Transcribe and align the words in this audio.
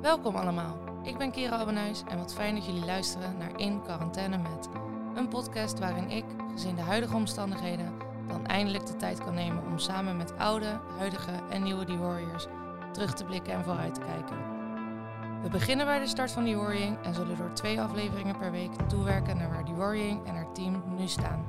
Welkom 0.00 0.36
allemaal. 0.36 0.76
Ik 1.02 1.18
ben 1.18 1.30
Kira 1.30 1.56
Abbenhuis 1.56 2.02
en 2.08 2.18
wat 2.18 2.34
fijn 2.34 2.54
dat 2.54 2.66
jullie 2.66 2.84
luisteren 2.84 3.38
naar 3.38 3.60
In 3.60 3.82
Quarantaine 3.82 4.38
Met. 4.38 4.68
Een 5.14 5.28
podcast 5.28 5.78
waarin 5.78 6.10
ik, 6.10 6.24
gezien 6.52 6.74
de 6.74 6.82
huidige 6.82 7.14
omstandigheden, 7.14 7.98
dan 8.28 8.46
eindelijk 8.46 8.86
de 8.86 8.96
tijd 8.96 9.18
kan 9.18 9.34
nemen 9.34 9.64
om 9.64 9.78
samen 9.78 10.16
met 10.16 10.38
oude, 10.38 10.80
huidige 10.98 11.32
en 11.50 11.62
nieuwe 11.62 11.84
The 11.84 11.98
Warriors 11.98 12.46
terug 12.92 13.14
te 13.14 13.24
blikken 13.24 13.52
en 13.52 13.64
vooruit 13.64 13.94
te 13.94 14.00
kijken. 14.00 14.36
We 15.42 15.48
beginnen 15.48 15.86
bij 15.86 15.98
de 15.98 16.06
start 16.06 16.30
van 16.30 16.44
The 16.44 16.56
Warring 16.56 17.04
en 17.04 17.14
zullen 17.14 17.36
door 17.36 17.52
twee 17.52 17.80
afleveringen 17.80 18.38
per 18.38 18.50
week 18.50 18.72
toewerken 18.88 19.36
naar 19.36 19.50
waar 19.50 19.64
The 19.64 19.74
Warring 19.74 20.26
en 20.26 20.34
haar 20.34 20.52
team 20.52 20.82
nu 20.96 21.06
staan. 21.06 21.44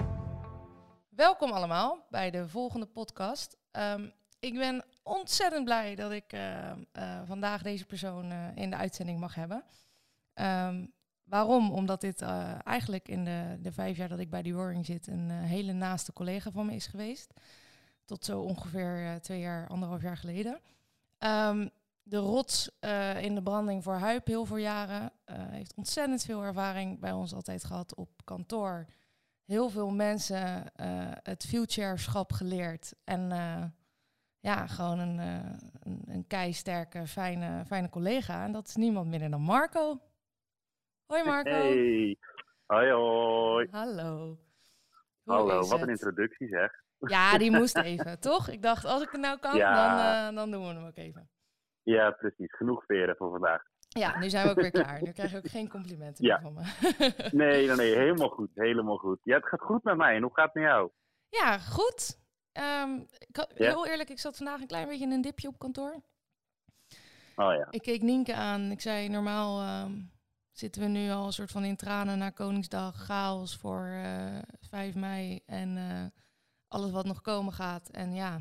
Welkom 1.09 1.51
allemaal 1.51 2.05
bij 2.09 2.31
de 2.31 2.47
volgende 2.47 2.85
podcast. 2.85 3.57
Ehm, 3.71 4.09
ik 4.39 4.53
ben 4.53 4.83
ontzettend 5.03 5.63
blij 5.63 5.95
dat 5.95 6.11
ik 6.11 6.33
eh, 6.33 6.71
eh, 6.71 6.77
vandaag 7.25 7.61
deze 7.61 7.85
persoon 7.85 8.31
eh, 8.31 8.55
in 8.55 8.69
de 8.69 8.75
uitzending 8.75 9.19
mag 9.19 9.35
hebben. 9.35 9.63
Ehm, 10.33 10.85
waarom? 11.23 11.71
Omdat 11.71 12.01
dit 12.01 12.21
eigenlijk 12.63 13.07
in 13.07 13.25
de, 13.25 13.57
de 13.61 13.71
vijf 13.71 13.97
jaar 13.97 14.09
dat 14.09 14.19
ik 14.19 14.29
bij 14.29 14.43
The 14.43 14.53
Warring 14.53 14.85
zit 14.85 15.07
een 15.07 15.29
hele 15.29 15.73
naaste 15.73 16.13
collega 16.13 16.51
van 16.51 16.65
me 16.65 16.75
is 16.75 16.87
geweest. 16.87 17.33
Tot 18.05 18.25
zo 18.25 18.41
ongeveer 18.41 19.19
twee 19.21 19.39
jaar, 19.39 19.67
anderhalf 19.67 20.01
jaar 20.01 20.17
geleden. 20.17 20.59
Ehm, 21.17 21.67
de 22.03 22.17
rots 22.17 22.69
in 23.21 23.35
de 23.35 23.41
branding 23.43 23.83
voor 23.83 23.93
Huip, 23.93 24.27
heel 24.27 24.45
veel 24.45 24.57
jaren. 24.57 25.11
heeft 25.25 25.73
ontzettend 25.75 26.23
veel 26.23 26.43
ervaring 26.43 26.99
bij 26.99 27.11
ons 27.11 27.33
altijd 27.33 27.63
gehad 27.63 27.95
op 27.95 28.09
kantoor. 28.23 28.85
Heel 29.45 29.69
veel 29.69 29.89
mensen 29.89 30.71
het 31.23 31.45
futureschap 31.45 32.33
geleerd. 32.33 32.93
En 33.03 33.31
ja, 34.47 34.67
gewoon 34.67 34.99
een, 34.99 35.17
uh, 35.17 35.51
een, 35.83 36.01
een 36.07 36.27
keisterke, 36.27 37.07
fijne, 37.07 37.65
fijne 37.65 37.89
collega. 37.89 38.43
En 38.43 38.51
dat 38.51 38.67
is 38.67 38.75
niemand 38.75 39.07
minder 39.09 39.29
dan 39.29 39.41
Marco. 39.41 39.99
Hoi 41.05 41.23
Marco. 41.23 41.49
Hey. 41.49 42.17
Hoi 42.65 42.91
hoi. 42.91 43.67
Hallo. 43.71 44.37
Hallo, 45.23 45.67
wat 45.67 45.81
een 45.81 45.89
introductie 45.89 46.47
zeg. 46.47 46.71
Ja, 46.97 47.37
die 47.37 47.51
moest 47.59 47.77
even, 47.77 48.19
toch? 48.19 48.49
Ik 48.49 48.61
dacht, 48.61 48.85
als 48.85 49.01
ik 49.01 49.11
het 49.11 49.21
nou 49.21 49.39
kan, 49.39 49.57
dan, 49.57 49.97
uh, 49.97 50.35
dan 50.35 50.51
doen 50.51 50.61
we 50.61 50.73
hem 50.73 50.85
ook 50.85 50.97
even. 50.97 51.29
Ja, 51.83 52.11
precies. 52.11 52.55
Genoeg 52.55 52.85
veren 52.85 53.15
voor 53.15 53.31
vandaag. 53.31 53.63
Ja, 53.87 54.19
nu 54.19 54.29
zijn 54.29 54.43
we 54.45 54.49
ook 54.49 54.61
weer 54.61 54.71
klaar. 54.71 55.01
Nu 55.03 55.11
krijg 55.11 55.31
je 55.31 55.37
ook 55.37 55.47
geen 55.47 55.69
complimenten 55.69 56.25
meer 56.25 56.39
van 56.41 56.53
me. 56.53 56.61
nee, 57.43 57.67
nee, 57.67 57.75
nee, 57.75 57.95
helemaal 57.95 58.29
goed. 58.29 58.49
Helemaal 58.53 58.97
goed. 58.97 59.19
Ja, 59.23 59.35
het 59.35 59.47
gaat 59.47 59.61
goed 59.61 59.83
met 59.83 59.97
mij. 59.97 60.15
En 60.15 60.21
hoe 60.21 60.33
gaat 60.33 60.45
het 60.45 60.53
met 60.53 60.63
jou? 60.63 60.91
Ja, 61.29 61.57
goed. 61.57 62.26
Um, 62.59 63.07
ik, 63.27 63.47
Heel 63.53 63.87
eerlijk, 63.87 64.09
ik 64.09 64.19
zat 64.19 64.37
vandaag 64.37 64.61
een 64.61 64.67
klein 64.67 64.87
beetje 64.87 65.05
in 65.05 65.11
een 65.11 65.21
dipje 65.21 65.47
op 65.47 65.59
kantoor. 65.59 66.01
Oh 67.35 67.53
ja. 67.53 67.67
Ik 67.69 67.81
keek 67.81 68.01
Nienke 68.01 68.33
aan. 68.33 68.71
Ik 68.71 68.81
zei, 68.81 69.09
normaal 69.09 69.83
um, 69.83 70.11
zitten 70.51 70.81
we 70.81 70.87
nu 70.87 71.11
al 71.11 71.25
een 71.25 71.31
soort 71.31 71.51
van 71.51 71.63
in 71.63 71.75
tranen 71.75 72.17
naar 72.17 72.33
Koningsdag. 72.33 72.95
Chaos 72.95 73.57
voor 73.57 73.81
uh, 73.81 74.37
eh, 74.37 74.43
5 74.59 74.95
mei 74.95 75.39
en 75.45 75.77
uh, 75.77 76.05
alles 76.67 76.91
wat 76.91 77.05
nog 77.05 77.21
komen 77.21 77.53
gaat. 77.53 77.89
En 77.89 78.13
ja, 78.13 78.39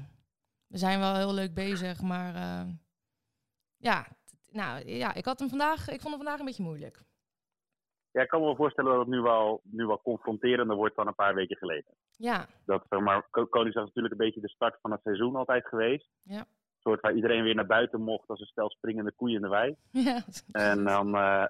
we 0.67 0.79
zijn 0.79 0.99
wel 0.99 1.17
heel 1.17 1.35
leuk 1.35 1.55
bezig, 1.55 2.03
maar 2.03 2.35
uh, 2.35 2.73
ja, 3.77 4.07
nou 4.51 4.89
ja, 4.89 5.15
ik 5.15 5.25
had 5.25 5.39
hem 5.39 5.49
vandaag, 5.49 5.81
ik 5.89 6.01
vond 6.01 6.15
hem 6.15 6.23
vandaag 6.23 6.39
een 6.39 6.45
beetje 6.45 6.63
moeilijk. 6.63 7.03
Ja, 8.11 8.23
ik 8.23 8.29
kan 8.29 8.41
me 8.41 8.47
wel 8.47 8.57
voorstellen 8.57 8.91
dat 8.91 9.01
het 9.01 9.09
nu 9.09 9.21
wel, 9.21 9.61
nu 9.65 9.87
wel 9.87 10.03
confronterender 10.03 10.77
wordt 10.77 10.97
dan 10.97 11.07
een 11.07 11.15
paar 11.15 11.35
weken 11.35 11.57
geleden. 11.57 11.95
Ja. 12.17 12.47
Dat, 12.65 12.85
zeg 12.89 13.01
maar, 13.01 13.29
Koningsdag 13.31 13.83
is 13.83 13.89
natuurlijk 13.89 14.15
een 14.15 14.27
beetje 14.27 14.41
de 14.41 14.49
start 14.49 14.79
van 14.81 14.91
het 14.91 15.01
seizoen 15.03 15.37
altijd 15.37 15.67
geweest. 15.67 16.09
Ja. 16.23 16.39
Een 16.39 16.93
soort 16.93 17.01
waar 17.01 17.15
iedereen 17.15 17.43
weer 17.43 17.55
naar 17.55 17.67
buiten 17.67 18.01
mocht 18.01 18.29
als 18.29 18.41
een 18.41 18.47
stel 18.47 18.71
springende 18.71 19.13
koeien 19.13 19.37
in 19.37 19.43
de 19.43 19.49
wei. 19.49 19.77
Ja. 20.07 20.25
En 20.53 20.85
dan, 20.85 21.15
uh, 21.25 21.45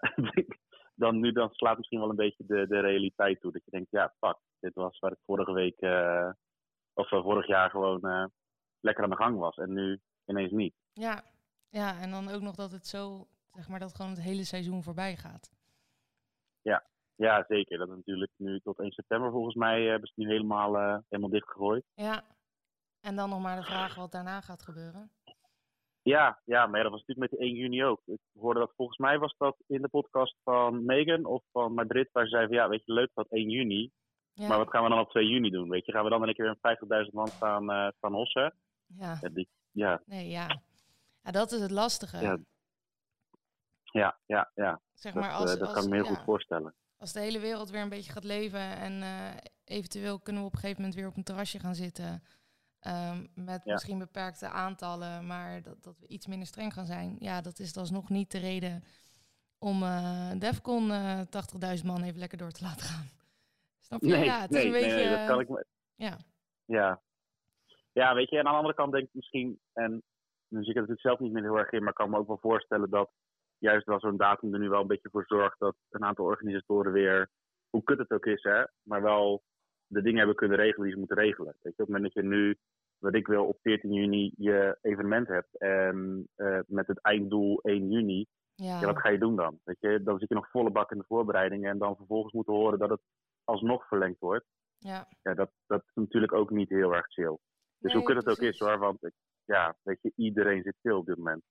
dan, 0.95 1.21
nu 1.21 1.33
dan 1.33 1.51
slaat 1.53 1.77
misschien 1.77 2.01
wel 2.01 2.11
een 2.11 2.17
beetje 2.17 2.45
de, 2.47 2.67
de 2.67 2.81
realiteit 2.81 3.41
toe. 3.41 3.53
Dat 3.53 3.65
je 3.65 3.71
denkt, 3.71 3.91
ja, 3.91 4.15
fuck, 4.21 4.37
dit 4.61 4.75
was 4.75 4.99
waar 4.99 5.13
ik 5.13 5.19
vorige 5.25 5.53
week, 5.53 5.81
uh, 5.81 6.31
of 6.95 7.09
vorig 7.09 7.47
jaar 7.47 7.71
gewoon 7.71 8.01
uh, 8.03 8.25
lekker 8.81 9.05
aan 9.05 9.11
de 9.11 9.17
gang 9.17 9.39
was. 9.39 9.57
En 9.57 9.73
nu 9.73 10.01
ineens 10.27 10.53
niet. 10.53 10.75
Ja. 10.93 11.23
ja, 11.69 12.01
en 12.01 12.11
dan 12.11 12.29
ook 12.29 12.41
nog 12.41 12.55
dat 12.55 12.73
het 12.73 12.87
zo, 12.87 13.27
zeg 13.53 13.69
maar, 13.69 13.79
dat 13.79 13.95
gewoon 13.95 14.11
het 14.11 14.21
hele 14.21 14.45
seizoen 14.45 14.83
voorbij 14.83 15.17
gaat. 15.17 15.55
Ja, 16.63 16.85
ja, 17.17 17.45
zeker. 17.49 17.79
Dat 17.79 17.89
is 17.89 17.95
natuurlijk 17.95 18.33
nu 18.37 18.61
tot 18.61 18.79
1 18.79 18.93
september 18.93 19.31
volgens 19.31 19.55
mij 19.55 19.83
hebben 19.83 20.09
ze 20.09 20.13
het 20.17 20.25
nu 20.25 20.33
helemaal, 20.33 20.77
uh, 20.77 20.99
helemaal 21.09 21.31
dichtgegooid. 21.31 21.85
Ja, 21.95 22.25
en 23.01 23.17
dan 23.17 23.29
nog 23.29 23.43
maar 23.43 23.57
de 23.57 23.63
vraag 23.63 23.95
wat 23.95 24.13
daarna 24.13 24.41
gaat 24.41 24.63
gebeuren. 24.63 25.11
Ja, 26.03 26.41
ja, 26.45 26.67
maar 26.67 26.77
ja, 26.77 26.83
dat 26.83 26.93
was 26.93 27.05
natuurlijk 27.05 27.31
met 27.31 27.41
de 27.41 27.47
1 27.47 27.55
juni 27.55 27.85
ook. 27.85 28.01
Ik 28.05 28.21
hoorde 28.39 28.61
dat 28.61 28.73
volgens 28.77 28.99
mij 28.99 29.19
was 29.19 29.35
dat 29.39 29.57
in 29.67 29.83
de 29.83 29.89
podcast 29.89 30.37
van 30.43 30.85
Megan 30.85 31.25
of 31.25 31.43
van 31.53 31.75
Madrid, 31.75 32.09
waar 32.13 32.25
ze 32.25 32.31
zei 32.31 32.47
van 32.47 32.57
ja, 32.57 32.69
weet 32.69 32.85
je, 32.85 32.93
leuk 32.93 33.11
dat 33.15 33.27
1 33.29 33.51
juni. 33.51 33.91
Ja. 34.33 34.49
Maar 34.49 34.59
wat 34.59 34.71
gaan 34.71 34.83
we 34.83 34.89
dan 34.89 34.99
op 34.99 35.11
2 35.11 35.27
juni 35.27 35.51
doen? 35.51 35.69
Weet 35.69 35.87
je, 35.87 35.93
gaan 35.93 36.05
we 36.05 36.11
dan 36.11 36.29
een 36.29 36.35
keer 36.35 36.47
in 36.47 37.05
50.000 37.07 37.13
man 37.13 37.29
staan, 37.29 37.71
uh, 37.71 37.89
staan 37.97 38.13
hossen? 38.13 38.55
Ja. 38.87 39.19
ja, 39.21 39.29
die, 39.29 39.49
ja. 39.71 40.03
Nee, 40.05 40.29
ja. 40.29 40.47
ja. 41.23 41.31
dat 41.31 41.53
is 41.53 41.61
het 41.61 41.71
lastige. 41.71 42.19
Ja, 42.21 42.39
ja, 43.83 44.19
ja. 44.27 44.51
ja. 44.55 44.81
Zeg 44.93 45.15
maar, 45.15 45.31
dat, 45.31 45.41
als, 45.41 45.55
uh, 45.55 45.59
dat 45.59 45.69
als, 45.69 45.73
kan 45.73 45.85
ik 45.85 45.89
me 45.89 45.97
heel 45.97 46.15
goed 46.15 46.25
voorstellen 46.25 46.75
als 46.99 47.13
de 47.13 47.21
hele 47.21 47.41
wereld 47.41 47.71
weer 47.71 47.81
een 47.83 47.89
beetje 47.89 48.13
gaat 48.13 48.25
leven 48.25 48.77
en 48.77 48.93
uh, 48.93 49.31
eventueel 49.65 50.19
kunnen 50.19 50.43
we 50.43 50.49
op 50.49 50.55
een 50.55 50.61
gegeven 50.61 50.83
moment 50.83 50.99
weer 50.99 51.09
op 51.09 51.17
een 51.17 51.25
terrasje 51.25 51.59
gaan 51.59 51.75
zitten. 51.75 52.23
Um, 52.87 53.29
met 53.35 53.61
ja. 53.65 53.73
misschien 53.73 53.99
beperkte 53.99 54.49
aantallen, 54.49 55.27
maar 55.27 55.63
dat, 55.63 55.83
dat 55.83 55.99
we 55.99 56.07
iets 56.07 56.27
minder 56.27 56.47
streng 56.47 56.73
gaan 56.73 56.87
zijn. 56.87 57.17
Ja, 57.19 57.41
dat 57.41 57.59
is 57.59 57.77
alsnog 57.77 58.09
niet 58.09 58.31
de 58.31 58.39
reden 58.39 58.85
om 59.59 59.83
uh, 59.83 60.31
Defcon 60.39 60.91
uh, 60.91 61.21
80.000 61.79 61.85
man 61.85 62.03
even 62.03 62.19
lekker 62.19 62.39
door 62.39 62.51
te 62.51 62.65
laten 62.65 62.87
gaan. 62.87 63.07
Snap 63.79 64.01
je? 64.01 64.09
Nee, 64.09 64.25
ja, 64.25 64.41
het 64.41 64.51
nee, 64.51 64.61
is 64.61 64.67
een 64.67 64.73
beetje. 64.73 65.05
Nee, 65.05 65.17
dat 65.17 65.27
kan 65.27 65.41
ik 65.41 65.49
me... 65.49 65.67
Ja. 65.95 66.17
Ja. 66.65 67.01
Ja, 67.93 68.15
weet 68.15 68.31
je, 68.31 68.39
en 68.39 68.47
aan 68.47 68.53
de 68.53 68.59
andere 68.59 68.75
kant 68.75 68.93
denk 68.93 69.05
ik 69.05 69.15
misschien, 69.15 69.61
en 69.73 70.03
nu 70.49 70.63
zie 70.63 70.71
ik 70.71 70.77
het 70.81 70.89
natuurlijk 70.89 71.01
zelf 71.01 71.19
niet 71.19 71.33
meer 71.33 71.43
heel 71.43 71.59
erg 71.59 71.73
in, 71.73 71.81
maar 71.81 71.89
ik 71.89 71.95
kan 71.95 72.11
me 72.11 72.19
ook 72.19 72.27
wel 72.27 72.39
voorstellen 72.39 72.91
dat 72.91 73.11
juist 73.59 73.87
wel 73.87 74.01
zo'n 74.01 74.17
datum 74.17 74.55
er 74.55 74.61
nu 74.61 74.69
wel 74.69 74.81
een 74.81 74.87
beetje 74.87 75.11
voor 75.11 75.25
zorgt 75.27 75.59
dat 75.59 75.77
een 75.91 76.05
aantal 76.05 76.25
organisatoren 76.25 76.93
weer, 76.93 77.31
hoe 77.71 77.83
kut 77.83 77.99
het 77.99 78.11
ook 78.11 78.27
is, 78.27 78.43
hè, 78.43 78.65
maar 78.83 79.03
wel 79.03 79.43
de 79.87 80.03
dingen 80.03 80.19
hebben 80.19 80.37
kunnen 80.37 80.59
regelen 80.59 80.83
die 80.83 80.93
ze 80.93 80.99
moeten 80.99 81.17
regelen. 81.17 81.57
Weet 81.63 81.77
je, 81.77 81.83
op 81.83 81.89
het 81.89 81.97
moment 81.97 82.15
dat 82.15 82.23
je 82.23 82.29
nu, 82.29 82.57
wat 82.99 83.15
ik 83.15 83.27
wil, 83.27 83.47
op 83.47 83.59
14 83.61 83.93
juni 83.93 84.33
je 84.37 84.79
evenement 84.81 85.29
hebt 85.29 85.59
en 85.59 86.29
uh, 86.37 86.59
met 86.67 86.87
het 86.87 87.01
einddoel 87.01 87.61
1 87.63 87.91
juni, 87.91 88.27
ja. 88.55 88.81
ja. 88.81 88.87
wat 88.87 89.01
ga 89.01 89.09
je 89.09 89.19
doen 89.19 89.37
dan? 89.37 89.59
Weet 89.65 89.81
je, 89.81 90.03
dan 90.03 90.19
zit 90.19 90.29
je 90.29 90.35
nog 90.35 90.51
volle 90.51 90.71
bak 90.71 90.91
in 90.91 90.99
de 90.99 91.05
voorbereidingen 91.09 91.71
en 91.71 91.79
dan 91.79 91.97
vervolgens 91.97 92.33
moeten 92.33 92.55
horen 92.55 92.79
dat 92.79 92.91
het 92.91 93.01
alsnog 93.45 93.87
verlengd 93.87 94.19
wordt. 94.19 94.45
Ja. 94.79 95.09
Ja, 95.23 95.35
dat, 95.35 95.51
dat 95.67 95.83
is 95.83 95.95
natuurlijk 95.95 96.33
ook 96.33 96.51
niet 96.51 96.69
heel 96.69 96.95
erg 96.95 97.07
chill. 97.07 97.39
Dus 97.79 97.93
Nee, 97.93 97.95
hoe 97.95 98.03
kut 98.03 98.25
het 98.25 98.29
ook 98.29 98.45
is 98.45 98.59
hoor, 98.59 98.79
want 98.79 99.05
ik, 99.05 99.13
ja, 99.45 99.77
weet 99.83 100.03
je, 100.03 100.13
iedereen 100.17 100.63
zit 100.63 100.77
stil 100.79 100.99
op 100.99 101.07
dit 101.07 101.17
moment. 101.17 101.43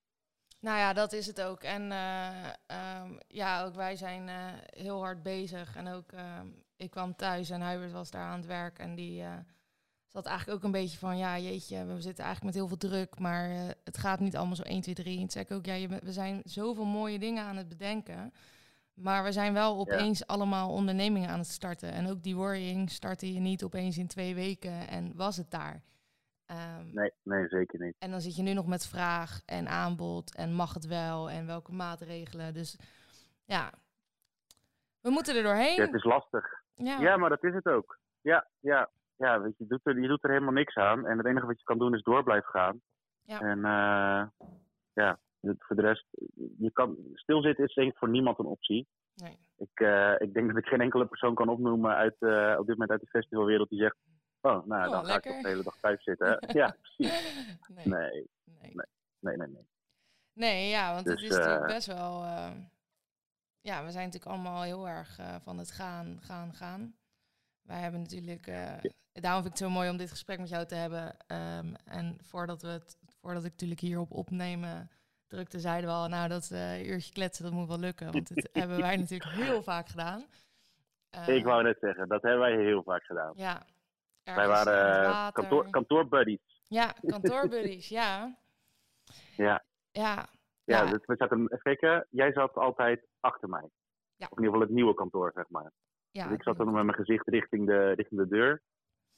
Nou 0.65 0.77
ja, 0.77 0.93
dat 0.93 1.13
is 1.13 1.25
het 1.25 1.41
ook. 1.41 1.63
En 1.63 1.91
eh, 1.91 2.27
ehm, 2.65 3.11
ja, 3.27 3.63
ook 3.63 3.75
wij 3.75 3.95
zijn 3.95 4.29
eh, 4.29 4.35
heel 4.65 4.99
hard 4.99 5.23
bezig. 5.23 5.75
En 5.75 5.87
ook, 5.87 6.11
ehm, 6.11 6.47
ik 6.75 6.89
kwam 6.89 7.15
thuis 7.15 7.49
en 7.49 7.69
Hubert 7.69 7.91
was 7.91 8.11
daar 8.11 8.25
aan 8.25 8.37
het 8.37 8.45
werk. 8.45 8.79
En 8.79 8.95
die 8.95 9.21
eh, 9.21 9.33
zat 10.07 10.25
eigenlijk 10.25 10.57
ook 10.57 10.63
een 10.63 10.71
beetje 10.71 10.97
van, 10.97 11.17
ja 11.17 11.39
jeetje, 11.39 11.85
we 11.85 12.01
zitten 12.01 12.23
eigenlijk 12.23 12.43
met 12.43 12.53
heel 12.53 12.67
veel 12.67 12.89
druk. 12.89 13.19
Maar 13.19 13.49
het 13.83 13.97
gaat 13.97 14.19
niet 14.19 14.35
allemaal 14.35 14.55
zo 14.55 14.61
1, 14.61 14.81
2, 14.81 14.95
3. 14.95 15.13
En 15.13 15.19
toen 15.19 15.29
zei 15.29 15.45
ik 15.45 15.51
ook, 15.51 15.65
ja, 15.65 15.73
je, 15.73 15.87
we 15.87 16.11
zijn 16.11 16.41
zoveel 16.45 16.85
mooie 16.85 17.19
dingen 17.19 17.43
aan 17.43 17.57
het 17.57 17.69
bedenken. 17.69 18.33
Maar 18.93 19.23
we 19.23 19.31
zijn 19.31 19.53
wel 19.53 19.77
opeens 19.77 20.27
allemaal 20.27 20.71
ondernemingen 20.71 21.29
aan 21.29 21.39
het 21.39 21.47
starten. 21.47 21.91
En 21.91 22.09
ook 22.09 22.23
die 22.23 22.35
worrying 22.35 22.91
startte 22.91 23.33
je 23.33 23.39
niet 23.39 23.63
opeens 23.63 23.97
in 23.97 24.07
twee 24.07 24.35
weken 24.35 24.87
en 24.87 25.15
was 25.15 25.37
het 25.37 25.51
daar. 25.51 25.83
Ehm, 26.45 26.85
Nee, 26.93 27.11
nee, 27.23 27.47
zeker 27.47 27.79
niet. 27.79 27.95
en 27.99 28.11
dan 28.11 28.21
zit 28.21 28.35
je 28.35 28.43
nu 28.43 28.53
nog 28.53 28.67
met 28.67 28.87
vraag 28.87 29.41
en 29.45 29.67
aanbod 29.67 30.35
en 30.35 30.53
mag 30.53 30.73
het 30.73 30.87
wel 30.87 31.29
en 31.29 31.45
welke 31.45 31.71
maatregelen. 31.71 32.53
Dus 32.53 32.79
ja, 33.45 33.71
we 35.01 35.09
moeten 35.09 35.35
er 35.35 35.43
doorheen. 35.43 35.75
Ja, 35.75 35.85
het 35.85 35.93
is 35.93 36.03
lastig. 36.03 36.63
Ja, 36.73 36.99
Ja, 36.99 37.17
maar 37.17 37.29
dat 37.29 37.43
is 37.43 37.53
het 37.53 37.65
ook. 37.65 37.99
Ja, 38.21 38.47
ja, 38.59 38.89
ja 39.15 39.41
weet 39.41 39.57
je, 39.57 39.63
je 39.63 39.69
doet, 39.69 39.79
er, 39.83 40.01
je 40.01 40.07
doet 40.07 40.23
er 40.23 40.29
helemaal 40.29 40.53
niks 40.53 40.75
aan. 40.75 41.05
En 41.05 41.17
het 41.17 41.27
enige 41.27 41.45
wat 41.45 41.57
je 41.57 41.65
kan 41.65 41.77
doen 41.77 41.95
is 41.95 42.01
door 42.01 42.23
blijven 42.23 42.49
gaan. 42.49 42.81
Ja. 43.21 43.39
En 43.39 43.57
uh, 43.57 44.47
ja, 44.93 45.19
voor 45.41 45.75
de 45.75 45.81
rest, 45.81 46.05
je 46.57 46.71
kan, 46.71 46.97
stilzitten 47.13 47.65
is 47.65 47.73
denk 47.73 47.91
ik 47.91 47.97
voor 47.97 48.09
niemand 48.09 48.39
een 48.39 48.45
optie. 48.45 48.87
Nee. 49.15 49.37
Ik, 49.57 49.79
uh, 49.79 50.13
ik 50.17 50.33
denk 50.33 50.47
dat 50.47 50.57
ik 50.57 50.65
geen 50.65 50.81
enkele 50.81 51.05
persoon 51.05 51.35
kan 51.35 51.49
opnoemen 51.49 51.95
uit, 51.95 52.15
uh, 52.19 52.55
op 52.59 52.65
dit 52.65 52.75
moment 52.77 52.91
uit 52.91 53.01
de 53.01 53.07
festivalwereld 53.07 53.69
die 53.69 53.79
zegt, 53.79 53.95
oh, 54.45 54.65
nou, 54.65 54.85
Oh, 54.85 54.91
dan 54.91 55.05
ga 55.05 55.15
ik 55.15 55.23
toch 55.23 55.41
de 55.41 55.47
hele 55.47 55.63
dag 55.63 55.77
thuis 55.81 56.03
zitten. 56.03 56.43
ja, 56.47 56.75
precies. 56.81 57.21
nee. 57.67 57.85
Nee, 57.87 58.25
nee. 58.73 58.85
nee, 59.19 59.37
nee, 59.37 59.47
nee. 59.47 59.67
Nee, 60.33 60.69
ja, 60.69 60.93
want 60.93 61.07
het 61.07 61.17
Dus, 61.17 61.29
is 61.29 61.35
natuurlijk 61.37 61.61
eh, 61.61 61.75
best 61.75 61.87
wel... 61.87 62.23
eh, 62.23 62.51
ja, 63.61 63.85
we 63.85 63.91
zijn 63.91 64.05
natuurlijk 64.05 64.31
allemaal 64.31 64.61
heel 64.61 64.87
erg 64.87 65.19
eh, 65.19 65.35
van 65.41 65.57
het 65.57 65.71
gaan, 65.71 66.19
gaan, 66.21 66.53
gaan. 66.53 66.95
Wij 67.61 67.79
hebben 67.79 68.01
natuurlijk... 68.01 68.45
Daarom 69.21 69.41
vind 69.41 69.53
ik 69.53 69.59
het 69.59 69.69
zo 69.69 69.69
mooi 69.69 69.89
om 69.89 69.97
dit 69.97 70.09
gesprek 70.09 70.39
met 70.39 70.49
jou 70.49 70.65
te 70.65 70.75
hebben. 70.75 71.15
Ehm, 71.27 71.73
en 71.85 72.17
voordat 72.21 72.61
we 72.61 72.67
het, 72.67 72.97
voordat 73.21 73.43
ik 73.43 73.51
natuurlijk 73.51 73.79
hierop 73.79 74.11
opnemen 74.11 74.89
drukte, 75.27 75.59
zeiden 75.59 75.89
we 75.89 75.95
al, 75.95 76.07
nou 76.07 76.27
dat 76.27 76.49
uh, 76.51 76.87
uurtje 76.87 77.13
kletsen, 77.13 77.43
dat 77.43 77.53
moet 77.53 77.67
wel 77.67 77.79
lukken. 77.79 78.11
Want 78.11 78.35
dat 78.35 78.49
hebben 78.51 78.77
wij 78.79 78.95
natuurlijk 79.05 79.31
heel 79.31 79.63
vaak 79.63 79.87
gedaan. 79.87 80.25
ik 81.25 81.43
wou 81.43 81.63
net 81.63 81.77
zeggen, 81.79 82.07
dat 82.07 82.21
hebben 82.21 82.39
wij 82.39 82.57
heel 82.57 82.83
vaak 82.83 83.03
gedaan. 83.03 83.33
Ja. 83.35 83.61
Wij 84.33 84.47
waren 84.47 85.31
kantoor, 85.33 85.69
kantoorbuddies. 85.69 86.63
Ja, 86.67 86.93
kantoorbuddies, 87.07 87.89
ja. 87.89 88.35
Ja. 89.37 89.63
Ja. 89.91 90.27
Ja, 90.63 90.83
ja. 90.83 90.91
Dus 90.91 91.05
we 91.05 91.15
zaten, 91.17 91.39
even 91.39 91.59
kijken, 91.61 92.07
jij 92.09 92.31
zat 92.31 92.55
altijd 92.55 93.07
achter 93.19 93.49
mij. 93.49 93.69
Ja. 94.15 94.25
in 94.25 94.37
ieder 94.37 94.45
geval 94.45 94.59
het 94.59 94.69
nieuwe 94.69 94.93
kantoor, 94.93 95.31
zeg 95.35 95.49
maar. 95.49 95.71
Ja, 96.11 96.23
dus 96.27 96.33
ik 96.37 96.43
zat 96.43 96.57
dan 96.57 96.71
met 96.71 96.83
mijn 96.83 96.97
gezicht 96.97 97.27
richting 97.27 97.67
de, 97.67 97.91
richting 97.91 98.19
de 98.19 98.27
deur. 98.27 98.61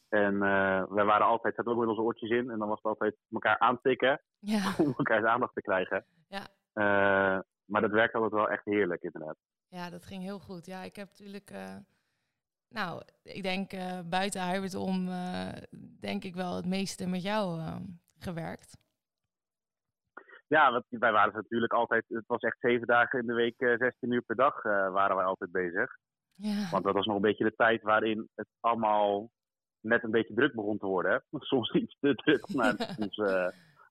En 0.09 0.33
uh, 0.33 0.83
wij 0.89 1.05
waren 1.05 1.25
altijd, 1.25 1.55
zaten 1.55 1.71
ook 1.71 1.79
met 1.79 1.87
onze 1.87 2.01
oortjes 2.01 2.29
in. 2.29 2.49
En 2.49 2.59
dan 2.59 2.67
was 2.67 2.77
het 2.77 2.85
altijd 2.85 3.15
elkaar 3.31 3.59
aantikken 3.59 4.21
ja. 4.39 4.73
om 4.83 4.93
elkaars 4.97 5.23
aandacht 5.25 5.53
te 5.53 5.61
krijgen. 5.61 6.05
Ja. 6.27 6.47
Uh, 6.73 7.41
maar 7.65 7.81
dat 7.81 7.91
werkte 7.91 8.17
altijd 8.17 8.41
wel 8.41 8.49
echt 8.49 8.65
heerlijk, 8.65 9.01
inderdaad. 9.01 9.37
Ja, 9.67 9.89
dat 9.89 10.05
ging 10.05 10.23
heel 10.23 10.39
goed. 10.39 10.65
Ja, 10.65 10.83
ik 10.83 10.95
heb 10.95 11.07
natuurlijk... 11.07 11.51
Uh, 11.51 11.75
nou, 12.69 13.01
ik 13.23 13.43
denk 13.43 13.71
buiten 14.09 14.49
Hubert 14.49 14.75
om, 14.75 15.09
denk 15.99 16.23
ik 16.23 16.35
wel 16.35 16.55
het 16.55 16.65
meeste 16.65 17.07
met 17.07 17.21
jou 17.21 17.61
gewerkt. 18.19 18.77
Ja, 20.47 20.71
want 20.71 20.85
wij 20.89 21.11
waren 21.11 21.33
natuurlijk 21.33 21.73
altijd, 21.73 22.03
het 22.07 22.27
was 22.27 22.41
echt 22.41 22.57
zeven 22.59 22.87
dagen 22.87 23.19
in 23.19 23.27
de 23.27 23.33
week, 23.33 23.55
16 23.57 24.11
uur 24.11 24.21
per 24.21 24.35
dag 24.35 24.63
waren 24.63 25.15
wij 25.15 25.25
altijd 25.25 25.51
bezig. 25.51 25.97
Ja. 26.33 26.69
Want 26.71 26.83
dat 26.83 26.93
was 26.93 27.05
nog 27.05 27.15
een 27.15 27.21
beetje 27.21 27.43
de 27.43 27.55
tijd 27.55 27.81
waarin 27.81 28.29
het 28.35 28.47
allemaal 28.59 29.29
net 29.79 30.03
een 30.03 30.11
beetje 30.11 30.33
druk 30.33 30.53
begon 30.53 30.77
te 30.77 30.85
worden. 30.85 31.11
Hè? 31.11 31.39
Soms 31.39 31.71
iets 31.71 31.97
te 31.99 32.15
druk 32.15 32.53
maar 32.53 32.95
ons, 32.99 33.15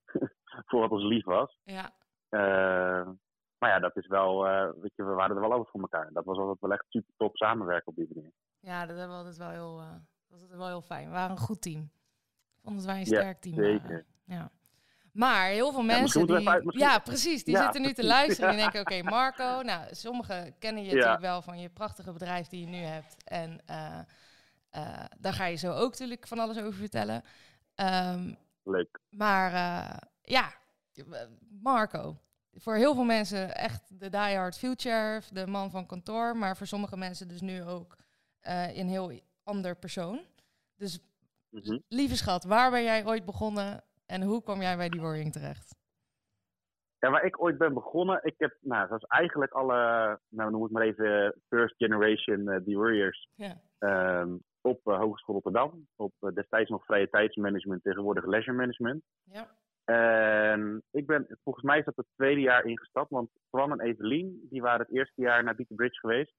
voor 0.68 0.80
wat 0.80 0.90
ons 0.90 1.04
lief 1.04 1.24
was. 1.24 1.58
Ja. 1.62 1.90
Uh, 2.30 3.10
maar 3.58 3.70
ja, 3.70 3.78
dat 3.78 3.96
is 3.96 4.06
wel, 4.06 4.46
uh, 4.46 4.70
weet 4.80 4.92
je, 4.94 5.04
we 5.04 5.12
waren 5.12 5.36
er 5.36 5.42
wel 5.42 5.50
altijd 5.50 5.70
voor 5.70 5.80
elkaar. 5.80 6.12
Dat 6.12 6.24
was 6.24 6.38
altijd 6.38 6.60
wel 6.60 6.72
echt 6.72 6.84
super 6.88 7.14
top 7.16 7.36
samenwerken 7.36 7.86
op 7.86 7.94
die 7.94 8.08
manier. 8.14 8.32
Ja, 8.66 8.86
dat 8.86 8.96
hebben 8.96 9.16
we 9.16 9.22
altijd 9.22 9.36
wel 9.36 9.50
heel, 9.50 9.82
dat 10.28 10.40
was 10.40 10.58
wel 10.58 10.66
heel 10.66 10.82
fijn. 10.82 11.06
We 11.06 11.12
waren 11.12 11.30
een 11.30 11.42
goed 11.42 11.62
team. 11.62 11.82
Ik 12.56 12.62
vond 12.62 12.76
het 12.76 12.84
wij 12.84 13.00
een 13.00 13.06
sterk 13.06 13.40
team. 13.40 13.54
Zeker. 13.54 14.04
ja. 14.24 14.50
Maar 15.12 15.48
heel 15.48 15.72
veel 15.72 15.82
mensen. 15.82 16.26
Ja, 16.26 16.38
die, 16.38 16.48
uit, 16.48 16.64
ja 16.66 16.98
precies. 16.98 17.44
Die 17.44 17.54
ja, 17.54 17.62
zitten 17.62 17.82
nu 17.82 17.92
te 17.92 18.04
luisteren 18.16 18.50
en 18.50 18.56
denken: 18.56 18.80
Oké, 18.80 19.02
Marco. 19.02 19.62
Nou, 19.62 19.94
sommigen 19.94 20.58
kennen 20.58 20.84
je 20.84 20.94
natuurlijk 20.94 21.20
wel 21.20 21.42
van 21.42 21.58
je 21.60 21.68
prachtige 21.68 22.12
bedrijf 22.12 22.48
die 22.48 22.60
je 22.60 22.66
nu 22.66 22.76
hebt. 22.76 23.16
En 23.24 23.60
uh, 23.70 23.98
uh, 24.76 25.04
daar 25.18 25.32
ga 25.32 25.44
je 25.44 25.56
zo 25.56 25.72
ook 25.72 25.90
natuurlijk 25.90 26.26
van 26.26 26.38
alles 26.38 26.58
over 26.58 26.74
vertellen. 26.74 27.22
Um, 27.74 28.36
Leuk. 28.62 29.00
Maar 29.10 29.52
uh, 29.52 29.96
ja, 30.22 30.52
Marco. 31.62 32.16
Voor 32.54 32.74
heel 32.74 32.94
veel 32.94 33.04
mensen 33.04 33.54
echt 33.56 34.00
de 34.00 34.10
diehard 34.10 34.58
future, 34.58 35.22
de 35.32 35.46
man 35.46 35.70
van 35.70 35.86
kantoor. 35.86 36.36
Maar 36.36 36.56
voor 36.56 36.66
sommige 36.66 36.96
mensen 36.96 37.28
dus 37.28 37.40
nu 37.40 37.62
ook 37.64 37.96
een 38.74 38.88
heel 38.88 39.12
ander 39.42 39.76
persoon. 39.76 40.20
Dus 40.76 41.00
mm 41.50 41.60
-hmm. 41.62 41.82
lieve 41.88 42.16
schat, 42.16 42.44
waar 42.44 42.70
ben 42.70 42.82
jij 42.82 43.06
ooit 43.06 43.24
begonnen 43.24 43.84
en 44.06 44.22
hoe 44.22 44.42
kwam 44.42 44.60
jij 44.60 44.76
bij 44.76 44.88
die 44.88 45.00
Warring 45.00 45.32
terecht? 45.32 45.74
Ja, 46.98 47.10
waar 47.10 47.24
ik 47.24 47.42
ooit 47.42 47.58
ben 47.58 47.74
begonnen, 47.74 48.20
ik 48.22 48.34
heb, 48.38 48.56
nou, 48.60 48.80
dat 48.80 48.90
was 48.90 49.02
eigenlijk 49.02 49.52
alle, 49.52 50.20
nou 50.28 50.50
noem 50.50 50.64
ik 50.64 50.70
maar 50.70 50.82
even, 50.82 51.34
first 51.48 51.74
generation 51.76 52.40
uh, 52.40 52.56
The 52.56 52.76
Warriors. 52.76 53.28
Ja. 53.34 53.60
Um, 54.20 54.42
op 54.66 54.80
uh, 54.84 54.98
Hogeschool 54.98 55.34
Rotterdam. 55.34 55.88
Op 55.96 56.12
uh, 56.20 56.34
destijds 56.34 56.70
nog 56.70 56.84
vrije 56.84 57.08
tijdsmanagement, 57.08 57.82
tegenwoordig 57.82 58.26
leisure 58.26 58.56
management. 58.56 59.02
Ja. 59.24 59.56
En 59.84 60.82
ik 60.90 61.06
ben, 61.06 61.38
volgens 61.42 61.64
mij 61.64 61.78
is 61.78 61.84
dat 61.84 61.96
het 61.96 62.06
tweede 62.16 62.40
jaar 62.40 62.64
ingestapt, 62.64 63.10
want 63.10 63.30
Twan 63.48 63.72
en 63.72 63.80
Evelien, 63.80 64.46
die 64.50 64.62
waren 64.62 64.86
het 64.86 64.96
eerste 64.96 65.20
jaar 65.20 65.44
naar 65.44 65.54
Beat 65.54 65.68
the 65.68 65.74
Bridge 65.74 65.98
geweest. 65.98 66.34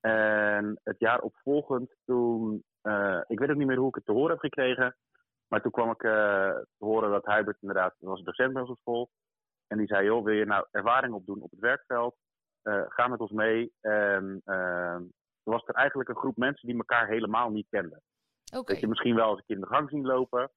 En 0.00 0.80
het 0.82 0.98
jaar 0.98 1.20
opvolgend, 1.20 1.96
toen, 2.04 2.64
uh, 2.82 3.20
ik 3.26 3.38
weet 3.38 3.50
ook 3.50 3.56
niet 3.56 3.66
meer 3.66 3.76
hoe 3.76 3.88
ik 3.88 3.94
het 3.94 4.04
te 4.04 4.12
horen 4.12 4.30
heb 4.30 4.38
gekregen, 4.38 4.96
maar 5.48 5.62
toen 5.62 5.70
kwam 5.70 5.90
ik 5.90 6.02
uh, 6.02 6.10
te 6.50 6.84
horen 6.84 7.10
dat 7.10 7.26
Hubert 7.26 7.58
inderdaad, 7.60 7.94
dat 7.98 8.08
was 8.08 8.22
docent 8.22 8.52
bij 8.52 8.62
onze 8.62 8.80
school. 8.80 9.10
En 9.66 9.78
die 9.78 9.86
zei, 9.86 10.04
joh, 10.04 10.24
wil 10.24 10.34
je 10.34 10.44
nou 10.44 10.66
ervaring 10.70 11.14
opdoen 11.14 11.42
op 11.42 11.50
het 11.50 11.60
werkveld? 11.60 12.16
Uh, 12.62 12.82
ga 12.88 13.08
met 13.08 13.20
ons 13.20 13.30
mee. 13.30 13.72
En 13.80 14.40
toen 15.42 15.54
was 15.54 15.66
er 15.66 15.74
eigenlijk 15.74 16.08
een 16.08 16.16
groep 16.16 16.36
mensen 16.36 16.68
die 16.68 16.76
elkaar 16.76 17.08
helemaal 17.08 17.50
niet 17.50 17.66
kenden. 17.68 18.02
Okay. 18.50 18.62
Dat 18.64 18.80
je 18.80 18.88
misschien 18.88 19.14
wel 19.14 19.28
eens 19.28 19.38
een 19.38 19.44
keer 19.44 19.56
in 19.56 19.62
de 19.62 19.68
gang 19.68 19.90
zien 19.90 20.06
lopen. 20.06 20.50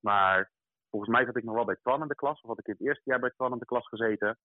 Maar 0.00 0.50
volgens 0.90 1.12
mij 1.12 1.24
zat 1.24 1.36
ik 1.36 1.44
nog 1.44 1.54
wel 1.54 1.64
bij 1.64 1.76
Twan 1.82 2.02
in 2.02 2.08
de 2.08 2.14
klas. 2.14 2.40
Of 2.40 2.48
had 2.48 2.58
ik 2.58 2.66
in 2.66 2.74
het 2.78 2.86
eerste 2.86 3.10
jaar 3.10 3.20
bij 3.20 3.30
Twan 3.30 3.52
in 3.52 3.58
de 3.58 3.64
klas 3.64 3.88
gezeten. 3.88 4.38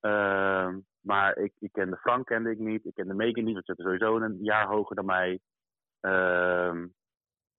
Uh, 0.00 0.76
maar 1.00 1.36
ik, 1.36 1.52
ik 1.58 1.72
kende 1.72 1.96
Frank 1.96 2.26
kende 2.26 2.50
ik 2.50 2.58
niet. 2.58 2.84
Ik 2.84 2.94
kende 2.94 3.14
Megan 3.14 3.44
niet. 3.44 3.54
Want 3.54 3.66
ze 3.66 3.74
zitten 3.74 3.84
sowieso 3.84 4.24
een 4.24 4.38
jaar 4.42 4.66
hoger 4.66 4.96
dan 4.96 5.04
mij. 5.04 5.40
Ehm, 6.00 6.86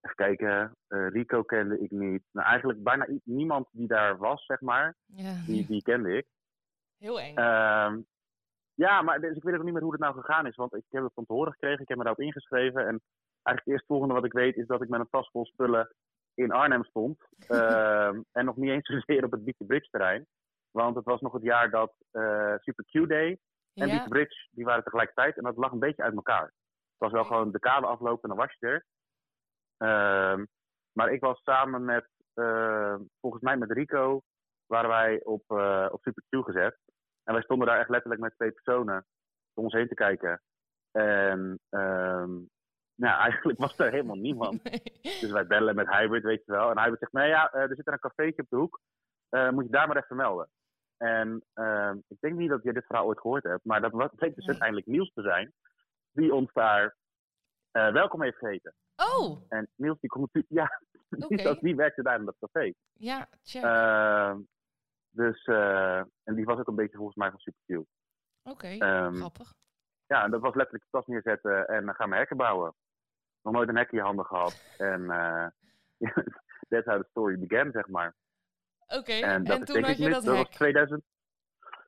Even 0.01 0.15
kijken, 0.15 0.75
uh, 0.89 1.07
Rico 1.09 1.43
kende 1.43 1.79
ik 1.79 1.91
niet. 1.91 2.23
Nou, 2.31 2.47
eigenlijk 2.47 2.83
bijna 2.83 3.07
niemand 3.23 3.67
die 3.71 3.87
daar 3.87 4.17
was, 4.17 4.45
zeg 4.45 4.61
maar, 4.61 4.95
ja. 5.05 5.43
die, 5.45 5.65
die 5.65 5.81
kende 5.81 6.17
ik. 6.17 6.25
Heel 6.97 7.19
eng. 7.19 7.37
Uh, 7.37 7.93
ja, 8.73 9.01
maar 9.01 9.21
dus 9.21 9.35
ik 9.35 9.43
weet 9.43 9.55
ook 9.55 9.63
niet 9.63 9.73
meer 9.73 9.81
hoe 9.81 9.91
het 9.91 10.01
nou 10.01 10.13
gegaan 10.13 10.45
is, 10.45 10.55
want 10.55 10.75
ik 10.75 10.83
heb 10.89 11.03
het 11.03 11.13
van 11.13 11.25
te 11.25 11.33
horen 11.33 11.51
gekregen, 11.51 11.81
ik 11.81 11.87
heb 11.87 11.97
me 11.97 12.03
daarop 12.03 12.23
ingeschreven. 12.23 12.87
En 12.87 13.01
eigenlijk 13.43 13.65
het 13.65 13.67
eerste 13.67 13.87
volgende 13.87 14.13
wat 14.13 14.25
ik 14.25 14.33
weet 14.33 14.55
is 14.55 14.67
dat 14.67 14.81
ik 14.81 14.89
met 14.89 14.99
een 14.99 15.09
tas 15.09 15.29
vol 15.29 15.45
spullen 15.45 15.95
in 16.33 16.51
Arnhem 16.51 16.83
stond. 16.83 17.19
en 18.37 18.45
nog 18.45 18.55
niet 18.55 18.69
eens 18.69 18.87
zozeer 18.87 19.23
op 19.23 19.31
het 19.31 19.45
the 19.45 19.65
Bridge 19.65 19.89
terrein. 19.89 20.27
Want 20.71 20.95
het 20.95 21.05
was 21.05 21.21
nog 21.21 21.33
het 21.33 21.43
jaar 21.43 21.69
dat 21.69 21.93
uh, 22.11 22.55
Super 22.57 22.85
Q 22.85 23.07
Day 23.07 23.39
en 23.73 23.87
Ja. 23.87 24.07
Bridge, 24.07 24.47
die 24.51 24.65
waren 24.65 24.83
tegelijkertijd. 24.83 25.37
En 25.37 25.43
dat 25.43 25.57
lag 25.57 25.71
een 25.71 25.79
beetje 25.79 26.03
uit 26.03 26.15
elkaar. 26.15 26.45
Het 26.45 26.97
was 26.97 27.11
wel 27.11 27.23
gewoon 27.23 27.51
de 27.51 27.59
kade 27.59 27.85
aflopen 27.85 28.29
en 28.29 28.29
dan 28.29 28.45
was 28.45 28.55
je 28.59 28.67
er. 28.67 28.85
Ehm, 29.77 30.45
maar 30.91 31.11
ik 31.11 31.21
was 31.21 31.41
samen 31.43 31.85
met, 31.85 32.09
eh, 32.33 32.95
volgens 33.19 33.43
mij 33.43 33.57
met 33.57 33.71
Rico, 33.71 34.21
waren 34.65 34.89
wij 34.89 35.23
op, 35.23 35.43
eh, 35.47 35.87
op 35.91 36.01
Super 36.01 36.23
Q 36.29 36.45
gezet. 36.45 36.77
En 37.23 37.33
wij 37.33 37.43
stonden 37.43 37.67
daar 37.67 37.79
echt 37.79 37.89
letterlijk 37.89 38.21
met 38.21 38.35
twee 38.35 38.51
personen 38.51 39.05
om 39.53 39.63
ons 39.63 39.73
heen 39.73 39.87
te 39.87 39.93
kijken. 39.93 40.41
En 40.91 41.59
ehm, 41.69 42.31
nou, 42.95 43.19
eigenlijk 43.27 43.59
was 43.59 43.77
er 43.77 43.91
helemaal 43.91 44.15
niemand. 44.15 44.63
Nee. 45.01 45.19
Dus 45.19 45.31
wij 45.31 45.47
bellen 45.47 45.75
met 45.75 45.89
Hybrid, 45.89 46.23
weet 46.23 46.45
je 46.45 46.51
wel. 46.51 46.69
En 46.69 46.79
Hybrid 46.79 46.99
zegt, 46.99 47.11
nee 47.11 47.27
ja, 47.27 47.51
eh, 47.51 47.61
er 47.61 47.75
zit 47.75 47.87
er 47.87 47.93
een 47.93 47.99
cafeetje 47.99 48.41
op 48.41 48.49
de 48.49 48.55
hoek. 48.55 48.79
Eh, 49.29 49.49
moet 49.49 49.65
je 49.65 49.71
daar 49.71 49.87
maar 49.87 49.97
even 49.97 50.15
melden. 50.15 50.49
En 50.99 51.43
ehm, 51.53 51.97
ik 52.07 52.17
denk 52.19 52.35
niet 52.35 52.49
dat 52.49 52.63
je 52.63 52.73
dit 52.73 52.85
verhaal 52.85 53.05
ooit 53.05 53.19
gehoord 53.19 53.43
hebt. 53.43 53.65
Maar 53.65 53.81
dat 53.81 54.15
bleek 54.15 54.35
dus 54.35 54.47
uiteindelijk 54.47 54.87
Niels 54.87 55.11
te 55.13 55.21
zijn. 55.21 55.53
Die 56.11 56.33
ons 56.33 56.53
daar 56.53 56.95
eh, 57.71 57.91
welkom 57.91 58.21
heeft 58.21 58.37
geheten. 58.37 58.73
Oh, 58.95 59.41
En 59.49 59.69
Niels, 59.75 59.99
die 59.99 60.09
komt 60.09 60.33
natuurlijk... 60.33 60.53
Ja, 60.53 60.81
die 61.61 61.75
werkte 61.75 62.01
daar 62.03 62.19
in 62.19 62.25
dat 62.25 62.37
café. 62.39 62.73
ja, 62.93 63.27
check. 63.43 63.63
Ehm, 63.63 64.39
dus, 65.09 65.43
eh, 65.45 65.97
en 66.23 66.35
die 66.35 66.45
was 66.45 66.59
ook 66.59 66.67
een 66.67 66.75
beetje 66.75 66.97
volgens 66.97 67.17
mij 67.17 67.29
van 67.29 67.39
Super 67.39 67.61
Q. 67.65 67.85
Oké, 68.43 68.67
ehm, 68.67 69.13
grappig. 69.13 69.53
Ja, 70.07 70.23
en 70.23 70.31
dat 70.31 70.41
was 70.41 70.55
letterlijk 70.55 70.83
de 70.83 70.89
tas 70.97 71.05
neerzetten 71.05 71.67
en 71.67 71.85
dan 71.85 71.95
gaan 71.95 72.09
we 72.09 72.15
hekken 72.15 72.37
bouwen. 72.37 72.75
Nog 73.41 73.53
nooit 73.53 73.69
een 73.69 73.77
hek 73.77 73.91
in 73.91 73.97
je 73.97 74.03
handen 74.03 74.25
gehad. 74.25 74.63
En 74.77 75.09
eh 75.09 75.47
that's 76.69 76.85
how 76.85 77.01
the 77.01 77.07
story 77.09 77.39
began, 77.39 77.71
zeg 77.71 77.87
maar. 77.87 78.15
Oké, 78.97 79.11
En, 79.11 79.43
toen 79.43 79.83
had 79.83 79.97
je 79.97 80.07
mis- 80.09 80.23
dat 80.23 80.37
hek. 80.37 80.47
2000. 80.47 81.03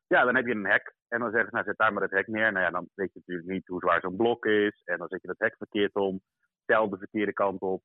Ja, 0.06 0.24
dan 0.24 0.34
heb 0.36 0.46
je 0.46 0.54
een 0.54 0.66
hek. 0.66 0.94
En 1.08 1.18
dan 1.20 1.30
zeggen 1.30 1.48
ze, 1.48 1.54
nou 1.54 1.66
zet 1.66 1.76
daar 1.78 1.92
maar 1.92 2.02
het 2.02 2.10
hek 2.10 2.26
neer. 2.26 2.52
Nou 2.52 2.64
ja, 2.64 2.70
dan 2.70 2.88
weet 2.94 3.12
je 3.12 3.18
natuurlijk 3.18 3.48
niet 3.48 3.66
hoe 3.66 3.80
zwaar 3.80 4.00
zo'n 4.00 4.16
blok 4.16 4.44
is. 4.44 4.82
En 4.84 4.98
dan 4.98 5.08
zet 5.08 5.20
je 5.22 5.26
dat 5.28 5.38
hek 5.38 5.54
verkeerd 5.56 5.94
om. 5.94 6.20
Tel 6.64 6.88
de 6.88 6.98
verkeerde 6.98 7.32
kant 7.32 7.60
op. 7.60 7.82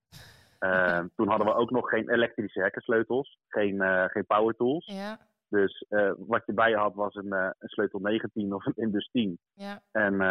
Ehm, 0.59 1.07
toen 1.15 1.27
hadden 1.27 1.47
we 1.47 1.53
ook 1.53 1.71
nog 1.71 1.89
geen 1.89 2.09
elektrische 2.09 2.61
hekkensleutels. 2.61 3.39
Geen, 3.47 3.81
eh, 3.81 4.05
geen 4.05 4.25
power 4.25 4.55
tools. 4.55 4.85
Ja, 4.85 5.17
Dus 5.49 5.85
eh, 5.89 6.11
wat 6.17 6.43
je 6.45 6.53
bij 6.53 6.69
je 6.69 6.75
had 6.77 6.93
was 6.93 7.15
een, 7.15 7.31
eh, 7.33 7.49
een 7.59 7.69
sleutel 7.69 7.99
19 7.99 8.53
of 8.53 8.65
een 8.65 8.73
Indus 8.75 9.09
10. 9.11 9.39
ja. 9.53 9.81
En, 9.91 10.21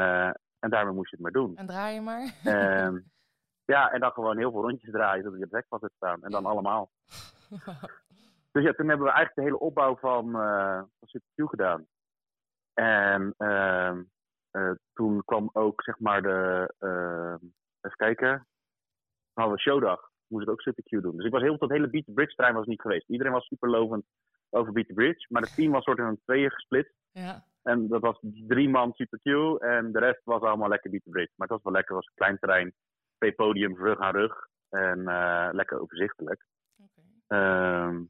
en 0.59 0.71
daarmee 0.71 0.95
moest 0.95 1.11
je 1.11 1.17
het 1.17 1.25
maar 1.25 1.43
doen. 1.43 1.57
En 1.57 1.67
draai 1.67 1.95
je 1.95 2.01
maar. 2.01 2.35
Ehm, 2.45 2.99
ja, 3.75 3.91
en 3.93 4.01
dan 4.01 4.11
gewoon 4.13 4.39
heel 4.39 4.51
veel 4.51 4.61
rondjes 4.63 4.91
draaien 4.91 5.23
zodat 5.23 5.39
je 5.39 5.45
het 5.45 5.55
hek 5.55 5.67
vast 5.69 5.83
hebt 5.83 5.95
staan. 5.97 6.23
En 6.23 6.31
dan 6.31 6.47
allemaal. 6.47 6.91
Dus 8.57 8.65
ja, 8.65 8.73
toen 8.73 8.89
hebben 8.89 9.07
we 9.07 9.13
eigenlijk 9.13 9.35
de 9.35 9.43
hele 9.43 9.59
opbouw 9.59 9.97
van, 9.97 10.35
eh 10.41 10.83
van 11.35 11.49
gedaan. 11.49 11.87
En 12.75 13.35
ehm, 13.37 14.03
eh, 14.51 14.71
toen 14.93 15.25
kwam 15.25 15.51
ook, 15.53 15.83
zeg 15.83 15.99
maar, 15.99 16.23
de... 16.23 16.73
ehm, 16.79 17.45
even 17.81 17.97
kijken. 17.97 18.37
Toen 18.37 19.43
hadden 19.43 19.55
we 19.55 19.61
showdag. 19.61 20.11
Moest 20.27 20.43
ik 20.47 20.51
ook 20.51 20.61
Super 20.61 20.83
Q 20.83 21.03
doen. 21.03 21.17
Dus 21.17 21.27
ik 21.27 21.33
was 21.33 21.43
heel 21.43 21.59
dat 21.59 21.71
hele 21.71 21.91
Beat 21.91 22.05
the 22.05 22.13
Bridge 22.13 22.35
trein 22.35 22.55
was 22.55 22.67
niet 22.67 22.81
geweest. 22.81 23.09
Iedereen 23.09 23.33
was 23.33 23.47
super 23.47 23.71
lovend 23.71 24.05
over 24.51 24.73
Beat 24.73 24.87
the 24.87 24.95
Bridge. 24.95 25.27
Maar 25.29 25.43
het 25.43 25.55
team 25.55 25.73
was 25.73 25.85
soort 25.85 25.99
in 25.99 26.05
een 26.05 26.21
tweeën 26.25 26.51
gesplit. 26.51 26.93
ja, 27.11 27.45
En 27.63 27.89
dat 27.89 28.01
was 28.01 28.19
drie 28.23 28.69
man 28.69 28.93
Super 28.93 29.19
Q. 29.19 29.27
En 29.63 29.93
de 29.93 29.99
rest 29.99 30.21
was 30.25 30.41
allemaal 30.41 30.69
lekker 30.69 30.91
Beat 30.91 31.05
the 31.05 31.11
Bridge. 31.11 31.33
Maar 31.37 31.49
het 31.49 31.57
was 31.57 31.65
wel 31.65 31.73
lekker. 31.73 31.97
Het 31.97 32.05
was 32.05 32.15
een 32.15 32.25
klein 32.25 32.39
terrein. 32.39 32.75
Twee 33.19 33.33
podiums, 33.33 33.79
rug 33.79 33.99
aan 33.99 34.15
rug. 34.15 34.47
En 34.69 35.09
eh, 35.09 35.49
lekker 35.53 35.81
overzichtelijk. 35.81 36.47
oké. 36.77 37.03
Ehm, 37.27 38.03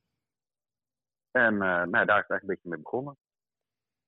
En 1.36 1.54
uh, 1.54 1.60
nou, 1.60 1.90
daar 1.90 2.18
is 2.18 2.26
het 2.26 2.30
eigenlijk 2.30 2.42
een 2.42 2.46
beetje 2.46 2.68
mee 2.68 2.78
begonnen. 2.78 3.16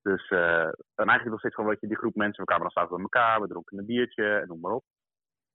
Dus 0.02 0.30
uh, 0.30 0.64
en 0.94 1.08
eigenlijk 1.08 1.30
nog 1.30 1.38
steeds 1.38 1.54
gewoon, 1.54 1.70
weet 1.70 1.80
je, 1.80 1.86
die 1.86 1.96
groep 1.96 2.14
mensen, 2.14 2.40
we 2.40 2.46
kwamen 2.46 2.62
dan 2.62 2.72
s'avonds 2.72 3.02
bij 3.02 3.02
elkaar, 3.02 3.40
we 3.40 3.48
dronken 3.48 3.78
een 3.78 3.86
biertje 3.86 4.38
en 4.38 4.48
noem 4.48 4.60
maar 4.60 4.72
op. 4.72 4.84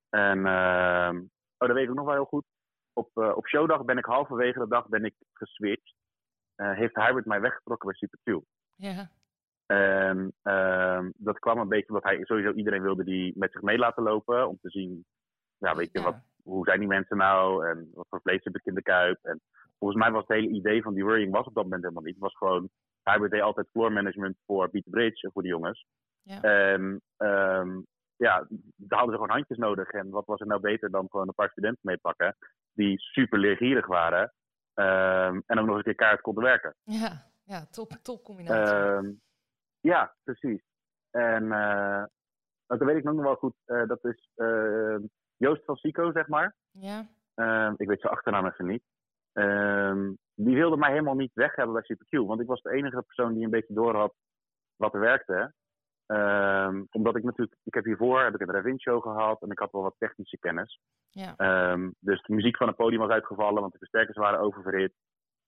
En, 0.08 0.38
uh, 0.38 1.20
oh, 1.58 1.68
dat 1.68 1.72
weet 1.72 1.88
ik 1.88 1.94
nog 1.94 2.04
wel 2.04 2.14
heel 2.14 2.24
goed. 2.24 2.44
Op, 2.92 3.10
uh, 3.14 3.36
op 3.36 3.46
showdag 3.46 3.84
ben 3.84 3.98
ik 3.98 4.04
halverwege 4.04 4.58
de 4.58 4.68
dag 4.68 4.88
ben 4.88 5.04
ik 5.04 5.14
geswitcht. 5.32 5.94
heeft 6.54 6.94
Hybrid 6.94 7.24
mij 7.24 7.40
weggetrokken 7.40 7.88
bij 7.88 7.96
Super 7.96 8.18
Q. 8.22 8.44
Ja. 8.74 9.10
En 9.66 10.34
ehm, 10.42 11.10
dat 11.16 11.38
kwam 11.38 11.58
een 11.58 11.68
beetje 11.68 11.88
omdat 11.88 12.02
hij 12.02 12.24
sowieso 12.24 12.52
iedereen 12.52 12.82
wilde 12.82 13.04
die 13.04 13.32
met 13.38 13.52
zich 13.52 13.62
mee 13.62 13.78
laten 13.78 14.02
lopen. 14.02 14.48
Om 14.48 14.58
te 14.60 14.70
zien, 14.70 15.04
ja, 15.58 15.74
weet 15.74 15.92
je, 15.92 15.98
Ja. 15.98 16.04
Wat, 16.04 16.16
hoe 16.42 16.64
zijn 16.64 16.78
die 16.78 16.88
mensen 16.88 17.16
nou? 17.16 17.66
En 17.66 17.90
wat 17.94 18.06
voor 18.08 18.20
vlees 18.20 18.44
heb 18.44 18.56
ik 18.56 18.64
in 18.64 18.74
de 18.74 18.82
kuip? 18.82 19.18
En 19.22 19.40
volgens 19.84 20.04
mij 20.04 20.12
was 20.12 20.26
het 20.26 20.36
hele 20.36 20.54
idee 20.54 20.82
van 20.82 20.94
die 20.94 21.04
worrying 21.04 21.32
was 21.32 21.46
op 21.46 21.54
dat 21.54 21.62
moment 21.62 21.82
helemaal 21.82 22.02
niet. 22.02 22.14
Het 22.14 22.22
was 22.22 22.36
gewoon, 22.36 22.68
Hybrid 23.02 23.30
deed 23.30 23.40
altijd 23.42 23.68
floor 23.70 23.92
management 23.92 24.36
voor 24.46 24.70
Beat 24.70 24.90
Bridge, 24.90 25.30
voor 25.32 25.42
die 25.42 25.50
jongens. 25.50 25.86
Ja. 26.22 26.40
En 26.40 27.02
ehm, 27.16 27.80
ja, 28.16 28.46
daar 28.76 28.98
hadden 28.98 29.16
ze 29.16 29.20
gewoon 29.20 29.36
handjes 29.36 29.58
nodig. 29.58 29.90
En 29.90 30.10
wat 30.10 30.26
was 30.26 30.40
er 30.40 30.46
nou 30.46 30.60
beter 30.60 30.90
dan 30.90 31.06
gewoon 31.10 31.28
een 31.28 31.34
paar 31.34 31.50
studenten 31.50 31.80
meepakken 31.82 32.36
die 32.72 32.98
super 32.98 33.38
leergierig 33.38 33.86
waren. 33.86 34.32
ehm, 34.74 35.40
en 35.46 35.58
ook 35.58 35.66
nog 35.66 35.76
eens 35.76 35.76
een 35.76 35.82
keer 35.82 36.06
kaart 36.06 36.20
konden 36.20 36.44
werken. 36.44 36.74
Ja, 36.82 37.22
ja 37.44 37.66
top, 37.70 37.90
top 38.02 38.24
combinatie. 38.24 38.74
Ehm, 38.74 39.10
ja, 39.80 40.14
precies. 40.22 40.62
En 41.10 41.44
uh, 41.44 42.04
dat 42.66 42.78
weet 42.78 42.96
ik 42.96 43.04
nog 43.04 43.22
wel 43.22 43.36
goed. 43.36 43.54
Uh, 43.66 43.86
dat 43.86 44.04
is 44.04 44.28
uh, 44.36 44.96
Joost 45.36 45.64
van 45.64 45.76
Sico, 45.76 46.12
zeg 46.12 46.28
maar. 46.28 46.56
ja. 46.70 47.06
Ehm, 47.34 47.74
ik 47.76 47.88
weet 47.88 48.00
zijn 48.00 48.12
achternaam 48.12 48.46
even 48.46 48.66
niet. 48.66 48.82
Ehm, 49.34 50.12
die 50.34 50.54
wilde 50.54 50.76
mij 50.76 50.90
helemaal 50.90 51.14
niet 51.14 51.34
weg 51.34 51.56
hebben 51.56 51.74
bij 51.74 51.82
SuperQ. 51.84 52.26
Want 52.26 52.40
ik 52.40 52.46
was 52.46 52.62
de 52.62 52.72
enige 52.72 53.02
persoon 53.02 53.34
die 53.34 53.44
een 53.44 53.50
beetje 53.50 53.74
door 53.74 53.96
had 53.96 54.14
wat 54.76 54.94
er 54.94 55.00
werkte. 55.00 55.52
Ehm, 56.06 56.82
omdat 56.90 57.16
ik 57.16 57.22
natuurlijk, 57.22 57.56
ik 57.64 57.74
heb 57.74 57.84
hiervoor 57.84 58.22
heb 58.22 58.34
ik 58.34 58.40
een 58.40 58.50
Revin 58.50 58.80
show 58.80 59.02
gehad 59.02 59.42
en 59.42 59.50
ik 59.50 59.58
had 59.58 59.72
wel 59.72 59.82
wat 59.82 59.94
technische 59.98 60.38
kennis. 60.38 60.80
Ja. 61.10 61.76
dus 62.00 62.22
de 62.22 62.34
muziek 62.34 62.56
van 62.56 62.66
het 62.66 62.76
podium 62.76 63.00
was 63.00 63.10
uitgevallen, 63.10 63.60
want 63.60 63.72
de 63.72 63.78
versterkers 63.78 64.16
waren 64.16 64.40
oververhit. 64.40 64.92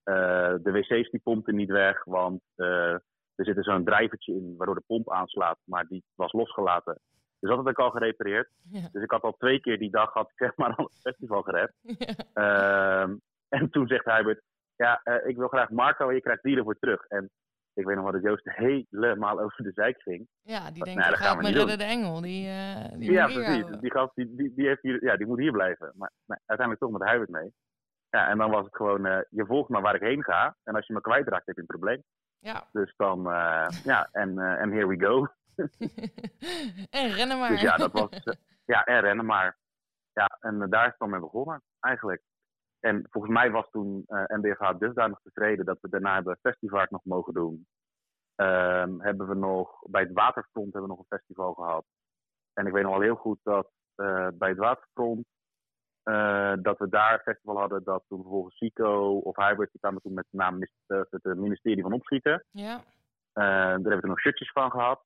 Uh, 0.04 0.54
de 0.62 0.70
wc's 0.72 1.10
die 1.10 1.20
pompten 1.22 1.54
niet 1.54 1.70
weg, 1.70 2.04
want 2.04 2.40
uh, 2.56 2.92
er 3.34 3.44
zit 3.44 3.56
zo'n 3.64 3.84
drijvertje 3.84 4.32
in 4.32 4.54
waardoor 4.56 4.74
de 4.74 4.84
pomp 4.86 5.10
aanslaat, 5.10 5.58
maar 5.64 5.86
die 5.86 6.04
was 6.14 6.32
losgelaten. 6.32 7.00
Dus 7.40 7.50
dat 7.50 7.58
had 7.58 7.68
ik 7.68 7.78
al 7.78 7.90
gerepareerd. 7.90 8.50
Ja. 8.70 8.88
Dus 8.92 9.02
ik 9.02 9.10
had 9.10 9.22
al 9.22 9.36
twee 9.38 9.60
keer 9.60 9.78
die 9.78 9.90
dag 9.90 10.12
had 10.12 10.28
ik 10.30 10.36
zeg 10.36 10.56
maar 10.56 10.74
al 10.74 10.84
het 10.84 11.00
festival 11.00 11.42
gered. 11.42 11.72
Ja. 12.34 13.08
En 13.48 13.70
toen 13.70 13.86
zegt 13.86 14.04
Hubert, 14.04 14.42
ja, 14.76 15.00
uh, 15.04 15.26
ik 15.26 15.36
wil 15.36 15.48
graag 15.48 15.70
Marco 15.70 16.08
en 16.08 16.14
je 16.14 16.20
krijgt 16.20 16.42
die 16.42 16.56
ervoor 16.56 16.78
terug. 16.78 17.04
En 17.04 17.30
ik 17.72 17.84
weet 17.84 17.94
nog 17.94 18.04
wel 18.04 18.12
dat 18.12 18.22
Joost 18.22 18.50
helemaal 18.50 19.40
over 19.44 19.62
de 19.62 19.72
zijk 19.74 20.02
ging. 20.02 20.28
Ja, 20.42 20.70
die 20.70 20.84
denkt, 20.84 21.00
ik 21.00 21.10
dat 21.10 21.18
ga 21.18 21.24
gaan 21.24 21.36
op 21.36 21.42
we 21.42 21.52
mijn 21.52 21.78
de 21.78 21.84
engel. 21.84 22.20
Die, 22.20 22.48
eh 22.48 22.98
die 22.98 23.12
ja, 23.12 23.24
precies. 23.24 23.46
houden. 23.46 23.80
Die 23.80 23.90
gast 23.90 24.14
die, 24.14 24.34
die, 24.36 24.54
die, 24.54 24.66
heeft 24.66 24.82
hier, 24.82 25.04
ja, 25.04 25.16
die 25.16 25.26
moet 25.26 25.38
hier 25.38 25.52
blijven. 25.52 25.92
Maar, 25.94 26.10
uiteindelijk 26.26 26.80
toch 26.80 26.98
met 26.98 27.10
Hubert 27.10 27.30
mee. 27.30 27.52
Ja, 28.10 28.28
en 28.28 28.38
dan 28.38 28.50
was 28.50 28.64
het 28.64 28.76
gewoon, 28.76 29.06
uh, 29.06 29.18
je 29.30 29.46
volgt 29.46 29.68
maar 29.68 29.82
waar 29.82 29.94
ik 29.94 30.00
heen 30.00 30.22
ga. 30.24 30.56
En 30.64 30.74
als 30.74 30.86
je 30.86 30.92
me 30.92 31.00
kwijtraakt, 31.00 31.46
heb 31.46 31.54
je 31.54 31.60
een 31.60 31.66
probleem. 31.66 32.02
Ja. 32.38 32.68
Dus 32.72 32.94
dan, 32.96 33.18
uh, 33.18 33.68
ja, 33.84 34.08
en 34.12 34.30
uh, 34.30 34.60
and 34.60 34.72
here 34.72 34.86
we 34.86 34.98
go. 34.98 35.26
en 37.00 37.08
rennen 37.10 37.38
maar. 37.38 37.48
Dus 37.48 37.60
ja, 37.60 37.76
dat 37.76 37.92
was, 37.92 38.10
uh, 38.10 38.34
ja, 38.64 38.84
en 38.84 39.00
rennen 39.00 39.26
maar. 39.26 39.58
Ja, 40.12 40.38
en 40.40 40.54
uh, 40.54 40.68
daar 40.68 40.84
is 40.84 40.90
het 40.90 40.98
dan 40.98 41.10
mee 41.10 41.20
begonnen, 41.20 41.62
eigenlijk. 41.80 42.22
En 42.80 43.06
volgens 43.10 43.32
mij 43.32 43.50
was 43.50 43.70
toen 43.70 44.04
uh, 44.08 44.24
NBFH 44.26 44.78
dusdanig 44.78 45.18
tevreden 45.22 45.64
dat 45.64 45.78
we 45.80 45.88
daarna 45.88 46.14
hebben 46.14 46.38
festival 46.42 46.86
nog 46.88 47.04
mogen 47.04 47.34
doen. 47.34 47.66
Um, 48.36 49.00
hebben 49.00 49.28
we 49.28 49.34
nog, 49.34 49.78
bij 49.90 50.02
het 50.02 50.12
Waterfront 50.12 50.72
hebben 50.72 50.82
we 50.82 50.96
nog 50.96 50.98
een 50.98 51.18
festival 51.18 51.54
gehad. 51.54 51.84
En 52.52 52.66
ik 52.66 52.72
weet 52.72 52.82
nog 52.82 52.92
wel 52.92 53.00
heel 53.00 53.16
goed 53.16 53.38
dat 53.42 53.70
uh, 53.96 54.28
bij 54.34 54.48
het 54.48 54.58
Waterfront, 54.58 55.26
uh, 56.04 56.52
dat 56.62 56.78
we 56.78 56.88
daar 56.88 57.12
een 57.12 57.18
festival 57.18 57.58
hadden, 57.58 57.84
dat 57.84 58.04
toen 58.08 58.20
vervolgens 58.20 58.56
Sico 58.56 59.18
of 59.18 59.36
Hybrid, 59.36 59.70
die 59.70 59.80
kwamen 59.80 60.02
toen 60.02 60.14
met 60.14 60.26
de 60.30 60.36
naam 60.36 60.58
het 60.86 61.38
ministerie 61.38 61.82
van 61.82 61.92
Opschieten. 61.92 62.44
Ja, 62.50 62.84
daar 63.32 63.72
hebben 63.72 63.94
we 63.94 64.00
toen 64.00 64.08
nog 64.08 64.20
shirtjes 64.20 64.52
van 64.52 64.70
gehad. 64.70 65.04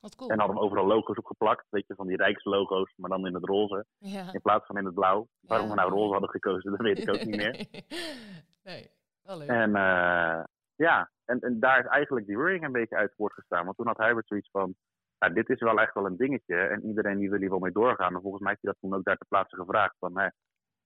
Wat 0.00 0.14
cool. 0.16 0.30
En 0.30 0.38
hadden 0.38 0.56
we 0.56 0.62
overal 0.62 0.86
logo's 0.86 1.16
op 1.16 1.24
geplakt. 1.26 1.66
Weet 1.70 1.86
je, 1.86 1.94
van 1.94 2.06
die 2.06 2.16
Rijkslogo's, 2.16 2.92
maar 2.96 3.10
dan 3.10 3.26
in 3.26 3.34
het 3.34 3.44
roze. 3.44 3.84
ja. 3.98 4.32
In 4.32 4.40
plaats 4.40 4.66
van 4.66 4.76
in 4.78 4.84
het 4.84 4.94
blauw. 4.94 5.28
Waarom 5.40 5.66
Ja. 5.66 5.74
we 5.74 5.80
nou 5.80 5.92
roze 5.92 6.12
hadden 6.12 6.30
gekozen, 6.30 6.70
dat 6.70 6.80
weet 6.80 6.98
ik 6.98 7.08
ook 7.08 7.24
niet 7.24 7.36
meer. 7.36 7.66
nee, 8.68 8.90
wel 9.22 9.38
leuk. 9.38 9.48
En 9.48 9.68
uh, 9.70 10.44
ja, 10.74 11.10
en, 11.24 11.40
en 11.40 11.60
daar 11.60 11.78
is 11.80 11.86
eigenlijk 11.86 12.26
die 12.26 12.36
Worrying 12.36 12.64
een 12.64 12.72
beetje 12.72 12.96
uit 12.96 13.14
voortgestaan. 13.16 13.64
Want 13.64 13.76
toen 13.76 13.86
had 13.86 13.98
Hubert 13.98 14.26
zoiets 14.26 14.50
van, 14.50 14.74
ja, 15.18 15.28
dit 15.28 15.48
is 15.48 15.60
wel 15.60 15.80
echt 15.80 15.94
wel 15.94 16.06
een 16.06 16.16
dingetje. 16.16 16.56
En 16.56 16.86
iedereen 16.86 17.18
die 17.18 17.30
wil 17.30 17.38
hier 17.40 17.50
wel 17.50 17.58
mee 17.58 17.72
doorgaan. 17.72 18.14
En 18.14 18.20
volgens 18.20 18.42
mij 18.42 18.50
heeft 18.50 18.62
hij 18.62 18.72
dat 18.72 18.80
toen 18.80 18.98
ook 18.98 19.04
daar 19.04 19.16
ter 19.16 19.26
plaatse 19.28 19.56
gevraagd. 19.56 19.94
Van, 19.98 20.18
hé, 20.18 20.28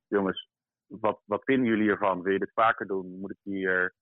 jongens, 0.06 0.48
wat, 0.86 1.20
wat 1.24 1.44
vinden 1.44 1.68
jullie 1.68 1.82
hiervan? 1.84 2.22
Wil 2.22 2.32
je 2.32 2.38
dit 2.38 2.52
vaker 2.52 2.86
doen? 2.86 3.18
Moet 3.20 3.30
ik 3.30 3.38
hier, 3.42 3.94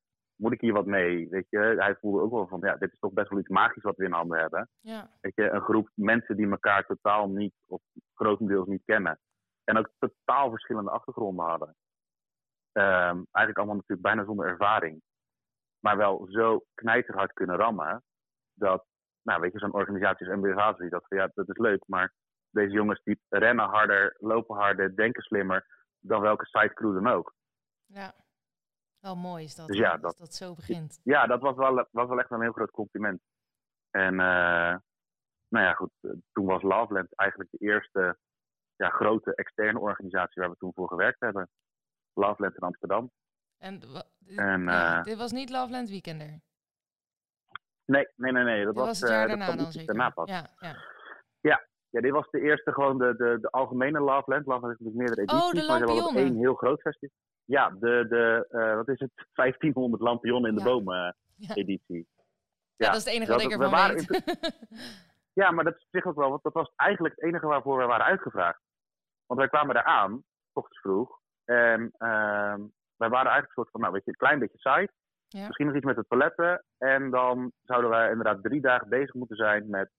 moet 0.42 0.52
ik 0.52 0.60
hier 0.60 0.72
wat 0.72 0.86
mee? 0.86 1.28
Weet 1.28 1.46
je, 1.48 1.58
hij 1.58 1.96
voelde 1.96 2.20
ook 2.20 2.30
wel 2.30 2.46
van, 2.46 2.60
ja, 2.60 2.76
dit 2.76 2.92
is 2.92 2.98
toch 2.98 3.12
best 3.12 3.28
wel 3.28 3.38
iets 3.38 3.48
magisch 3.48 3.82
wat 3.82 3.96
we 3.96 4.04
in 4.04 4.12
handen 4.12 4.38
hebben. 4.38 4.68
Ja, 4.80 5.10
Weet 5.20 5.34
je, 5.34 5.50
een 5.50 5.60
groep 5.60 5.88
mensen 5.94 6.36
die 6.36 6.50
elkaar 6.50 6.86
totaal 6.86 7.28
niet, 7.28 7.54
of 7.66 7.82
grotendeels 8.14 8.66
niet 8.66 8.84
kennen. 8.84 9.18
En 9.64 9.78
ook 9.78 9.90
totaal 9.98 10.50
verschillende 10.50 10.90
achtergronden 10.90 11.44
hadden. 11.44 11.68
Um, 12.72 13.26
eigenlijk 13.30 13.56
allemaal 13.56 13.74
natuurlijk 13.74 14.02
bijna 14.02 14.24
zonder 14.24 14.46
ervaring. 14.46 15.02
Maar 15.78 15.96
wel 15.96 16.26
zo 16.30 16.64
knijterhard 16.74 17.32
kunnen 17.32 17.56
rammen. 17.56 18.02
Dat, 18.54 18.84
nou 19.22 19.40
weet 19.40 19.52
je, 19.52 19.58
zo'n 19.58 19.72
organisatie 19.72 20.30
als 20.30 20.76
ziet 20.76 20.90
dat 20.90 21.04
van 21.08 21.18
ja, 21.18 21.30
dat 21.34 21.48
is 21.48 21.58
leuk. 21.58 21.82
Maar 21.86 22.12
deze 22.50 22.72
jongens 22.72 23.00
die 23.04 23.20
rennen 23.28 23.68
harder, 23.68 24.16
lopen 24.18 24.56
harder, 24.56 24.96
denken 24.96 25.22
slimmer. 25.22 25.66
Dan 25.98 26.20
welke 26.20 26.46
sidecrew 26.46 26.94
dan 26.94 27.06
ook. 27.06 27.34
ja. 27.86 28.14
Wel 29.02 29.16
mooi 29.16 29.44
is 29.44 29.54
dat, 29.54 29.66
Dus 29.66 29.76
ja, 29.76 29.96
dat- 29.96 30.16
dat 30.18 30.34
zo 30.34 30.54
begint. 30.54 31.00
Ja, 31.04 31.26
dat 31.26 31.40
was 31.40 31.56
wel, 31.56 31.74
was 31.90 32.08
wel 32.08 32.18
echt 32.18 32.30
een 32.30 32.40
heel 32.42 32.52
groot 32.52 32.70
compliment. 32.70 33.20
En 33.90 34.12
uh, 34.12 34.76
nou 35.48 35.64
ja, 35.66 35.72
goed. 35.72 35.90
Toen 36.32 36.46
was 36.46 36.62
Loveland 36.62 37.14
eigenlijk 37.16 37.50
de 37.50 37.58
eerste 37.58 38.18
ja, 38.76 38.88
grote 38.88 39.34
externe 39.34 39.78
organisatie 39.78 40.42
waar 40.42 40.50
we 40.50 40.56
toen 40.56 40.72
voor 40.74 40.88
gewerkt 40.88 41.20
hebben. 41.20 41.48
Loveland 42.12 42.54
in 42.56 42.60
Amsterdam. 42.62 43.10
En, 43.58 43.78
dit, 44.18 44.38
En, 44.38 44.62
ja, 44.62 44.98
eh, 44.98 45.02
dit 45.04 45.16
was 45.16 45.32
niet 45.32 45.50
Loveland 45.50 45.88
Weekender. 45.88 46.40
Nee, 47.84 48.08
nee, 48.16 48.32
nee, 48.32 48.44
nee. 48.44 48.64
Dat 48.64 48.74
Dit 48.74 48.84
was, 48.84 48.86
was 48.86 49.00
het 49.00 49.08
jaar 49.10 49.22
eh, 49.22 49.28
daarna 49.28 49.44
kwam 49.44 49.56
dan 49.56 49.64
ietsje 49.66 49.78
zeker. 49.78 49.94
daarna 49.94 50.10
pas. 50.10 50.28
Ja, 50.30 50.50
ja. 50.58 50.90
Ja, 51.90 52.00
dit 52.00 52.10
was 52.12 52.30
de 52.30 52.40
eerste 52.40 52.72
gewoon 52.72 52.98
de, 52.98 53.14
de, 53.16 53.38
de 53.40 53.50
algemene 53.50 54.00
Loveland. 54.00 54.46
Loveland 54.46 54.64
heeft 54.66 54.80
natuurlijk 54.80 54.96
meerdere 54.96 55.20
edities. 55.20 55.42
Oh, 55.46 55.50
de 55.52 55.66
maar 55.66 55.78
hadden 55.78 55.96
lampionnen. 55.96 56.22
één 56.32 56.36
heel 56.40 56.54
groot 56.54 56.80
festival. 56.80 57.16
Ja, 57.44 57.70
de, 57.70 58.06
de 58.08 58.46
uh, 58.50 58.74
wat 58.74 58.88
is 58.88 58.98
het, 59.00 59.10
1500 59.32 60.02
lampionnen 60.02 60.50
in 60.50 60.56
de 60.56 60.62
Ja. 60.62 60.68
bomen 60.68 61.16
Ja. 61.36 61.54
editie. 61.54 62.08
Ja, 62.76 62.86
dat 62.86 62.96
is 62.96 63.04
het 63.04 63.12
enige 63.14 63.32
wat 63.32 63.40
ik 63.40 63.46
we 63.48 63.52
ervan 63.54 63.70
waren 63.70 63.96
weet. 63.96 64.50
Ja, 65.34 65.50
maar 65.50 65.64
dat 65.64 65.74
is 65.76 65.82
op 65.82 65.88
zich 65.90 66.04
ook 66.06 66.16
wel, 66.16 66.28
want 66.30 66.42
dat 66.42 66.52
was 66.52 66.72
eigenlijk 66.76 67.14
het 67.14 67.24
enige 67.24 67.46
waarvoor 67.46 67.78
we 67.78 67.84
waren 67.84 68.06
uitgevraagd. 68.06 68.60
Want 69.26 69.40
wij 69.40 69.48
kwamen 69.48 69.74
daar 69.74 69.84
aan, 69.84 70.22
s 70.52 70.56
ochtends 70.56 70.80
vroeg. 70.80 71.18
En 71.44 71.80
uh, 71.82 72.54
wij 72.96 73.08
waren 73.08 73.30
eigenlijk 73.30 73.46
een 73.48 73.52
soort 73.54 73.70
van, 73.70 73.80
nou 73.80 73.92
weet 73.92 74.04
je, 74.04 74.10
een 74.10 74.16
klein 74.16 74.38
beetje 74.38 74.58
saai. 74.58 74.88
Ja. 75.28 75.46
Misschien 75.46 75.66
nog 75.66 75.76
iets 75.76 75.84
met 75.84 75.96
het 75.96 76.08
toiletten. 76.08 76.64
En 76.78 77.10
dan 77.10 77.52
zouden 77.62 77.90
wij 77.90 78.08
inderdaad 78.10 78.42
drie 78.42 78.60
dagen 78.60 78.88
bezig 78.88 79.14
moeten 79.14 79.36
zijn 79.36 79.70
met 79.70 79.90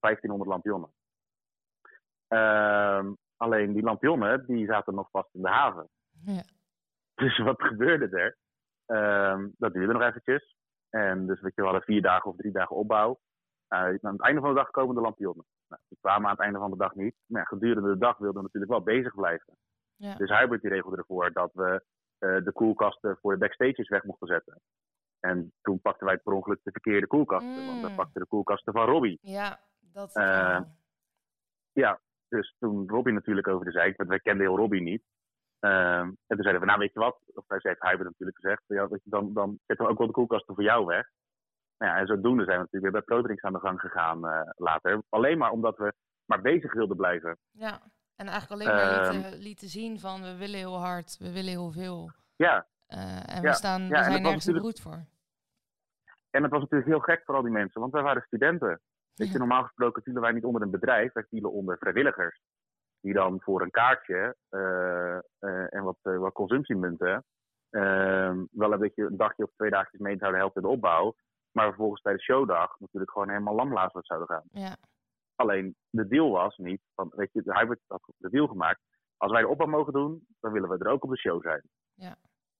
1500 0.00 0.50
lampionnen. 0.50 0.90
Uh, 2.28 3.12
alleen 3.36 3.72
die 3.72 3.82
lampionnen, 3.82 4.46
die 4.46 4.66
zaten 4.66 4.94
nog 4.94 5.08
vast 5.10 5.28
in 5.34 5.42
de 5.42 5.48
haven. 5.48 5.88
Ja. 6.24 6.42
Dus 7.14 7.38
wat 7.38 7.62
gebeurde 7.62 8.18
er? 8.18 8.36
Uh, 8.86 9.46
dat 9.58 9.72
duurde 9.72 9.92
nog 9.92 10.02
eventjes. 10.02 10.56
En 10.90 11.26
dus 11.26 11.40
weet 11.40 11.54
je, 11.54 11.60
we 11.60 11.66
hadden 11.66 11.86
vier 11.86 12.02
dagen 12.02 12.30
of 12.30 12.36
drie 12.36 12.52
dagen 12.52 12.76
opbouw. 12.76 13.20
Uh, 13.68 13.78
aan 13.78 14.12
het 14.12 14.20
einde 14.22 14.40
van 14.40 14.48
de 14.50 14.56
dag 14.56 14.70
komen 14.70 14.94
de 14.94 15.00
lampionnen. 15.00 15.44
Nou, 15.68 15.82
die 15.88 15.98
kwamen 16.00 16.24
aan 16.24 16.34
het 16.34 16.40
einde 16.40 16.58
van 16.58 16.70
de 16.70 16.76
dag 16.76 16.94
niet. 16.94 17.14
Maar 17.26 17.40
ja, 17.40 17.46
gedurende 17.46 17.88
de 17.88 17.98
dag 17.98 18.18
wilden 18.18 18.36
we 18.36 18.42
natuurlijk 18.42 18.72
wel 18.72 18.82
bezig 18.82 19.14
blijven. 19.14 19.56
Ja. 19.96 20.14
Dus 20.14 20.38
Hubert 20.38 20.60
die 20.60 20.70
regelde 20.70 20.96
ervoor 20.96 21.32
dat 21.32 21.50
we 21.52 21.84
uh, 22.18 22.44
de 22.44 22.52
koelkasten 22.52 23.18
voor 23.20 23.32
de 23.32 23.38
backstages 23.38 23.88
weg 23.88 24.04
mochten 24.04 24.26
zetten. 24.26 24.60
En 25.20 25.52
toen 25.62 25.80
pakten 25.80 26.06
wij 26.06 26.18
per 26.18 26.32
ongeluk 26.32 26.60
de 26.62 26.70
verkeerde 26.70 27.06
koelkasten. 27.06 27.60
Mm. 27.60 27.66
Want 27.66 27.80
we 27.82 27.94
pakten 27.94 28.20
de 28.20 28.26
koelkasten 28.26 28.72
van 28.72 28.86
Robbie. 28.86 29.18
ja, 29.20 29.60
dat 29.80 30.16
Eh, 30.16 30.22
verhaal. 30.22 30.76
Ja, 31.72 32.00
dus 32.28 32.56
toen 32.58 32.88
Robbie 32.88 33.14
natuurlijk 33.14 33.48
over 33.48 33.64
de 33.64 33.72
zijk, 33.72 33.96
want 33.96 34.08
wij 34.08 34.20
kenden 34.20 34.46
heel 34.46 34.56
Robbie 34.56 34.82
niet. 34.82 35.02
Uh, 35.64 35.98
en 35.98 36.16
toen 36.26 36.42
zeiden 36.42 36.60
we, 36.60 36.66
nou 36.66 36.78
weet 36.78 36.92
je 36.92 36.98
wat, 36.98 37.18
of 37.34 37.44
hij 37.48 37.58
heeft 37.62 37.82
Hubert 37.82 38.04
natuurlijk 38.08 38.36
gezegd, 38.40 38.62
ja, 38.66 38.86
je, 38.90 39.00
dan, 39.04 39.32
dan 39.32 39.58
zetten 39.66 39.86
we 39.86 39.92
ook 39.92 39.98
wel 39.98 40.06
de 40.06 40.12
koelkasten 40.12 40.54
voor 40.54 40.64
jou 40.64 40.84
weg. 40.86 41.06
Nou 41.78 41.92
ja, 41.92 41.98
en 41.98 42.06
zodoende 42.06 42.44
zijn 42.44 42.56
we 42.56 42.62
natuurlijk 42.62 42.92
weer 42.92 43.02
bij 43.02 43.14
ProDrinks 43.14 43.42
aan 43.42 43.52
de 43.52 43.58
gang 43.58 43.80
gegaan 43.80 44.26
uh, 44.26 44.40
later. 44.56 45.02
Alleen 45.08 45.38
maar 45.38 45.50
omdat 45.50 45.76
we 45.76 45.92
maar 46.24 46.40
bezig 46.40 46.72
wilden 46.72 46.96
blijven. 46.96 47.38
Ja, 47.50 47.80
en 48.16 48.26
eigenlijk 48.26 48.50
alleen 48.50 48.76
maar 48.76 49.04
Ehm. 49.04 49.12
lieten, 49.12 49.38
lieten 49.38 49.68
zien 49.68 50.00
van 50.00 50.22
we 50.22 50.36
willen 50.36 50.58
heel 50.58 50.78
hard, 50.78 51.16
we 51.18 51.32
willen 51.32 51.50
heel 51.50 51.72
veel. 51.72 52.10
Ja, 52.36 52.66
en 52.86 53.42
we, 53.42 53.52
staan, 53.52 53.88
we 53.88 54.02
zijn 54.02 54.22
nergens 54.22 54.44
beroerd 54.44 54.80
voor. 54.80 55.04
En 56.30 56.42
het 56.42 56.50
was 56.50 56.60
natuurlijk 56.60 56.90
heel 56.90 57.00
gek 57.00 57.22
voor 57.24 57.34
al 57.34 57.42
die 57.42 57.50
mensen, 57.50 57.80
want 57.80 57.92
wij 57.92 58.02
waren 58.02 58.22
studenten. 58.22 58.80
Weet 59.14 59.32
je, 59.32 59.38
normaal 59.38 59.62
gesproken 59.62 60.02
vielen 60.02 60.22
wij 60.22 60.32
niet 60.32 60.44
onder 60.44 60.62
een 60.62 60.70
bedrijf, 60.70 61.12
wij 61.12 61.24
vielen 61.28 61.52
onder 61.52 61.78
vrijwilligers. 61.78 62.40
Die 63.04 63.12
dan 63.12 63.40
voor 63.40 63.62
een 63.62 63.70
kaartje 63.70 64.36
en 65.68 65.82
wat, 65.82 65.96
wat 66.00 66.32
consumptiemunten 66.32 67.24
ehm, 67.70 68.44
wel 68.50 68.72
een 68.72 68.78
beetje 68.78 69.04
een 69.04 69.16
dagje 69.16 69.44
of 69.44 69.50
twee 69.54 69.70
dagjes 69.70 70.00
mee 70.00 70.16
zouden 70.16 70.40
helpen 70.40 70.62
in 70.62 70.68
de 70.68 70.74
opbouw. 70.74 71.14
Maar 71.52 71.66
vervolgens 71.66 72.02
bij 72.02 72.12
de 72.12 72.22
showdag 72.22 72.80
natuurlijk 72.80 73.12
gewoon 73.12 73.28
helemaal 73.28 73.54
lamlazen 73.54 74.02
zouden 74.02 74.28
gaan. 74.28 74.42
Ja. 74.50 74.76
Alleen 75.34 75.76
de 75.90 76.06
deal 76.06 76.30
was 76.30 76.56
niet, 76.56 76.80
van, 76.94 77.12
weet 77.16 77.32
je, 77.32 77.42
Hybrid 77.44 77.80
had 77.86 78.12
de 78.16 78.30
deal 78.30 78.46
gemaakt. 78.46 78.80
Als 79.16 79.32
wij 79.32 79.40
de 79.40 79.48
opbouw 79.48 79.66
mogen 79.66 79.92
doen, 79.92 80.26
dan 80.40 80.52
willen 80.52 80.68
we 80.68 80.78
er 80.78 80.90
ook 80.90 81.04
op 81.04 81.10
de 81.10 81.18
show 81.18 81.42
zijn. 81.42 81.62
Ja. 81.94 82.16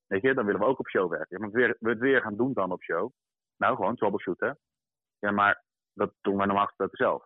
Weet 0.07 0.21
je, 0.21 0.33
dan 0.33 0.45
willen 0.45 0.61
we 0.61 0.67
ook 0.67 0.79
op 0.79 0.89
show 0.89 1.09
werken. 1.09 1.39
Want 1.39 1.53
we 1.53 1.75
het 1.79 1.99
weer 1.99 2.21
gaan 2.21 2.35
doen 2.35 2.53
dan 2.53 2.71
op 2.71 2.83
show. 2.83 3.11
Nou, 3.57 3.75
gewoon 3.75 3.95
troubleshooten. 3.95 4.59
Ja, 5.19 5.31
maar 5.31 5.63
dat 5.93 6.13
doen 6.21 6.37
wij 6.37 6.45
normaal 6.45 6.65
gesproken 6.65 6.97
zelf. 6.97 7.25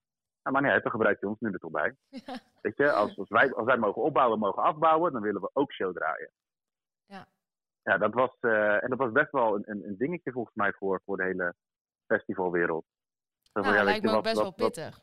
Nou, 0.49 0.61
maar 0.61 0.71
nee, 0.71 0.81
dan 0.81 0.91
gebruik 0.91 1.19
je 1.19 1.27
ons 1.27 1.39
nu 1.39 1.51
er 1.51 1.59
toch 1.59 1.71
bij. 1.71 1.95
Ja. 2.25 2.39
Weet 2.61 2.77
je, 2.77 2.91
als, 2.91 3.17
als, 3.17 3.29
wij, 3.29 3.53
als 3.53 3.65
wij 3.65 3.77
mogen 3.77 4.01
opbouwen, 4.01 4.39
mogen 4.39 4.63
afbouwen, 4.63 5.11
dan 5.11 5.21
willen 5.21 5.41
we 5.41 5.49
ook 5.53 5.73
show 5.73 5.95
draaien. 5.95 6.31
Ja. 7.05 7.27
Ja, 7.83 7.97
dat 7.97 8.13
was, 8.13 8.37
uh, 8.41 8.83
en 8.83 8.89
dat 8.89 8.97
was 8.97 9.11
best 9.11 9.31
wel 9.31 9.55
een, 9.55 9.63
een, 9.65 9.87
een, 9.87 9.97
dingetje 9.97 10.31
volgens 10.31 10.55
mij 10.55 10.73
voor, 10.73 11.01
voor 11.05 11.17
de 11.17 11.23
hele 11.23 11.55
festivalwereld. 12.05 12.85
Dat 13.51 13.63
nou, 13.63 13.75
ja, 13.75 13.83
lijkt 13.83 14.05
me 14.05 14.11
ook 14.11 14.23
best 14.23 14.41
wel 14.41 14.53
pittig. 14.53 14.99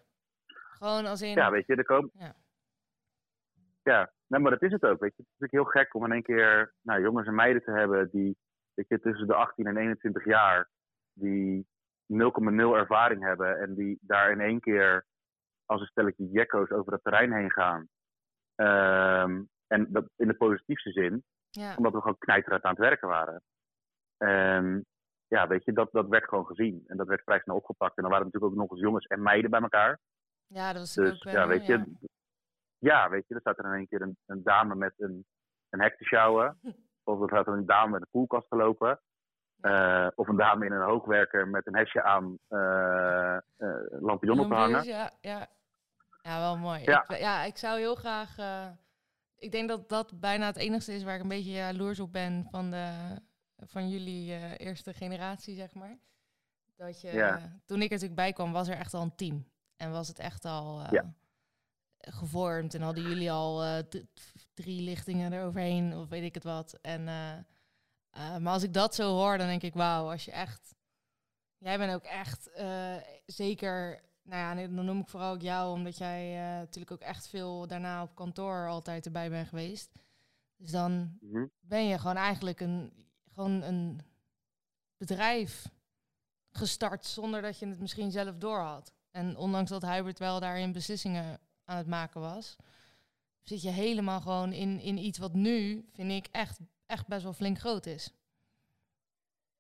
Gewoon 0.46 1.06
als 1.06 1.22
in... 1.22 1.34
Ja, 1.34 1.50
weet 1.50 1.66
je, 1.66 1.76
er 1.76 1.84
komen... 1.84 2.10
Ja. 2.12 2.34
Ja, 3.82 4.12
nee, 4.26 4.40
maar 4.40 4.50
dat 4.50 4.62
is 4.62 4.72
het 4.72 4.84
ook, 4.84 5.00
weet 5.00 5.16
je. 5.16 5.22
Het 5.22 5.32
is 5.32 5.38
natuurlijk 5.38 5.72
heel 5.72 5.82
gek 5.82 5.94
om 5.94 6.04
in 6.04 6.12
één 6.12 6.22
keer 6.22 6.74
nou, 6.82 7.00
jongens 7.00 7.26
en 7.26 7.34
meiden 7.34 7.62
te 7.62 7.70
hebben 7.70 8.10
die, 8.10 8.36
weet 8.74 8.88
je, 8.88 9.00
tussen 9.00 9.26
de 9.26 9.34
18 9.34 9.66
en 9.66 9.76
21 9.76 10.24
jaar, 10.24 10.70
die 11.12 11.66
0,0 12.12 12.16
ervaring 12.74 13.22
hebben 13.22 13.60
en 13.60 13.74
die 13.74 13.98
daar 14.00 14.30
in 14.30 14.40
één 14.40 14.60
keer 14.60 15.06
als 15.66 15.80
een 15.80 15.86
stelletje 15.86 16.28
jekko's 16.30 16.70
over 16.70 16.92
het 16.92 17.02
terrein 17.02 17.32
heen 17.32 17.50
gaan. 17.50 17.88
Ehm, 18.54 19.42
en 19.66 19.92
dat 19.92 20.04
in 20.16 20.28
de 20.28 20.36
positiefste 20.36 20.90
zin, 20.90 21.24
ja. 21.50 21.74
omdat 21.76 21.92
we 21.92 22.00
gewoon 22.00 22.18
knijterend 22.18 22.62
aan 22.62 22.70
het 22.70 22.80
werken 22.80 23.08
waren. 23.08 23.42
En 24.16 24.86
ja, 25.28 25.46
weet 25.46 25.64
je, 25.64 25.72
dat, 25.72 25.88
dat 25.92 26.08
werd 26.08 26.24
gewoon 26.24 26.46
gezien. 26.46 26.84
En 26.86 26.96
dat 26.96 27.06
werd 27.06 27.22
vrij 27.22 27.40
snel 27.40 27.56
opgepakt. 27.56 27.96
En 27.96 28.02
dan 28.02 28.12
waren 28.12 28.26
natuurlijk 28.26 28.52
ook 28.52 28.58
nog 28.58 28.70
eens 28.70 28.80
jongens 28.80 29.06
en 29.06 29.22
meiden 29.22 29.50
bij 29.50 29.60
elkaar. 29.60 29.98
Ja, 30.46 30.72
dat 30.72 30.80
was 30.80 30.94
dus, 30.94 31.26
ook 31.26 31.32
ja, 31.32 31.46
weet 31.46 31.66
je, 31.66 31.84
ja. 32.78 33.08
weet 33.08 33.28
je, 33.28 33.34
er 33.34 33.40
staat 33.40 33.58
er 33.58 33.64
in 33.64 33.72
één 33.72 33.88
keer 33.88 34.02
een, 34.02 34.16
een 34.26 34.42
dame 34.42 34.74
met 34.74 34.94
een, 34.96 35.24
een 35.68 35.80
hek 35.80 35.96
te 35.96 36.04
sjouwen. 36.04 36.58
of 37.04 37.20
er 37.20 37.28
staat 37.28 37.46
er 37.46 37.52
een 37.52 37.66
dame 37.66 37.90
met 37.90 38.00
een 38.00 38.10
koelkast 38.10 38.48
te 38.48 38.56
lopen. 38.56 39.00
Uh, 39.60 40.08
of 40.14 40.28
een 40.28 40.36
dame 40.36 40.66
in 40.66 40.72
een 40.72 40.82
hoogwerker 40.82 41.48
met 41.48 41.66
een 41.66 41.76
hesje 41.76 42.02
aan 42.02 42.38
uh, 42.48 43.38
uh, 43.58 44.00
lampion 44.00 44.40
op 44.40 44.48
te 44.48 44.54
hangen. 44.54 44.84
Ja, 44.84 45.10
ja. 45.20 45.48
Ja, 46.26 46.38
wel 46.38 46.56
mooi. 46.56 46.82
Ja. 46.82 47.08
Ik, 47.08 47.18
ja, 47.18 47.44
ik 47.44 47.56
zou 47.56 47.78
heel 47.78 47.94
graag... 47.94 48.36
ik 49.36 49.52
denk 49.52 49.68
dat 49.68 49.88
dat 49.88 50.20
bijna 50.20 50.46
het 50.46 50.56
enigste 50.56 50.94
is 50.94 51.02
waar 51.02 51.14
ik 51.14 51.22
een 51.22 51.28
beetje 51.28 51.50
jaloers 51.50 52.00
op 52.00 52.12
ben 52.12 52.46
van, 52.50 52.70
de, 52.70 53.16
van 53.56 53.88
jullie 53.88 54.56
eerste 54.58 54.94
generatie, 54.94 55.54
zeg 55.54 55.74
maar. 55.74 55.98
Dat 56.76 57.00
je, 57.00 57.10
toen 57.64 57.82
ik 57.82 57.84
er 57.84 57.90
natuurlijk 57.90 58.14
bij 58.14 58.32
kwam, 58.32 58.52
was 58.52 58.68
er 58.68 58.76
echt 58.76 58.94
al 58.94 59.02
een 59.02 59.14
team. 59.14 59.48
En 59.76 59.90
was 59.90 60.08
het 60.08 60.18
echt 60.18 60.44
al 60.44 60.82
gevormd 61.98 62.74
en 62.74 62.82
hadden 62.82 63.02
jullie 63.02 63.32
al 63.32 63.82
drie 64.54 64.80
lichtingen 64.82 65.32
eroverheen 65.32 65.96
of 65.96 66.08
weet 66.08 66.22
ik 66.22 66.34
het 66.34 66.44
wat. 66.44 66.78
En 66.82 67.04
maar 68.14 68.52
als 68.52 68.62
ik 68.62 68.72
dat 68.72 68.94
zo 68.94 69.14
hoor, 69.14 69.38
dan 69.38 69.46
denk 69.46 69.62
ik, 69.62 69.74
wauw, 69.74 70.10
als 70.10 70.24
je 70.24 70.32
echt... 70.32 70.74
Jij 71.58 71.78
bent 71.78 71.94
ook 71.94 72.04
echt 72.04 72.50
zeker... 73.26 74.04
Nou 74.26 74.60
ja, 74.60 74.66
dan 74.68 74.84
noem 74.84 75.00
ik 75.00 75.08
vooral 75.08 75.34
ook 75.34 75.40
jou, 75.40 75.72
omdat 75.72 75.98
jij 75.98 76.32
uh, 76.32 76.58
natuurlijk 76.58 76.92
ook 76.92 77.00
echt 77.00 77.28
veel 77.28 77.66
daarna 77.66 78.02
op 78.02 78.14
kantoor 78.14 78.68
altijd 78.68 79.06
erbij 79.06 79.30
bent 79.30 79.48
geweest. 79.48 79.92
Dus 80.56 80.70
dan 80.70 81.18
mm-hmm. 81.20 81.50
ben 81.60 81.86
je 81.86 81.98
gewoon 81.98 82.16
eigenlijk 82.16 82.60
een, 82.60 82.92
gewoon 83.32 83.62
een 83.62 84.00
bedrijf 84.96 85.68
gestart 86.50 87.04
zonder 87.04 87.42
dat 87.42 87.58
je 87.58 87.66
het 87.66 87.80
misschien 87.80 88.10
zelf 88.10 88.36
door 88.36 88.58
had. 88.58 88.94
En 89.10 89.36
ondanks 89.36 89.70
dat 89.70 89.82
Hybrid 89.82 90.18
wel 90.18 90.40
daarin 90.40 90.72
beslissingen 90.72 91.40
aan 91.64 91.76
het 91.76 91.86
maken 91.86 92.20
was, 92.20 92.56
zit 93.42 93.62
je 93.62 93.70
helemaal 93.70 94.20
gewoon 94.20 94.52
in, 94.52 94.80
in 94.80 94.98
iets 94.98 95.18
wat 95.18 95.32
nu, 95.32 95.88
vind 95.92 96.10
ik, 96.10 96.28
echt 96.32 96.60
echt 96.86 97.06
best 97.08 97.22
wel 97.22 97.32
flink 97.32 97.58
groot 97.58 97.86
is. 97.86 98.14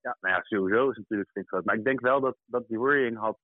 Ja, 0.00 0.16
nou 0.20 0.34
ja, 0.34 0.42
sowieso 0.42 0.82
is 0.82 0.88
het 0.88 0.98
natuurlijk 0.98 1.30
flink 1.30 1.48
groot. 1.48 1.64
Maar 1.64 1.74
ik 1.74 1.84
denk 1.84 2.00
wel 2.00 2.20
dat, 2.20 2.36
dat 2.44 2.68
die 2.68 2.78
worrying 2.78 3.16
had... 3.16 3.38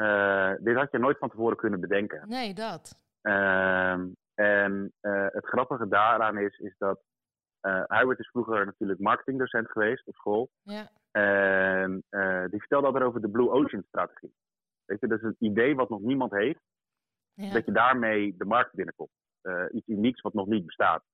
Uh, 0.00 0.52
dit 0.58 0.76
had 0.76 0.90
je 0.90 0.98
nooit 0.98 1.18
van 1.18 1.30
tevoren 1.30 1.56
kunnen 1.56 1.80
bedenken. 1.80 2.28
Nee, 2.28 2.54
dat. 2.54 3.00
Uh, 3.22 3.92
en 4.34 4.92
uh, 5.02 5.26
het 5.30 5.46
grappige 5.46 5.88
daaraan 5.88 6.38
is, 6.38 6.58
is 6.58 6.74
dat... 6.78 7.00
Uh, 7.62 7.82
Howard 7.86 8.18
is 8.18 8.28
vroeger 8.28 8.66
natuurlijk 8.66 9.00
marketingdocent 9.00 9.70
geweest 9.70 10.06
op 10.06 10.14
school. 10.14 10.50
Ja. 10.62 10.90
En 11.10 12.04
die 12.50 12.60
vertelde 12.60 12.86
altijd 12.86 13.04
over 13.04 13.20
de 13.20 13.30
Blue 13.30 13.50
Ocean 13.50 13.82
strategie. 13.86 14.34
Weet 14.84 15.00
je, 15.00 15.06
dat 15.06 15.18
is 15.18 15.24
een 15.24 15.36
idee 15.38 15.74
wat 15.74 15.88
nog 15.88 16.00
niemand 16.00 16.32
heeft. 16.32 16.60
Ja. 17.34 17.52
Dat 17.52 17.64
je 17.64 17.72
daarmee 17.72 18.34
de 18.36 18.44
markt 18.44 18.74
binnenkomt. 18.74 19.10
iets 19.70 19.86
unieks 19.86 20.20
wat 20.20 20.34
nog 20.34 20.46
niet 20.46 20.66
bestaat. 20.66 21.04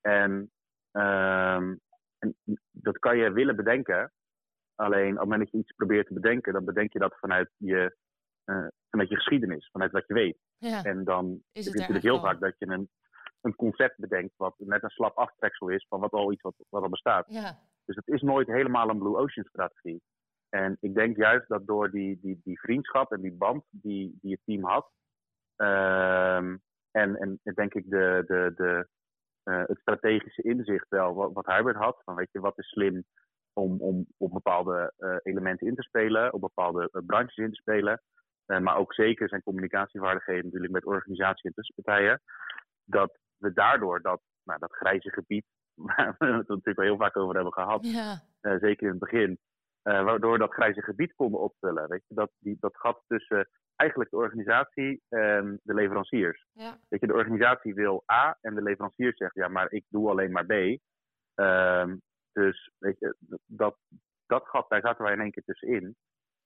En 0.00 0.50
Um, 0.92 1.80
en 2.18 2.36
dat 2.70 2.98
kan 2.98 3.16
je 3.16 3.32
willen 3.32 3.56
bedenken. 3.56 4.12
Alleen 4.74 5.12
op 5.12 5.18
het 5.18 5.28
moment 5.28 5.40
dat 5.40 5.50
je 5.50 5.58
iets 5.58 5.72
probeert 5.72 6.06
te 6.06 6.14
bedenken, 6.14 6.52
dan 6.52 6.64
bedenk 6.64 6.92
je 6.92 6.98
dat 6.98 7.18
vanuit 7.18 7.50
je, 7.56 7.96
uh, 8.50 8.66
vanuit 8.90 9.08
je 9.08 9.16
geschiedenis, 9.16 9.68
vanuit 9.72 9.92
wat 9.92 10.06
je 10.06 10.14
weet. 10.14 10.38
Ja. 10.58 10.82
En 10.82 11.04
dan 11.04 11.42
is 11.52 11.66
het 11.66 11.74
natuurlijk 11.74 12.04
heel 12.04 12.20
vaak 12.20 12.40
dat 12.40 12.54
je 12.58 12.66
een, 12.66 12.88
een 13.40 13.54
concept 13.54 13.96
bedenkt 13.96 14.36
wat 14.36 14.54
net 14.58 14.82
een 14.82 14.90
slap 14.90 15.16
aftreksel 15.16 15.68
is 15.68 15.86
van 15.88 16.00
wat 16.00 16.12
al 16.12 16.32
iets 16.32 16.42
wat, 16.42 16.54
wat 16.68 16.82
al 16.82 16.88
bestaat. 16.88 17.26
Ja. 17.28 17.58
Dus 17.84 17.96
het 17.96 18.08
is 18.08 18.22
nooit 18.22 18.46
helemaal 18.46 18.88
een 18.88 18.98
Blue 18.98 19.16
Ocean 19.16 19.46
strategie. 19.48 20.02
En 20.48 20.76
ik 20.80 20.94
denk 20.94 21.16
juist 21.16 21.48
dat 21.48 21.66
door 21.66 21.90
die, 21.90 22.18
die, 22.20 22.40
die 22.44 22.60
vriendschap 22.60 23.12
en 23.12 23.20
die 23.20 23.32
band 23.32 23.64
die, 23.70 24.18
die 24.20 24.32
het 24.32 24.40
team 24.44 24.64
had, 24.64 24.90
um, 25.56 26.62
en, 26.90 27.16
en 27.16 27.40
denk 27.54 27.74
ik 27.74 27.90
de, 27.90 28.24
de, 28.26 28.52
de, 28.56 28.88
uh, 29.44 29.62
het 29.66 29.78
strategische 29.78 30.42
inzicht 30.42 30.88
wel, 30.88 31.14
wat, 31.14 31.32
wat 31.32 31.46
Hybrid 31.46 31.76
had. 31.76 32.00
Van 32.04 32.14
weet 32.14 32.32
je, 32.32 32.40
wat 32.40 32.58
is 32.58 32.68
slim 32.68 33.04
om, 33.52 33.80
om 33.80 34.06
op 34.16 34.32
bepaalde 34.32 34.92
uh, 34.98 35.16
elementen 35.22 35.66
in 35.66 35.74
te 35.74 35.82
spelen, 35.82 36.32
op 36.32 36.40
bepaalde 36.40 37.02
branches 37.06 37.36
in 37.36 37.50
te 37.50 37.60
spelen. 37.60 38.02
Maar 38.58 38.76
ook 38.76 38.94
zeker 38.94 39.28
zijn 39.28 39.42
communicatievaardigheden 39.42 40.44
natuurlijk 40.44 40.72
met 40.72 40.86
organisatie 40.86 41.44
en 41.44 41.54
tussenpartijen. 41.54 42.20
Dat 42.84 43.18
we 43.36 43.52
daardoor 43.52 44.00
dat, 44.02 44.20
nou, 44.44 44.58
dat 44.58 44.72
grijze 44.72 45.10
gebied, 45.10 45.44
waar 45.86 46.14
we 46.18 46.26
het 46.26 46.48
natuurlijk 46.48 46.78
wel 46.78 46.86
heel 46.86 46.96
vaak 46.96 47.16
over 47.16 47.34
hebben 47.34 47.52
gehad, 47.52 47.86
ja. 47.86 48.22
zeker 48.40 48.82
in 48.82 48.90
het 48.90 48.98
begin, 48.98 49.38
waardoor 49.82 50.38
dat 50.38 50.52
grijze 50.52 50.82
gebied 50.82 51.14
konden 51.14 51.40
opvullen. 51.40 51.88
Weet 51.88 52.04
je, 52.08 52.14
dat, 52.14 52.30
die, 52.38 52.56
dat 52.60 52.76
gat 52.76 53.02
tussen 53.06 53.48
eigenlijk 53.76 54.10
de 54.10 54.16
organisatie 54.16 55.02
en 55.08 55.60
de 55.62 55.74
leveranciers. 55.74 56.46
Ja. 56.52 56.78
Weet 56.88 57.00
je, 57.00 57.06
de 57.06 57.14
organisatie 57.14 57.74
wil 57.74 58.02
A 58.12 58.38
en 58.40 58.54
de 58.54 58.62
leverancier 58.62 59.12
zegt 59.14 59.34
ja, 59.34 59.48
maar 59.48 59.72
ik 59.72 59.84
doe 59.88 60.10
alleen 60.10 60.32
maar 60.32 60.46
B. 60.46 60.78
Um, 61.34 62.00
dus 62.32 62.70
weet 62.78 62.98
je, 62.98 63.16
dat, 63.46 63.76
dat 64.26 64.48
gat, 64.48 64.68
daar 64.68 64.80
zaten 64.80 65.04
wij 65.04 65.12
in 65.12 65.20
één 65.20 65.30
keer 65.30 65.42
tussenin. 65.42 65.96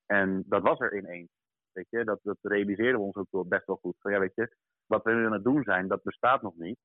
En 0.06 0.44
dat 0.46 0.62
was 0.62 0.80
er 0.80 0.96
ineens. 0.96 1.30
Weet 1.74 1.90
je, 1.90 2.04
dat, 2.04 2.20
dat 2.22 2.38
realiseerden 2.42 3.00
we 3.00 3.06
ons 3.06 3.16
ook 3.16 3.30
wel 3.30 3.44
best 3.44 3.66
wel 3.66 3.76
goed. 3.76 3.96
Van 3.98 4.12
ja, 4.12 4.18
weet 4.18 4.34
je, 4.34 4.56
wat 4.86 5.04
we 5.04 5.12
nu 5.12 5.26
aan 5.26 5.32
het 5.32 5.44
doen 5.44 5.62
zijn, 5.62 5.88
dat 5.88 6.02
bestaat 6.02 6.42
nog 6.42 6.56
niet. 6.56 6.78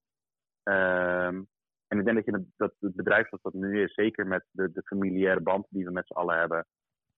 Um, 0.64 1.48
en 1.88 2.00
ik 2.00 2.06
denk 2.06 2.16
dat, 2.16 2.26
je, 2.26 2.46
dat 2.58 2.74
het 2.80 2.96
bedrijf 2.96 3.28
zoals 3.28 3.44
dat 3.44 3.54
nu 3.54 3.84
is, 3.84 3.94
zeker 3.94 4.28
met 4.28 4.46
de, 4.52 4.72
de 4.72 4.82
familiaire 4.82 5.42
band 5.42 5.66
die 5.70 5.86
we 5.86 5.92
met 5.92 6.08
z'n 6.08 6.14
allen 6.14 6.38
hebben, 6.38 6.66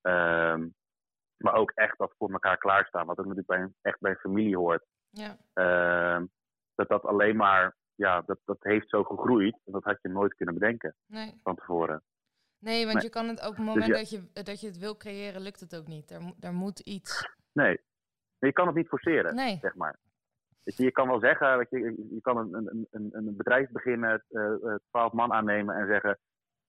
um, 0.02 0.74
maar 1.38 1.54
ook 1.54 1.72
echt 1.72 1.98
dat 1.98 2.14
voor 2.18 2.32
elkaar 2.32 2.58
klaarstaan. 2.58 3.06
Wat 3.06 3.18
ook 3.20 3.26
natuurlijk 3.26 3.48
bij 3.48 3.62
een, 3.62 3.76
echt 3.82 4.00
bij 4.00 4.12
een 4.12 4.18
familie 4.18 4.58
hoort. 4.58 4.86
Ja. 5.10 5.38
Uh, 5.54 6.26
dat 6.76 6.88
dat 6.88 7.04
alleen 7.04 7.36
maar, 7.36 7.76
ja, 7.96 8.22
dat, 8.22 8.40
dat 8.46 8.58
heeft 8.60 8.90
zo 8.90 9.04
gegroeid. 9.04 9.60
En 9.66 9.72
dat 9.72 9.84
had 9.84 9.98
je 10.02 10.10
nooit 10.10 10.34
kunnen 10.34 10.54
bedenken 10.54 10.96
nee. 11.06 11.40
van 11.44 11.56
tevoren. 11.56 12.04
Nee, 12.60 12.86
want 12.86 13.02
je 13.02 13.10
kan 13.10 13.28
het 13.28 13.48
op 13.48 13.56
het 13.56 13.66
moment 13.66 13.86
dus 13.86 13.98
dat, 13.98 14.10
je, 14.10 14.44
dat 14.44 14.62
je 14.62 14.68
het 14.68 14.78
wil 14.78 14.98
creëren, 14.98 15.42
lukt 15.42 15.60
het 15.60 15.76
ook 15.76 15.88
niet. 15.88 16.12
Er, 16.12 16.34
er 16.40 16.54
moet 16.54 16.80
iets. 16.80 17.40
Nee. 17.54 17.80
je 18.40 18.52
kan 18.52 18.68
het 18.68 18.76
niet 18.76 18.88
forceren, 18.88 19.36
nee. 19.36 19.58
zeg 19.62 19.76
maar. 19.76 20.00
Weet 20.64 20.78
je, 20.78 20.84
je 20.84 20.92
kan 20.92 21.08
wel 21.08 21.20
zeggen, 21.20 21.58
weet 21.58 21.70
je, 21.70 22.08
je 22.12 22.22
kan 22.22 22.38
een, 22.38 22.54
een, 22.54 22.88
een, 22.92 23.10
een 23.12 23.36
bedrijf 23.36 23.70
beginnen, 23.70 24.24
uh, 24.30 24.76
twaalf 24.90 25.14
man 25.14 25.34
aannemen 25.34 25.76
en 25.76 25.88
zeggen: 25.88 26.20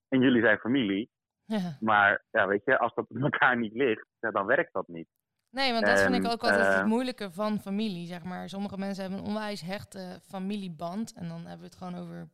En 0.08 0.20
jullie 0.20 0.42
zijn 0.42 0.58
familie. 0.58 1.10
Ja. 1.44 1.76
Maar 1.80 2.24
ja, 2.30 2.46
weet 2.46 2.64
je, 2.64 2.78
als 2.78 2.94
dat 2.94 3.08
met 3.08 3.22
elkaar 3.32 3.58
niet 3.58 3.72
ligt, 3.72 4.06
ja, 4.20 4.30
dan 4.30 4.46
werkt 4.46 4.72
dat 4.72 4.88
niet. 4.88 5.08
Nee, 5.50 5.72
want 5.72 5.86
dat 5.86 6.00
vind 6.00 6.14
ik 6.14 6.24
ook 6.24 6.42
altijd 6.42 6.66
het 6.66 6.76
eh, 6.76 6.84
moeilijke 6.84 7.32
van 7.32 7.60
familie, 7.60 8.06
zeg 8.06 8.22
maar. 8.24 8.48
Sommige 8.48 8.78
mensen 8.78 9.02
hebben 9.02 9.20
een 9.20 9.26
onwijs 9.26 9.60
hechte 9.60 10.20
familieband. 10.22 11.12
En 11.12 11.28
dan 11.28 11.38
hebben 11.38 11.58
we 11.58 11.64
het 11.64 11.76
gewoon 11.76 11.94
over 11.94 12.28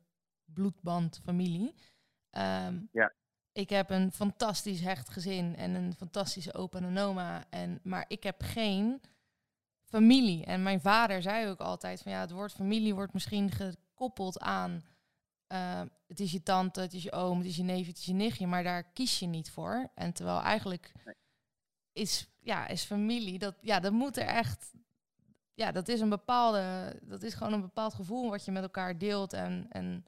bloedband 0.45 1.21
familie. 1.25 1.75
Ehm, 2.31 2.75
Ja. 2.93 3.13
Ik 3.59 3.71
heb 3.71 3.91
een 3.91 4.13
fantastisch 4.13 4.81
hecht 4.81 5.09
gezin 5.09 5.57
en 5.57 5.75
een 5.75 5.95
fantastische 5.95 6.55
opa 6.55 6.79
en 6.79 6.99
oma. 6.99 7.45
En, 7.51 7.81
maar 7.83 8.05
ik 8.09 8.23
heb 8.23 8.43
geen 8.43 9.01
familie. 9.85 10.45
En 10.45 10.63
mijn 10.63 10.81
vader 10.81 11.23
zei 11.23 11.49
ook 11.49 11.61
altijd 11.61 12.03
van 12.03 12.13
ja, 12.13 12.21
het 12.21 12.31
woord 12.31 12.53
familie 12.53 12.95
wordt 12.95 13.13
misschien 13.13 13.51
gekoppeld 13.51 14.41
aan 14.41 14.85
eh, 15.47 15.83
het 16.07 16.21
is 16.21 16.33
je 16.33 16.43
tante, 16.43 16.81
het 16.81 16.95
is 16.95 17.03
je 17.03 17.13
oom, 17.13 17.39
het 17.39 17.47
is 17.47 17.57
je 17.57 17.63
neef, 17.63 17.87
het 17.87 17.99
is 17.99 18.05
je 18.05 18.13
nichtje, 18.13 18.47
maar 18.47 18.63
daar 18.63 18.83
kies 18.93 19.19
je 19.19 19.27
niet 19.27 19.51
voor. 19.51 19.91
En 19.95 20.13
terwijl 20.13 20.41
eigenlijk 20.41 20.93
is, 21.93 22.29
ja, 22.41 22.67
is 22.67 22.85
familie, 22.85 23.39
dat, 23.39 23.55
ja, 23.61 23.81
dat 23.81 23.93
moet 23.93 24.17
er 24.17 24.27
echt, 24.27 24.73
ja, 25.55 25.73
dat 25.73 25.89
is 25.89 26.01
een 26.01 26.09
bepaalde, 26.09 26.95
dat 27.03 27.23
is 27.23 27.35
gewoon 27.35 27.53
een 27.53 27.61
bepaald 27.61 27.95
gevoel 27.95 28.31
wat 28.31 28.45
je 28.45 28.53
met 28.53 28.63
elkaar 28.63 28.99
deelt 28.99 29.33
en, 29.33 29.67
en 29.71 30.05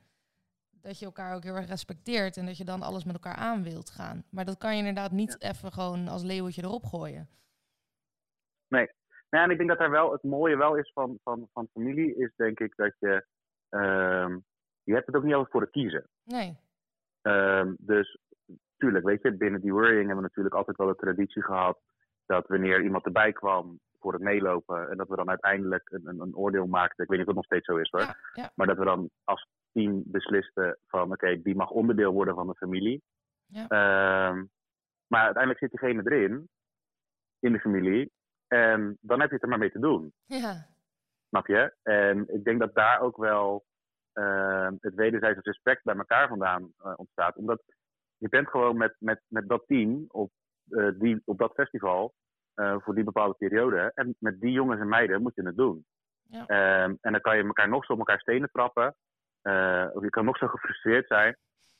dat 0.82 0.98
je 0.98 1.04
elkaar 1.04 1.34
ook 1.34 1.42
heel 1.42 1.54
erg 1.54 1.68
respecteert 1.68 2.36
en 2.36 2.46
dat 2.46 2.56
je 2.56 2.64
dan 2.64 2.82
alles 2.82 3.04
met 3.04 3.14
elkaar 3.14 3.34
aan 3.34 3.62
wilt 3.62 3.90
gaan. 3.90 4.24
Maar 4.30 4.44
dat 4.44 4.58
kan 4.58 4.72
je 4.72 4.78
inderdaad 4.78 5.10
niet 5.10 5.42
even 5.42 5.72
gewoon 5.72 6.08
als 6.08 6.22
leeuwtje 6.22 6.62
erop 6.62 6.84
gooien. 6.84 7.28
Nou, 8.68 8.88
ja, 9.30 9.42
en 9.42 9.50
ik 9.50 9.56
denk 9.56 9.68
dat 9.68 9.78
daar 9.78 9.90
wel 9.90 10.12
het 10.12 10.22
mooie 10.22 10.56
wel 10.56 10.76
is 10.76 10.90
van, 10.92 11.18
van, 11.22 11.48
van 11.52 11.68
familie, 11.72 12.16
is 12.16 12.32
denk 12.36 12.60
ik 12.60 12.76
dat 12.76 12.94
je, 12.98 13.26
ehm, 13.68 14.38
je 14.82 14.94
hebt 14.94 15.06
het 15.06 15.16
ook 15.16 15.22
niet 15.22 15.34
altijd 15.34 15.52
voor 15.52 15.64
te 15.64 15.70
kiezen. 15.70 16.08
Nee, 16.24 16.58
Ehm, 17.22 17.74
dus 17.78 18.18
tuurlijk, 18.76 19.04
weet 19.04 19.22
je, 19.22 19.32
binnen 19.32 19.60
die 19.60 19.72
worrying 19.72 20.06
hebben 20.06 20.16
we 20.16 20.22
natuurlijk 20.22 20.54
altijd 20.54 20.76
wel 20.76 20.86
de 20.86 20.94
traditie 20.94 21.42
gehad 21.42 21.78
dat 22.26 22.46
wanneer 22.46 22.82
iemand 22.82 23.04
erbij 23.04 23.32
kwam 23.32 23.80
voor 23.98 24.12
het 24.12 24.22
meelopen 24.22 24.90
en 24.90 24.96
dat 24.96 25.08
we 25.08 25.16
dan 25.16 25.28
uiteindelijk 25.28 25.90
een, 25.90 26.06
een, 26.06 26.20
een 26.20 26.36
oordeel 26.36 26.66
maakten. 26.66 27.04
Ik 27.04 27.10
weet 27.10 27.18
niet 27.18 27.28
of 27.28 27.34
het 27.34 27.36
nog 27.36 27.44
steeds 27.44 27.66
zo 27.66 27.76
is 27.76 27.90
hoor. 27.90 28.00
ja, 28.00 28.16
ja, 28.32 28.50
Maar 28.54 28.66
dat 28.66 28.78
we 28.78 28.84
dan 28.84 29.10
als 29.24 29.48
team 29.72 30.02
beslisten 30.06 30.78
van 30.86 31.12
oké, 31.12 31.42
die 31.42 31.56
mag 31.56 31.70
onderdeel 31.70 32.12
worden 32.12 32.34
van 32.34 32.46
de 32.46 32.54
familie. 32.54 33.02
Ja. 33.46 33.66
Ehm, 33.68 34.44
maar 35.06 35.24
uiteindelijk 35.24 35.58
zit 35.58 35.70
diegene 35.70 36.02
erin, 36.04 36.48
in 37.38 37.52
de 37.52 37.60
familie. 37.60 38.10
En 38.46 38.98
dan 39.00 39.20
heb 39.20 39.28
je 39.28 39.34
het 39.34 39.42
er 39.42 39.48
maar 39.48 39.58
mee 39.58 39.72
te 39.72 39.78
doen. 39.78 40.12
ja, 40.26 40.66
Snap 41.28 41.46
je? 41.46 41.74
En 41.82 42.28
ik 42.28 42.44
denk 42.44 42.60
dat 42.60 42.74
daar 42.74 43.00
ook 43.00 43.16
wel 43.16 43.64
ehm, 44.12 44.74
het 44.80 44.94
wederzijds 44.94 45.40
respect 45.42 45.84
bij 45.84 45.96
elkaar 45.96 46.28
vandaan 46.28 46.72
eh, 46.78 46.92
ontstaat. 46.96 47.36
Omdat 47.36 47.62
je 48.16 48.28
bent 48.28 48.48
gewoon 48.48 48.76
met, 48.76 48.94
met, 48.98 49.20
met 49.26 49.48
dat 49.48 49.62
team 49.66 50.04
op, 50.08 50.30
eh, 50.68 50.88
die, 50.94 51.22
op 51.24 51.38
dat 51.38 51.52
festival 51.52 52.14
eh, 52.54 52.76
voor 52.78 52.94
die 52.94 53.04
bepaalde 53.04 53.34
periode. 53.34 53.92
En 53.94 54.16
met 54.18 54.40
die 54.40 54.52
jongens 54.52 54.80
en 54.80 54.88
meiden 54.88 55.22
moet 55.22 55.34
je 55.34 55.42
het 55.42 55.56
doen. 55.56 55.84
Ja. 56.22 56.46
Ehm, 56.46 56.94
en 57.00 57.12
dan 57.12 57.20
kan 57.20 57.36
je 57.36 57.44
elkaar 57.44 57.68
nog 57.68 57.84
zo 57.84 57.92
op 57.92 57.98
elkaar 57.98 58.20
stenen 58.20 58.50
trappen. 58.52 58.96
Eh, 59.42 59.86
of 59.92 60.02
je 60.02 60.10
kan 60.10 60.24
nog 60.24 60.36
zo 60.36 60.46
gefrustreerd 60.46 61.06
zijn. 61.06 61.36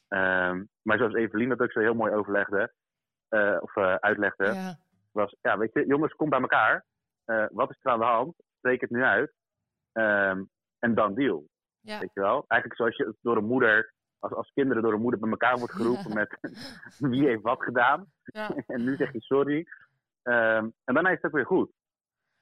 Ehm, 0.09 0.65
maar 0.83 0.99
zoals 0.99 1.15
Evelien 1.15 1.49
dat 1.49 1.61
ook 1.61 1.73
zo 1.73 1.81
heel 1.81 1.95
mooi 1.95 2.13
overlegde, 2.13 2.73
eh, 3.29 3.57
of 3.61 3.77
eh, 3.77 3.95
uitlegde, 3.95 4.45
ja, 4.45 4.77
was, 5.13 5.37
ja, 5.41 5.59
weet 5.59 5.73
je, 5.73 5.87
jongens, 5.87 6.15
kom 6.15 6.29
bij 6.29 6.41
elkaar. 6.41 6.85
Wat 7.53 7.71
is 7.71 7.79
er 7.83 7.91
aan 7.91 7.99
de 7.99 8.05
hand? 8.05 8.35
Spreek 8.59 8.81
het 8.81 8.91
nu 8.91 9.03
uit. 9.03 9.33
Ehm, 9.93 10.43
en 10.79 10.95
dan 10.95 11.15
deal. 11.15 11.49
ja, 11.81 11.99
Weet 11.99 12.15
je 12.15 12.21
wel? 12.21 12.45
Eigenlijk 12.47 12.81
zoals 12.81 12.97
je 12.97 13.17
door 13.23 13.37
een 13.37 13.45
moeder, 13.45 13.93
als, 14.19 14.33
als 14.33 14.51
kinderen 14.55 14.83
door 14.83 14.93
een 14.93 15.01
moeder 15.01 15.21
bij 15.21 15.31
elkaar 15.31 15.59
wordt 15.59 15.73
geroepen 15.73 16.15
met 16.15 16.39
wie 17.13 17.27
heeft 17.27 17.43
wat 17.43 17.63
gedaan. 17.63 18.13
ja. 18.23 18.51
en 18.67 18.85
nu 18.85 18.97
zeg 18.97 19.13
je 19.13 19.21
sorry. 19.21 19.67
Ehm, 20.23 20.69
en 20.85 20.95
daarna 20.95 21.09
is 21.09 21.17
het 21.17 21.25
ook 21.25 21.33
weer 21.33 21.47
goed. 21.47 21.71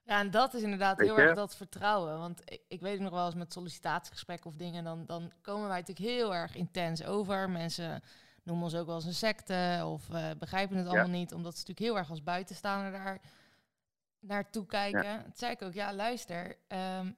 Ja, 0.08 0.18
en 0.18 0.30
dat 0.30 0.54
is 0.54 0.62
inderdaad 0.62 1.00
heel 1.00 1.18
erg 1.18 1.34
dat 1.34 1.56
vertrouwen. 1.56 2.18
Want 2.18 2.40
ik, 2.44 2.62
ik 2.68 2.80
weet 2.80 3.00
nog 3.00 3.10
wel 3.10 3.26
eens 3.26 3.34
met 3.34 3.52
sollicitatiegesprekken 3.52 4.50
of 4.50 4.56
dingen, 4.56 4.84
dan, 4.84 5.06
dan 5.06 5.32
komen 5.40 5.68
wij 5.68 5.78
natuurlijk 5.80 6.08
heel 6.08 6.34
erg 6.34 6.54
intens 6.54 7.04
over. 7.04 7.50
Mensen 7.50 8.02
noemen 8.42 8.64
ons 8.64 8.74
ook 8.74 8.86
wel 8.86 8.94
eens 8.94 9.04
een 9.04 9.14
secte 9.14 9.82
of 9.84 10.10
eh, 10.10 10.30
begrijpen 10.38 10.76
het 10.76 10.86
allemaal 10.86 11.08
niet, 11.08 11.32
omdat 11.34 11.52
ze 11.52 11.58
natuurlijk 11.58 11.86
heel 11.86 11.98
erg 11.98 12.10
als 12.10 12.22
buitenstaander 12.22 12.92
daar 12.92 13.20
naartoe 14.20 14.66
kijken. 14.66 15.22
Het 15.24 15.38
zei 15.38 15.52
ik 15.52 15.62
ook, 15.62 15.72
ja 15.72 15.94
luister, 15.94 16.56
ehm 16.68 17.10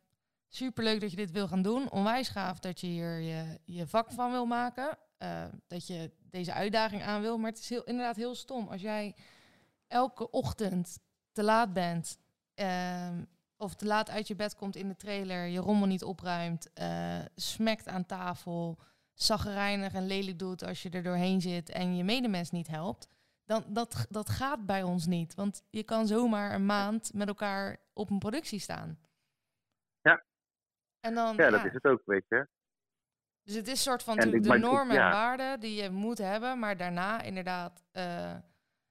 superleuk 0.48 1.00
dat 1.00 1.10
je 1.10 1.16
dit 1.16 1.30
wil 1.30 1.48
gaan 1.48 1.62
doen. 1.62 1.90
Onwijs 1.90 2.28
gaaf 2.28 2.58
dat 2.58 2.80
je 2.80 2.86
hier 2.86 3.18
je, 3.20 3.60
je 3.64 3.86
vak 3.86 4.12
van 4.12 4.30
wil 4.30 4.46
maken. 4.46 4.98
eh, 5.18 5.44
dat 5.66 5.86
je 5.86 6.10
deze 6.30 6.52
uitdaging 6.52 7.02
aan 7.02 7.20
wil. 7.20 7.38
Maar 7.38 7.50
het 7.50 7.58
is 7.60 7.68
heel, 7.68 7.84
inderdaad 7.84 8.16
heel 8.16 8.34
stom 8.34 8.68
als 8.68 8.80
jij 8.80 9.14
elke 9.88 10.30
ochtend 10.30 10.98
te 11.32 11.42
laat 11.42 11.72
bent 11.72 12.18
Ehm, 12.60 13.24
of 13.56 13.74
te 13.74 13.86
laat 13.86 14.10
uit 14.10 14.28
je 14.28 14.36
bed 14.36 14.54
komt 14.54 14.76
in 14.76 14.88
de 14.88 14.96
trailer, 14.96 15.46
je 15.46 15.58
rommel 15.58 15.86
niet 15.86 16.04
opruimt, 16.04 16.72
eh, 16.72 17.18
smekt 17.34 17.88
aan 17.88 18.06
tafel, 18.06 18.78
zaggerijnig 19.14 19.92
en 19.92 20.06
lelijk 20.06 20.38
doet 20.38 20.64
als 20.64 20.82
je 20.82 20.90
er 20.90 21.02
doorheen 21.02 21.40
zit 21.40 21.70
en 21.70 21.96
je 21.96 22.04
medemens 22.04 22.50
niet 22.50 22.66
helpt, 22.66 23.08
dan 23.44 23.64
dat, 23.68 24.06
dat 24.08 24.28
gaat 24.28 24.66
bij 24.66 24.82
ons 24.82 25.06
niet. 25.06 25.34
Want 25.34 25.62
je 25.70 25.82
kan 25.82 26.06
zomaar 26.06 26.54
een 26.54 26.66
maand 26.66 27.14
met 27.14 27.28
elkaar 27.28 27.76
op 27.92 28.10
een 28.10 28.18
productie 28.18 28.60
staan. 28.60 28.98
Ja. 30.00 30.24
En 31.00 31.14
dan, 31.14 31.36
Ja, 31.36 31.44
ja, 31.44 31.50
dat 31.50 31.64
is 31.64 31.72
het 31.72 31.84
ook, 31.84 32.02
weet 32.04 32.24
je. 32.28 32.48
dus 33.42 33.54
het 33.54 33.68
is 33.68 33.82
soort 33.82 34.02
van 34.02 34.16
natuurlijk 34.16 34.44
de 34.44 34.58
normen 34.58 34.96
en 34.96 35.02
ja. 35.02 35.10
waarden 35.10 35.60
die 35.60 35.82
je 35.82 35.90
moet 35.90 36.18
hebben, 36.18 36.58
maar 36.58 36.76
daarna 36.76 37.22
inderdaad, 37.22 37.84
eh, 37.90 38.36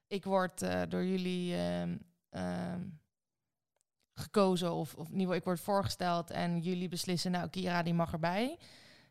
ik 0.08 0.24
word 0.24 0.62
eh, 0.62 0.82
door 0.88 1.04
jullie 1.04 1.56
ehm, 1.56 1.98
ehm, 2.30 2.82
gekozen 4.20 4.72
of, 4.72 4.96
of 4.96 5.06
in 5.06 5.12
ieder 5.12 5.20
geval 5.22 5.36
ik 5.38 5.44
word 5.44 5.60
voorgesteld 5.60 6.32
en 6.32 6.60
jullie 6.60 6.90
beslissen, 6.90 7.32
nou 7.32 7.50
Kira 7.50 7.84
die 7.84 7.94
mag 7.94 8.14
erbij. 8.14 8.58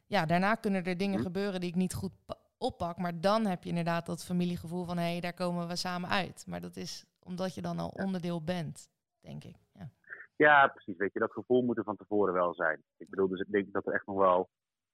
Ja, 0.06 0.26
daarna 0.26 0.54
kunnen 0.54 0.84
er 0.84 0.96
dingen 0.96 1.14
Mhm. 1.18 1.26
gebeuren 1.26 1.60
die 1.60 1.68
ik 1.68 1.74
niet 1.74 1.94
goed 1.94 2.12
pa- 2.26 2.36
oppak, 2.58 2.96
maar 2.96 3.20
dan 3.20 3.46
heb 3.46 3.62
je 3.62 3.68
inderdaad 3.68 4.06
dat 4.06 4.24
familiegevoel 4.24 4.84
van 4.84 4.96
hé, 4.98 5.10
hey, 5.10 5.20
daar 5.20 5.34
komen 5.34 5.68
we 5.68 5.76
samen 5.76 6.08
uit. 6.10 6.44
Maar 6.46 6.60
dat 6.60 6.76
is 6.76 7.04
omdat 7.22 7.54
je 7.54 7.62
dan 7.62 7.78
al 7.78 7.88
onderdeel 7.88 8.42
bent, 8.44 8.90
denk 9.20 9.44
ik. 9.44 9.56
Ja. 9.72 9.88
Ja, 10.36 10.66
precies. 10.66 10.96
Weet 10.96 11.12
je, 11.12 11.18
dat 11.18 11.32
gevoel 11.32 11.62
moet 11.62 11.76
er 11.78 11.84
van 11.84 11.96
tevoren 11.96 12.34
wel 12.34 12.54
zijn. 12.54 12.82
Ik 12.96 13.08
bedoel, 13.10 13.28
dus 13.28 13.40
ik 13.40 13.50
denk 13.52 13.72
dat 13.72 13.86
er 13.86 13.92
echt 13.92 14.06
nog 14.06 14.16
wel, 14.16 14.48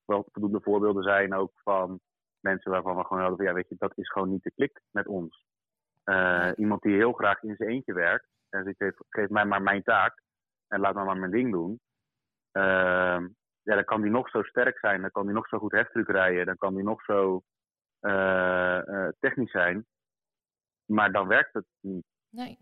wel 0.05 0.27
voldoende 0.33 0.61
voorbeelden 0.63 1.03
zijn 1.03 1.35
ook 1.35 1.53
van 1.55 2.01
mensen 2.41 2.71
waarvan 2.71 2.97
we 2.97 3.03
gewoon 3.05 3.19
hadden 3.23 3.37
van 3.39 3.47
ja, 3.47 3.53
weet 3.55 3.69
je, 3.69 3.75
dat 3.79 3.93
is 3.99 4.11
gewoon 4.11 4.31
niet 4.31 4.43
de 4.43 4.53
klik 4.55 4.81
met 4.91 5.07
ons. 5.07 5.45
Eh, 6.05 6.51
iemand 6.57 6.83
die 6.83 6.95
heel 6.95 7.13
graag 7.13 7.43
in 7.43 7.55
zijn 7.57 7.69
eentje 7.71 7.93
werkt 7.93 8.27
en 8.55 8.65
zegt, 8.65 8.77
geef, 8.77 8.95
geef 9.09 9.29
mij 9.29 9.45
maar 9.45 9.63
mijn 9.63 9.83
taak 9.83 10.23
en 10.69 10.81
laat 10.81 10.95
me 10.95 11.05
maar 11.05 11.17
mijn 11.17 11.31
ding 11.31 11.53
doen. 11.53 11.81
Ehm, 12.51 13.29
ja, 13.63 13.75
dan 13.75 13.85
kan 13.85 14.03
die 14.03 14.11
nog 14.11 14.29
zo 14.29 14.43
sterk 14.43 14.79
zijn, 14.79 15.01
dan 15.01 15.11
kan 15.11 15.27
die 15.27 15.35
nog 15.35 15.49
zo 15.49 15.59
goed 15.59 15.73
heftruck 15.73 16.09
rijden, 16.09 16.47
dan 16.47 16.57
kan 16.57 16.75
die 16.75 16.85
nog 16.85 17.03
zo 17.05 17.43
eh, 18.01 18.89
eh, 18.89 19.13
technisch 19.19 19.51
zijn. 19.51 19.87
Maar 20.85 21.13
dan 21.13 21.29
werkt 21.29 21.55
het 21.55 21.67
niet. 21.81 22.07
Nee. 22.29 22.59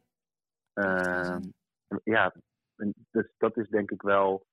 Ehm, 0.72 1.40
ja, 2.04 2.34
dus 3.10 3.32
dat 3.38 3.56
is 3.56 3.68
denk 3.68 3.90
ik 3.90 4.02
wel 4.02 4.46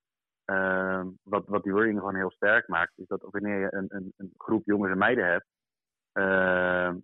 ehm, 0.46 1.10
wat, 1.24 1.48
wat 1.48 1.64
die 1.64 1.72
wording 1.72 2.00
gewoon 2.00 2.16
heel 2.16 2.32
sterk 2.32 2.68
maakt. 2.68 2.98
Is 2.98 3.08
dat 3.08 3.22
wanneer 3.30 3.60
je 3.60 3.74
een, 3.74 3.86
een, 3.90 4.14
een 4.18 4.34
groep 4.38 4.66
jongens 4.66 4.92
en 4.92 4.98
meiden 4.98 5.26
hebt 5.26 5.48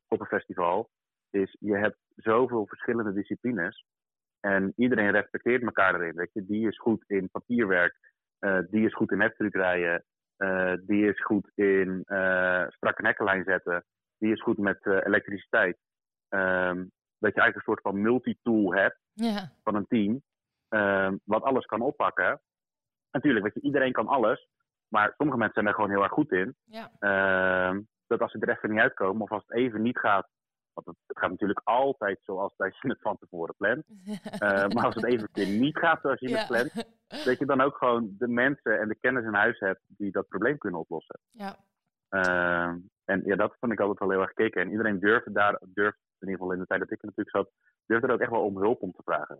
op 0.07 0.19
een 0.19 0.25
festival, 0.25 0.89
is 1.29 1.55
je 1.59 1.77
hebt 1.77 1.97
zoveel 2.15 2.67
verschillende 2.67 3.13
disciplines. 3.13 3.85
En 4.45 4.73
iedereen 4.75 5.11
respecteert 5.11 5.63
elkaar 5.63 5.95
erin. 5.95 6.15
Weet 6.15 6.33
je? 6.33 6.45
Die 6.45 6.67
is 6.67 6.77
goed 6.79 7.03
in 7.07 7.29
papierwerk, 7.29 7.95
eh, 8.39 8.59
die 8.69 8.85
is 8.85 8.93
goed 8.93 9.11
in 9.11 9.21
heftruck 9.21 9.53
rijden, 9.53 10.03
eh, 10.37 10.73
die 10.81 11.09
is 11.09 11.23
goed 11.23 11.51
in 11.55 12.03
eh 12.05 12.65
strakke 12.69 13.01
nekkenlijn 13.01 13.43
zetten, 13.43 13.85
die 14.17 14.31
is 14.31 14.41
goed 14.41 14.57
met 14.57 14.85
elektriciteit. 14.85 15.77
Ehm, 16.29 16.77
dat 17.19 17.33
je 17.33 17.41
eigenlijk 17.41 17.55
een 17.55 17.61
soort 17.73 17.81
van 17.81 18.01
multitool 18.01 18.73
hebt 18.73 18.99
Ja, 19.13 19.51
van 19.63 19.75
een 19.75 19.87
team, 19.87 20.21
ehm, 20.69 21.15
wat 21.23 21.43
alles 21.43 21.65
kan 21.65 21.81
oppakken. 21.81 22.41
Natuurlijk, 23.11 23.45
weet 23.45 23.53
je, 23.53 23.61
iedereen 23.61 23.91
kan 23.91 24.07
alles, 24.07 24.47
maar 24.87 25.13
sommige 25.17 25.37
mensen 25.37 25.55
zijn 25.55 25.67
er 25.67 25.73
gewoon 25.73 25.89
heel 25.89 26.03
erg 26.03 26.11
goed 26.11 26.31
in. 26.31 26.55
ja, 26.63 26.91
Ehm, 26.99 27.81
dat 28.07 28.21
als 28.21 28.31
ze 28.31 28.39
er 28.39 28.49
even 28.49 28.69
niet 28.69 28.79
uitkomen, 28.79 29.21
of 29.21 29.31
als 29.31 29.43
het 29.47 29.57
even 29.57 29.81
niet 29.81 29.99
gaat, 29.99 30.27
want 30.75 30.87
het, 30.87 30.95
het 31.07 31.19
gaat 31.19 31.29
natuurlijk 31.29 31.61
altijd 31.63 32.19
zoals 32.23 32.53
dat 32.57 32.77
je 32.81 32.87
het 32.87 33.01
van 33.01 33.17
tevoren 33.17 33.55
plant. 33.57 33.83
Eh, 34.45 34.67
maar 34.67 34.85
als 34.85 34.95
het 34.95 35.05
even 35.05 35.31
keer 35.31 35.47
niet 35.47 35.77
gaat 35.77 36.01
zoals 36.01 36.19
je 36.19 36.37
het 36.37 36.47
plant, 36.47 36.73
dat 37.25 37.39
je 37.39 37.45
dan 37.45 37.61
ook 37.61 37.77
gewoon 37.77 38.15
de 38.17 38.27
mensen 38.27 38.79
en 38.79 38.87
de 38.87 38.95
kennis 38.99 39.23
in 39.25 39.33
huis 39.33 39.59
hebt 39.59 39.81
die 39.87 40.11
dat 40.11 40.27
probleem 40.27 40.57
kunnen 40.57 40.79
oplossen. 40.79 41.19
ja, 41.31 41.55
Ehm, 42.09 42.77
en 43.05 43.21
ja, 43.25 43.35
dat 43.35 43.55
vond 43.59 43.71
ik 43.71 43.79
altijd 43.79 43.99
wel 43.99 44.09
heel 44.09 44.21
erg 44.21 44.33
kicken. 44.33 44.61
En 44.61 44.71
iedereen 44.71 44.99
durfde 44.99 45.31
daar, 45.31 45.59
durfde 45.67 45.99
in 46.19 46.27
ieder 46.27 46.35
geval 46.37 46.51
in 46.53 46.59
de 46.59 46.65
tijd 46.65 46.79
dat 46.79 46.91
ik 46.91 47.01
er 47.01 47.07
natuurlijk 47.07 47.35
zat, 47.37 47.51
durfde 47.85 48.07
er 48.07 48.13
ook 48.13 48.19
echt 48.19 48.31
wel 48.31 48.43
om 48.45 48.57
hulp 48.57 48.81
om 48.81 48.91
te 48.91 49.01
vragen. 49.03 49.37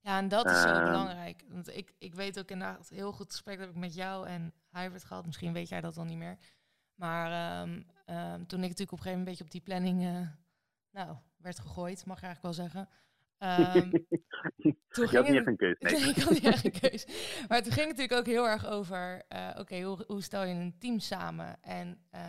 Ja, 0.00 0.18
en 0.18 0.28
dat 0.28 0.50
is 0.50 0.62
zo 0.62 0.68
Ehm. 0.68 0.84
belangrijk. 0.84 1.44
Want 1.48 1.76
ik, 1.76 1.94
ik 1.98 2.14
weet 2.14 2.38
ook 2.38 2.50
inderdaad 2.50 2.88
heel 2.88 3.12
goed 3.12 3.30
gesprek 3.30 3.58
dat 3.58 3.68
ik 3.68 3.76
met 3.76 3.94
jou 3.94 4.26
en 4.26 4.52
Hubert 4.70 5.04
gehad. 5.04 5.26
Misschien 5.26 5.52
weet 5.52 5.68
jij 5.68 5.80
dat 5.80 5.96
al 5.96 6.04
niet 6.04 6.18
meer. 6.18 6.36
Maar 6.94 7.30
ehm, 7.30 8.44
toen 8.46 8.62
ik 8.62 8.68
natuurlijk 8.68 8.92
op 8.92 8.98
een 8.98 9.04
gegeven 9.04 9.18
moment 9.18 9.18
een 9.18 9.24
beetje 9.24 9.44
op 9.44 9.50
die 9.50 9.60
planning 9.60 10.02
eh, 10.02 10.28
nou, 10.96 11.16
werd 11.36 11.58
gegooid, 11.58 12.06
mag 12.06 12.16
ik 12.16 12.22
eigenlijk 12.22 12.56
wel 12.56 12.66
zeggen. 12.66 12.88
Um, 13.38 13.90
toen 14.88 15.08
je 15.10 15.16
had 15.16 15.28
niet 15.28 15.36
echt 15.36 15.46
een 15.46 15.56
keus. 15.56 15.78
Nee, 15.92 16.08
ik 16.08 16.22
had 16.22 16.30
niet 16.30 16.44
echt 16.44 16.64
een 16.64 16.80
keus. 16.80 17.06
Maar 17.48 17.62
toen 17.62 17.72
ging 17.72 17.86
het 17.86 17.96
natuurlijk 17.96 18.12
ook 18.12 18.26
heel 18.26 18.48
erg 18.48 18.66
over, 18.66 19.22
uh, 19.28 19.50
oké, 19.58 19.82
hoe, 19.82 20.04
hoe, 20.06 20.22
stel 20.22 20.44
je 20.44 20.54
een 20.54 20.78
team 20.78 20.98
samen? 20.98 21.62
En 21.62 21.98
uh, 22.14 22.20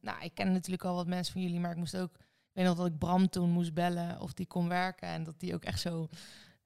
nou, 0.00 0.24
ik 0.24 0.34
ken 0.34 0.52
natuurlijk 0.52 0.84
al 0.84 0.94
wat 0.94 1.06
mensen 1.06 1.32
van 1.32 1.42
jullie, 1.42 1.60
maar 1.60 1.70
ik 1.70 1.76
moest 1.76 1.96
ook, 1.96 2.14
ik 2.14 2.52
weet 2.52 2.64
nog 2.64 2.76
dat 2.76 2.86
ik 2.86 2.98
Bram 2.98 3.28
toen 3.28 3.50
moest 3.50 3.74
bellen 3.74 4.20
of 4.20 4.32
die 4.32 4.46
kon 4.46 4.68
werken. 4.68 5.08
En 5.08 5.24
dat 5.24 5.40
die 5.40 5.54
ook 5.54 5.64
echt 5.64 5.80
zo, 5.80 6.08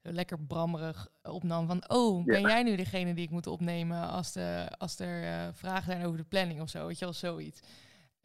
zo 0.03 0.11
lekker 0.11 0.39
brammerig 0.39 1.07
opnam 1.23 1.67
van, 1.67 1.89
oh, 1.89 2.25
ben 2.25 2.41
jij 2.41 2.63
nu 2.63 2.75
degene 2.75 3.13
die 3.13 3.25
ik 3.25 3.31
moet 3.31 3.47
opnemen 3.47 4.09
als, 4.09 4.31
de, 4.31 4.67
als 4.77 4.99
er 4.99 5.23
uh, 5.23 5.53
vragen 5.53 5.91
zijn 5.91 6.05
over 6.05 6.17
de 6.17 6.23
planning 6.23 6.61
of 6.61 6.69
zo, 6.69 6.87
weet 6.87 6.99
je 6.99 7.05
wel, 7.05 7.13
zoiets. 7.13 7.59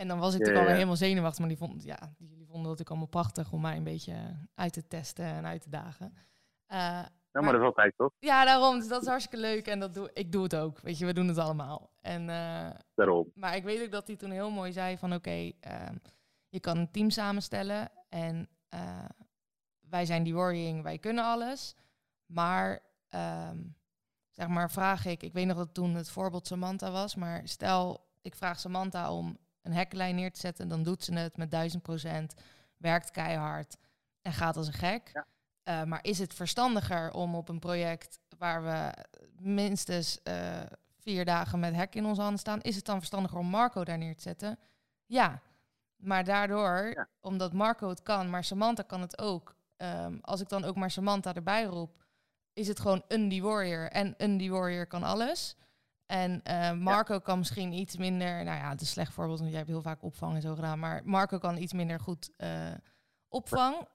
En 0.02 0.08
dan 0.08 0.18
was 0.18 0.32
ik 0.32 0.38
natuurlijk 0.38 0.58
alweer 0.58 0.74
helemaal 0.74 0.96
zenuwachtig, 0.96 1.38
maar 1.38 1.48
die 1.48 1.58
vond, 1.58 1.84
ja, 1.84 1.98
jullie 2.18 2.46
vonden 2.46 2.70
dat 2.70 2.80
ik 2.80 2.88
allemaal 2.88 3.06
prachtig 3.06 3.52
om 3.52 3.60
mij 3.60 3.76
een 3.76 3.84
beetje 3.84 4.14
uit 4.54 4.72
te 4.72 4.86
testen 4.86 5.24
en 5.24 5.46
uit 5.46 5.62
te 5.62 5.70
dagen. 5.70 6.12
Uh, 6.16 6.78
ja, 6.78 7.10
maar, 7.32 7.42
maar, 7.42 7.52
dat 7.52 7.60
is 7.60 7.66
altijd 7.66 7.92
toch? 7.96 8.12
Ja, 8.18 8.44
daarom. 8.44 8.78
Dus 8.78 8.88
dat 8.88 9.02
is 9.02 9.08
hartstikke 9.08 9.46
leuk 9.46 9.66
en 9.66 9.80
dat 9.80 9.94
doe, 9.94 10.10
ik 10.14 10.32
doe 10.32 10.42
het 10.42 10.56
ook. 10.56 10.80
Weet 10.80 10.98
je, 10.98 11.06
we 11.06 11.12
doen 11.12 11.28
het 11.28 11.38
allemaal. 11.38 11.90
En, 12.00 12.20
uh, 12.28 12.70
daarom. 12.94 13.30
Maar 13.34 13.56
ik 13.56 13.64
weet 13.64 13.82
ook 13.82 13.90
dat 13.90 14.06
hij 14.06 14.16
toen 14.16 14.30
heel 14.30 14.50
mooi 14.50 14.72
zei 14.72 14.98
van 14.98 15.12
oké, 15.12 15.18
okay, 15.28 15.56
uh, 15.66 15.96
je 16.48 16.60
kan 16.60 16.76
een 16.76 16.90
team 16.90 17.10
samenstellen 17.10 17.90
en 18.08 18.48
uh, 18.74 19.04
wij 19.80 20.06
zijn 20.06 20.22
die 20.22 20.34
worrying, 20.34 20.82
wij 20.82 20.98
kunnen 20.98 21.24
alles. 21.24 21.76
Maar 22.26 22.80
um, 23.50 23.76
zeg 24.30 24.48
maar 24.48 24.70
vraag 24.70 25.04
ik, 25.06 25.22
ik 25.22 25.32
weet 25.32 25.46
nog 25.46 25.56
dat 25.56 25.74
toen 25.74 25.94
het 25.94 26.10
voorbeeld 26.10 26.46
Samantha 26.46 26.90
was, 26.90 27.14
maar 27.14 27.40
stel 27.44 28.10
ik 28.22 28.34
vraag 28.34 28.60
Samantha 28.60 29.12
om 29.12 29.38
een 29.62 29.72
hekkenlijn 29.72 30.14
neer 30.14 30.33
te 30.33 30.40
zetten, 30.40 30.68
dan 30.68 30.83
doet 30.83 31.05
ze 31.05 31.14
het 31.14 31.37
met 31.37 31.51
duizend 31.51 31.83
procent, 31.83 32.35
werkt 32.77 33.11
keihard 33.11 33.77
en 34.22 34.33
gaat 34.33 34.57
als 34.57 34.66
een 34.66 34.72
gek. 34.72 35.11
Ja. 35.12 35.27
Uh, 35.64 35.85
maar 35.88 35.98
is 36.05 36.18
het 36.18 36.35
verstandiger 36.35 37.12
om 37.12 37.35
op 37.35 37.48
een 37.48 37.59
project 37.59 38.18
waar 38.38 38.62
we 38.64 38.92
minstens 39.40 40.18
uh, 40.25 40.61
vier 41.01 41.25
dagen 41.25 41.61
met 41.61 41.75
hek 41.75 41.94
in 41.94 42.05
onze 42.07 42.20
handen 42.20 42.38
staan, 42.40 42.61
is 42.61 42.77
het 42.77 42.85
dan 42.85 42.96
verstandiger 42.96 43.38
om 43.38 43.46
Marco 43.46 43.85
daar 43.85 43.98
neer 43.98 44.16
te 44.16 44.22
zetten? 44.22 44.59
Ja. 45.07 45.40
Maar 45.96 46.25
daardoor, 46.25 46.90
Ja. 46.94 47.09
omdat 47.20 47.53
Marco 47.53 47.88
het 47.88 48.03
kan, 48.03 48.31
maar 48.31 48.44
Samantha 48.44 48.83
kan 48.83 49.01
het 49.01 49.18
ook. 49.18 49.55
ehm, 49.77 50.18
als 50.20 50.40
ik 50.40 50.48
dan 50.48 50.64
ook 50.64 50.77
maar 50.77 50.90
Samantha 50.90 51.35
erbij 51.35 51.64
roep, 51.64 52.05
is 52.53 52.68
het 52.68 52.81
gewoon 52.81 53.03
een 53.09 53.29
die 53.29 53.42
warrior. 53.42 53.90
En 53.90 54.14
een 54.16 54.37
die 54.37 54.51
warrior 54.53 54.87
kan 54.87 55.03
alles. 55.03 55.57
En 56.12 56.40
eh, 56.42 56.72
Marco 56.72 57.18
kan 57.18 57.38
misschien 57.38 57.72
iets 57.72 57.96
minder, 57.96 58.44
nou 58.44 58.59
ja, 58.59 58.68
het 58.68 58.81
is 58.81 58.87
een 58.87 58.92
slecht 58.92 59.12
voorbeeld, 59.12 59.38
want 59.38 59.51
jij 59.51 59.59
hebt 59.59 59.70
heel 59.70 59.83
vaak 59.83 60.03
opvang 60.03 60.35
en 60.35 60.40
zo 60.42 60.55
gedaan. 60.55 60.79
Maar 60.79 61.01
Marco 61.05 61.38
kan 61.38 61.57
iets 61.57 61.72
minder 61.72 62.01
goed 62.01 62.33
eh, 62.37 62.70
opvang. 63.29 63.88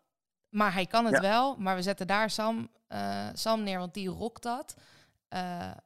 Maar 0.50 0.74
hij 0.74 0.86
kan 0.86 1.06
het 1.06 1.14
Ja. 1.14 1.22
wel. 1.22 1.56
Maar 1.58 1.76
we 1.76 1.82
zetten 1.82 2.08
daar 2.08 2.30
Sam, 2.30 2.70
eh, 2.88 3.28
Sam 3.34 3.64
neer, 3.64 3.78
want 3.80 3.94
die 3.94 4.10
rokt 4.10 4.44
dat. 4.44 4.78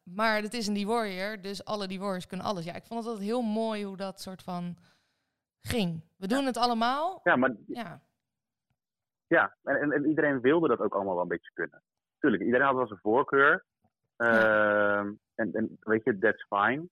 Maar 0.04 0.42
het 0.42 0.54
is 0.54 0.68
een 0.68 0.74
die 0.74 0.88
warrior, 0.88 1.42
dus 1.42 1.66
alle 1.66 1.88
die 1.88 2.00
warriors 2.00 2.28
kunnen 2.28 2.46
alles. 2.46 2.66
Ja, 2.66 2.74
ik 2.76 2.86
vond 2.86 3.00
het 3.00 3.10
altijd 3.10 3.28
heel 3.30 3.42
mooi 3.42 3.84
hoe 3.86 3.98
dat 3.98 4.22
soort 4.22 4.44
van 4.44 4.78
ging. 5.62 6.02
We 6.18 6.28
doen 6.28 6.46
het 6.46 6.58
allemaal. 6.58 7.20
Ja, 7.24 7.36
maar 7.36 7.56
Ja, 7.68 8.02
Ja, 9.28 9.56
en, 9.64 9.76
en, 9.76 9.92
en 9.92 10.06
iedereen 10.06 10.42
wilde 10.42 10.68
dat 10.68 10.80
ook 10.80 10.94
allemaal 10.94 11.14
wel 11.14 11.24
een 11.24 11.28
beetje 11.30 11.52
kunnen. 11.54 11.82
Tuurlijk, 12.20 12.44
iedereen 12.44 12.66
had 12.68 12.76
wel 12.76 12.88
zijn 12.88 13.00
voorkeur. 13.00 13.66
Ehm, 14.16 15.12
en, 15.42 15.54
en 15.54 15.78
weet 15.80 16.04
je, 16.04 16.18
that's 16.18 16.46
fine. 16.50 16.88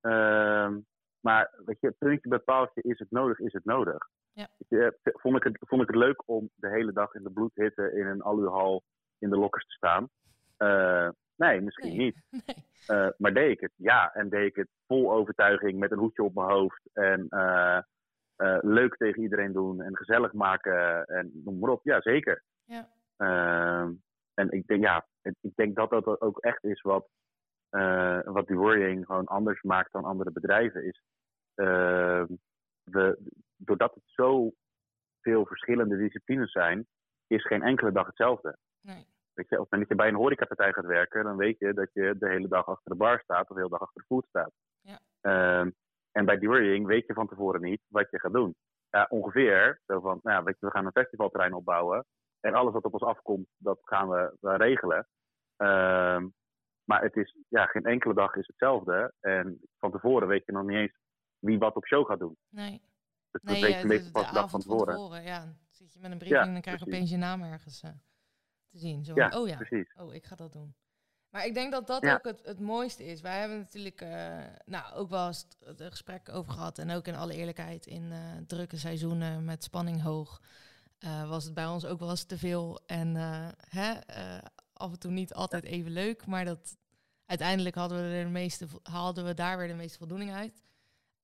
Ehm, 0.00 0.78
maar 1.20 1.50
weet 1.64 1.80
je, 1.80 1.94
puntje 1.98 2.28
bij 2.28 2.38
paaltje, 2.38 2.82
is 2.82 2.98
het 2.98 3.10
nodig, 3.10 3.38
is 3.38 3.52
het 3.52 3.64
nodig. 3.64 4.08
Ja. 4.32 4.48
Je, 4.68 4.98
eh, 5.02 5.12
vond, 5.16 5.36
ik 5.36 5.42
het, 5.42 5.56
vond 5.60 5.82
ik 5.82 5.88
het 5.88 5.96
leuk 5.96 6.22
om 6.28 6.50
de 6.54 6.68
hele 6.68 6.92
dag 6.92 7.14
in 7.14 7.22
de 7.22 7.30
bloedhitte 7.30 7.92
in 7.92 8.06
een 8.06 8.22
aluhal 8.22 8.82
in 9.18 9.30
de 9.30 9.36
lokkers 9.36 9.66
te 9.66 9.72
staan? 9.72 10.08
Eh, 10.56 11.08
nee, 11.36 11.60
misschien 11.60 11.96
Nee. 11.96 11.98
niet. 11.98 12.22
nee. 12.46 12.64
Eh, 12.86 13.08
maar 13.18 13.34
deed 13.34 13.50
ik 13.50 13.60
het? 13.60 13.72
Ja, 13.76 14.14
en 14.14 14.28
deed 14.28 14.46
ik 14.46 14.56
het 14.56 14.68
vol 14.86 15.12
overtuiging 15.12 15.78
met 15.78 15.90
een 15.90 15.98
hoedje 15.98 16.22
op 16.22 16.34
mijn 16.34 16.50
hoofd. 16.50 16.88
En 16.92 17.26
leuk 18.62 18.96
tegen 18.96 19.22
iedereen 19.22 19.52
doen 19.52 19.82
en 19.82 19.96
gezellig 19.96 20.32
maken 20.32 21.04
en 21.04 21.30
noem 21.44 21.58
maar 21.58 21.70
op. 21.70 21.80
Ja, 21.84 22.00
zeker. 22.00 22.42
Ja. 22.64 22.88
Ehm, 23.16 23.92
en 24.34 24.50
ik 24.50 24.66
denk, 24.66 24.82
ja, 24.82 25.06
ik 25.22 25.54
denk 25.54 25.76
dat 25.76 25.90
dat 25.90 26.20
ook 26.20 26.38
echt 26.38 26.64
is 26.64 26.80
wat, 26.80 27.08
wat 28.24 28.46
die 28.46 28.56
worrying 28.56 29.06
gewoon 29.06 29.26
anders 29.26 29.62
maakt 29.62 29.92
dan 29.92 30.04
andere 30.04 30.32
bedrijven. 30.32 30.84
Is, 30.84 31.02
ehm, 31.54 32.26
we, 32.82 33.18
doordat 33.56 33.94
het 33.94 34.04
zo 34.06 34.52
veel 35.20 35.46
verschillende 35.46 35.96
disciplines 35.96 36.52
zijn, 36.52 36.86
is 37.26 37.46
geen 37.46 37.62
enkele 37.62 37.92
dag 37.92 38.06
hetzelfde. 38.06 38.56
Nee. 38.80 39.06
Weet 39.34 39.48
je, 39.48 39.54
op 39.54 39.62
het 39.62 39.70
moment 39.70 39.88
dat 39.88 39.88
je 39.88 40.04
bij 40.04 40.08
een 40.08 40.22
horecapartij 40.22 40.72
gaat 40.72 40.86
werken, 40.86 41.24
dan 41.24 41.36
weet 41.36 41.58
je 41.58 41.72
dat 41.72 41.90
je 41.92 42.14
de 42.18 42.28
hele 42.28 42.48
dag 42.48 42.66
achter 42.66 42.90
de 42.90 42.96
bar 42.96 43.20
staat 43.20 43.42
of 43.42 43.48
de 43.48 43.54
hele 43.54 43.68
dag 43.68 43.80
achter 43.80 44.00
de 44.00 44.06
voet 44.06 44.26
staat. 44.26 44.52
Ja. 44.80 44.98
Ehm, 45.20 45.70
en 46.12 46.24
bij 46.24 46.38
During 46.38 46.86
weet 46.86 47.06
je 47.06 47.14
van 47.14 47.28
tevoren 47.28 47.60
niet 47.60 47.80
wat 47.88 48.10
je 48.10 48.20
gaat 48.20 48.32
doen. 48.32 48.54
Ja, 48.90 49.06
ongeveer, 49.08 49.80
zo 49.86 50.00
van, 50.00 50.20
nou 50.22 50.36
ja, 50.36 50.42
weet 50.42 50.56
je, 50.60 50.66
we 50.66 50.72
gaan 50.72 50.86
een 50.86 50.92
festivalterrein 50.92 51.52
opbouwen. 51.52 52.04
En 52.40 52.54
alles 52.54 52.72
wat 52.72 52.84
op 52.84 52.92
ons 52.92 53.02
afkomt, 53.02 53.46
dat 53.56 53.78
gaan 53.82 54.08
we, 54.08 54.36
we 54.40 54.56
regelen. 54.56 55.06
Ehm, 55.56 56.26
maar 56.90 57.02
het 57.02 57.16
is, 57.16 57.36
ja, 57.48 57.66
geen 57.66 57.84
enkele 57.84 58.14
dag 58.14 58.34
is 58.34 58.46
hetzelfde. 58.46 59.12
En 59.20 59.60
van 59.78 59.90
tevoren 59.90 60.28
weet 60.28 60.46
je 60.46 60.52
nog 60.52 60.66
niet 60.66 60.76
eens 60.76 60.98
wie 61.38 61.58
wat 61.58 61.76
op 61.76 61.86
show 61.86 62.06
gaat 62.06 62.18
doen. 62.18 62.36
Nee. 62.48 62.82
Dus 63.30 63.42
Nee, 63.42 63.60
dat 63.60 63.62
weet 63.62 63.74
eh, 63.74 63.98
je 63.98 64.04
de 64.04 64.10
pas 64.10 64.28
de 64.28 64.34
dag 64.34 64.50
van 64.50 64.60
tevoren. 64.60 65.22
Ja, 65.22 65.38
dan 65.44 65.56
zit 65.68 65.92
je 65.92 66.00
met 66.00 66.10
een 66.10 66.18
briefing 66.18 66.40
Ja, 66.40 66.46
en 66.46 66.52
dan 66.52 66.62
krijg 66.62 66.78
je 66.78 66.86
opeens 66.86 67.10
je 67.10 67.16
naam 67.16 67.42
ergens 67.42 67.82
eh, 67.82 67.90
te 68.70 68.78
zien. 68.78 69.04
Zo 69.04 69.12
Ja, 69.14 69.28
oh 69.28 69.48
ja, 69.48 69.56
precies. 69.56 69.94
oh, 69.96 70.14
ik 70.14 70.24
ga 70.24 70.36
dat 70.36 70.52
doen. 70.52 70.74
Maar 71.28 71.46
ik 71.46 71.54
denk 71.54 71.72
dat 71.72 71.86
dat 71.86 72.06
ook 72.06 72.24
het, 72.24 72.40
het 72.44 72.60
mooiste 72.60 73.04
is. 73.04 73.20
Wij 73.20 73.38
hebben 73.38 73.58
natuurlijk 73.58 74.00
eh, 74.00 74.38
nou, 74.64 74.94
ook 74.94 75.10
wel 75.10 75.26
eens 75.26 75.46
het, 75.58 75.78
het 75.78 75.90
gesprek 75.90 76.28
over 76.28 76.52
gehad. 76.52 76.78
En 76.78 76.90
ook 76.90 77.06
in 77.06 77.14
alle 77.14 77.34
eerlijkheid, 77.34 77.86
in 77.86 78.12
eh, 78.12 78.18
drukke 78.46 78.76
seizoenen 78.76 79.44
met 79.44 79.64
spanning 79.64 80.02
hoog, 80.02 80.40
was 81.28 81.44
het 81.44 81.54
bij 81.54 81.66
ons 81.66 81.86
ook 81.86 81.98
wel 81.98 82.10
eens 82.10 82.24
te 82.24 82.38
veel. 82.38 82.80
En 82.86 83.14
hè, 83.68 83.92
af 84.80 84.92
en 84.92 84.98
toe 84.98 85.10
niet 85.10 85.34
altijd 85.34 85.64
even 85.64 85.90
leuk. 85.90 86.26
Maar 86.26 86.44
dat, 86.44 86.76
uiteindelijk 87.30 87.74
hadden 87.74 87.98
we, 87.98 88.16
er 88.16 88.24
de 88.24 88.30
meeste, 88.30 88.66
haalden 88.82 89.24
we 89.24 89.34
daar 89.34 89.58
weer 89.58 89.68
de 89.68 89.74
meeste 89.74 89.98
voldoening 89.98 90.32
uit. 90.32 90.62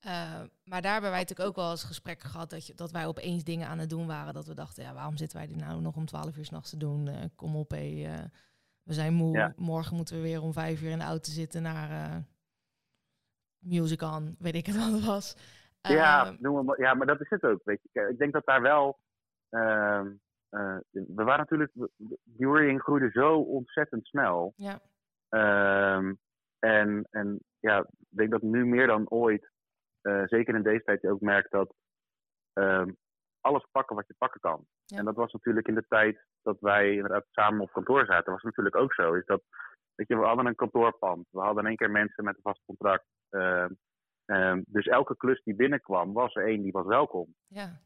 Eh, 0.00 0.42
maar 0.64 0.82
daar 0.82 0.92
hebben 0.92 1.10
wij 1.10 1.20
natuurlijk 1.20 1.48
ook 1.48 1.56
wel 1.56 1.70
eens 1.70 1.84
gesprekken 1.84 2.28
gehad 2.28 2.50
dat, 2.50 2.66
je, 2.66 2.74
dat 2.74 2.90
wij 2.90 3.06
opeens 3.06 3.44
dingen 3.44 3.68
aan 3.68 3.78
het 3.78 3.90
doen 3.90 4.06
waren. 4.06 4.34
Dat 4.34 4.46
we 4.46 4.54
dachten, 4.54 4.84
ja, 4.84 4.94
waarom 4.94 5.16
zitten 5.16 5.38
wij 5.38 5.46
dit 5.46 5.56
nou 5.56 5.80
nog 5.80 5.96
om 5.96 6.06
12 6.06 6.36
uur 6.36 6.44
s'nachts 6.44 6.70
te 6.70 6.76
doen? 6.76 7.08
Eh, 7.08 7.24
kom 7.34 7.56
op, 7.56 7.70
hé, 7.70 8.04
eh, 8.04 8.24
we 8.82 8.92
zijn 8.92 9.14
moe. 9.14 9.36
Ja. 9.36 9.52
Morgen 9.56 9.96
moeten 9.96 10.16
we 10.16 10.22
weer 10.22 10.42
om 10.42 10.52
vijf 10.52 10.82
uur 10.82 10.90
in 10.90 10.98
de 10.98 11.04
auto 11.04 11.30
zitten 11.30 11.62
naar 11.62 12.22
Music 13.58 14.02
On, 14.02 14.36
weet 14.38 14.54
ik 14.54 14.66
het 14.66 14.76
wat 14.76 14.92
het 14.92 15.04
was. 15.04 15.36
Ja, 15.80 16.36
noem 16.38 16.64
maar, 16.64 16.80
ja, 16.80 16.94
maar 16.94 17.06
dat 17.06 17.20
is 17.20 17.30
het 17.30 17.44
ook. 17.44 17.60
Weet 17.64 17.80
je. 17.82 18.08
Ik 18.08 18.18
denk 18.18 18.32
dat 18.32 18.46
daar 18.46 18.62
wel. 18.62 18.98
ehm, 19.48 20.12
eh, 20.48 20.76
we 20.90 21.24
waren 21.24 21.38
natuurlijk. 21.38 21.72
Die 22.24 22.78
groeide 22.78 23.10
zo 23.10 23.40
ontzettend 23.40 24.06
snel. 24.06 24.52
ja, 24.56 24.80
Ehm, 25.28 26.14
en, 26.58 27.06
en 27.10 27.40
ja, 27.60 27.78
ik 27.80 28.16
denk 28.16 28.30
dat 28.30 28.42
nu 28.42 28.66
meer 28.66 28.86
dan 28.86 29.10
ooit. 29.10 29.50
eh, 30.00 30.22
zeker 30.24 30.54
in 30.54 30.62
deze 30.62 30.84
tijd 30.84 31.00
je 31.00 31.10
ook 31.10 31.20
merkt 31.20 31.50
dat. 31.50 31.74
ehm, 32.52 32.90
alles 33.40 33.66
pakken 33.72 33.96
wat 33.96 34.06
je 34.06 34.14
pakken 34.18 34.40
kan. 34.40 34.66
Ja. 34.84 34.98
En 34.98 35.04
dat 35.04 35.14
was 35.14 35.32
natuurlijk 35.32 35.68
in 35.68 35.74
de 35.74 35.86
tijd 35.88 36.24
dat 36.42 36.60
wij 36.60 36.92
inderdaad 36.92 37.26
samen 37.30 37.60
op 37.60 37.72
kantoor 37.72 38.06
zaten. 38.06 38.32
was 38.32 38.42
natuurlijk 38.42 38.76
ook 38.76 38.94
zo. 38.94 39.14
Is 39.14 39.24
dat, 39.24 39.42
weet 39.94 40.08
je, 40.08 40.16
we 40.18 40.24
hadden 40.26 40.46
een 40.46 40.54
kantoorpand. 40.54 41.28
We 41.30 41.40
hadden 41.40 41.62
in 41.62 41.68
één 41.68 41.76
keer 41.76 41.90
mensen 41.90 42.24
met 42.24 42.34
een 42.36 42.42
vast 42.42 42.62
contract. 42.64 43.06
Ehm, 43.28 44.62
dus 44.66 44.86
elke 44.86 45.16
klus 45.16 45.42
die 45.42 45.54
binnenkwam, 45.54 46.12
was 46.12 46.34
er 46.34 46.46
één 46.46 46.62
die 46.62 46.72
was 46.72 46.86
welkom. 46.86 47.34
ja, 47.46 47.80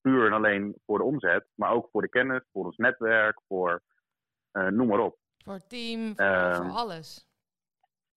puur 0.00 0.26
en 0.26 0.32
alleen 0.32 0.74
voor 0.86 0.98
de 0.98 1.04
omzet, 1.04 1.46
maar 1.54 1.72
ook 1.72 1.88
voor 1.90 2.02
de 2.02 2.08
kennis, 2.08 2.42
voor 2.52 2.64
ons 2.64 2.76
netwerk, 2.76 3.40
voor 3.48 3.82
eh, 4.50 4.66
noem 4.66 4.86
maar 4.86 4.98
op. 4.98 5.18
voor 5.44 5.52
het 5.54 5.68
team, 5.68 6.16
voor, 6.16 6.24
Ehm, 6.24 6.54
voor 6.62 6.70
alles. 6.76 7.28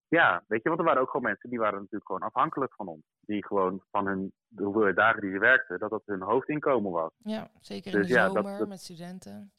Ja, 0.08 0.44
weet 0.48 0.64
je, 0.64 0.68
want 0.70 0.80
er 0.82 0.86
waren 0.88 1.02
ook 1.02 1.10
gewoon 1.10 1.26
mensen 1.26 1.50
die 1.50 1.60
waren 1.60 1.78
natuurlijk 1.80 2.06
gewoon 2.06 2.22
afhankelijk 2.22 2.74
van 2.74 2.88
ons. 2.88 3.04
Die 3.20 3.46
gewoon 3.46 3.84
van 3.92 4.08
hun, 4.08 4.34
de 4.48 4.64
hoeveelheid 4.64 4.96
dagen 4.96 5.22
die 5.22 5.32
ze 5.32 5.40
werkten, 5.40 5.80
dat 5.80 5.90
dat 5.90 6.02
hun 6.06 6.22
hoofdinkomen 6.22 6.92
was. 6.92 7.12
Ja, 7.18 7.50
zeker 7.62 7.92
dus 7.92 8.02
in 8.02 8.08
de 8.08 8.14
ja, 8.14 8.24
dat- 8.26 8.34
zomer 8.36 8.58
dat- 8.60 8.68
met 8.68 8.80
studenten. 8.82 9.52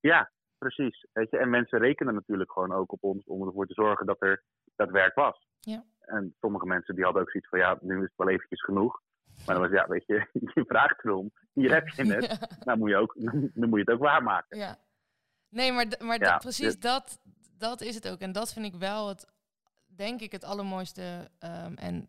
Ja, 0.00 0.30
precies. 0.58 1.06
Weet 1.12 1.30
je, 1.30 1.38
en 1.38 1.50
mensen 1.50 1.78
rekenen 1.78 2.14
natuurlijk 2.14 2.52
gewoon 2.52 2.72
ook 2.72 2.92
op 2.92 3.02
ons 3.02 3.24
om 3.26 3.46
ervoor 3.46 3.66
te 3.66 3.74
zorgen 3.74 4.06
dat 4.06 4.22
er 4.22 4.42
dat 4.76 4.90
werk 4.90 5.14
was. 5.14 5.46
Ja. 5.60 5.84
En 6.00 6.34
sommige 6.40 6.66
mensen 6.66 6.94
die 6.94 7.04
hadden 7.04 7.22
ook 7.22 7.30
zoiets 7.30 7.48
van, 7.50 7.58
ja, 7.58 7.78
nu 7.80 7.96
is 7.96 8.02
het 8.02 8.12
wel 8.16 8.28
eventjes 8.28 8.64
genoeg. 8.64 9.00
Maar 9.46 9.54
dan 9.54 9.64
was 9.64 9.72
ja, 9.72 9.86
weet 9.88 10.06
je, 10.06 10.26
je 10.54 10.64
vraagt 10.66 11.04
erom, 11.04 11.30
hier 11.52 11.72
heb 11.72 11.88
je 11.88 12.02
het. 12.14 12.24
Ja. 12.24 12.48
Nou 12.64 12.78
moet 12.78 12.88
je, 12.90 12.96
ook, 12.96 13.14
dan 13.54 13.68
moet 13.68 13.78
je 13.78 13.84
het 13.84 13.90
ook 13.90 14.00
waarmaken. 14.06 14.58
Ja. 14.58 14.76
Nee, 15.48 15.72
maar, 15.72 15.86
maar 15.98 16.20
Ja, 16.20 16.36
precies 16.38 16.72
dit- 16.72 16.82
dat, 16.82 17.18
dat 17.58 17.80
is 17.80 17.94
het 17.94 18.08
ook. 18.08 18.18
En 18.20 18.32
dat 18.32 18.52
vind 18.52 18.66
ik 18.66 18.74
wel 18.74 19.08
het, 19.08 19.26
denk 19.86 20.20
ik, 20.20 20.32
het 20.32 20.44
allermooiste. 20.44 21.30
ehm, 21.38 21.74
en 21.74 22.08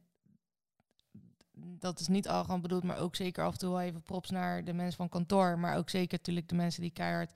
dat 1.79 1.99
is 1.99 2.07
niet 2.07 2.27
arrogant 2.27 2.61
bedoeld, 2.61 2.83
maar 2.83 2.97
ook 2.97 3.15
zeker 3.15 3.43
af 3.43 3.51
en 3.51 3.57
toe 3.59 3.69
wel 3.69 3.81
even 3.81 4.01
props 4.01 4.29
naar 4.29 4.63
de 4.63 4.73
mensen 4.73 4.97
van 4.97 5.09
kantoor. 5.09 5.59
Maar 5.59 5.77
ook 5.77 5.89
zeker 5.89 6.17
natuurlijk 6.17 6.47
de 6.47 6.55
mensen 6.55 6.81
die 6.81 6.91
keihard 6.91 7.31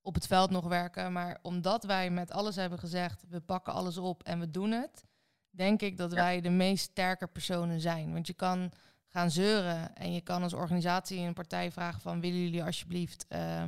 op 0.00 0.14
het 0.14 0.26
veld 0.26 0.50
nog 0.50 0.66
werken. 0.66 1.12
Maar 1.12 1.38
omdat 1.42 1.84
wij 1.84 2.10
met 2.10 2.30
alles 2.30 2.56
hebben 2.56 2.78
gezegd, 2.78 3.24
we 3.28 3.40
pakken 3.40 3.72
alles 3.72 3.98
op 3.98 4.22
en 4.22 4.40
we 4.40 4.50
doen 4.50 4.70
het, 4.70 5.04
denk 5.50 5.82
ik 5.82 5.96
dat 5.96 6.12
wij 6.12 6.40
de 6.40 6.50
meest 6.50 6.84
sterke 6.90 7.26
personen 7.26 7.80
zijn. 7.80 8.12
Want 8.12 8.26
je 8.26 8.34
kan 8.34 8.72
gaan 9.06 9.30
zeuren 9.30 9.96
en 9.96 10.12
je 10.12 10.20
kan 10.20 10.42
als 10.42 10.52
organisatie 10.52 11.18
een 11.20 11.34
partij 11.34 11.72
vragen 11.72 12.00
van 12.00 12.20
willen 12.20 12.40
jullie 12.42 12.64
alsjeblieft... 12.64 13.26
Uh, 13.28 13.62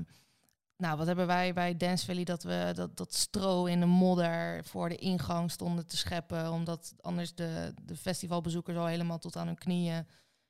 nou, 0.77 0.97
wat 0.97 1.07
hebben 1.07 1.27
wij 1.27 1.53
bij 1.53 1.77
Dance 1.77 2.07
Valley 2.07 2.25
dat 2.25 2.43
we 2.43 2.73
dat, 2.75 2.97
dat 2.97 3.15
stro 3.15 3.65
in 3.65 3.81
de 3.81 3.87
modder 3.87 4.65
voor 4.65 4.89
de 4.89 4.97
ingang 4.97 5.51
stonden 5.51 5.87
te 5.87 5.97
scheppen, 5.97 6.51
omdat 6.51 6.95
anders 7.01 7.35
de, 7.35 7.75
de 7.83 7.97
festivalbezoekers 7.97 8.77
al 8.77 8.87
helemaal 8.87 9.19
tot 9.19 9.37
aan 9.37 9.47
hun 9.47 9.59
knieën 9.59 10.07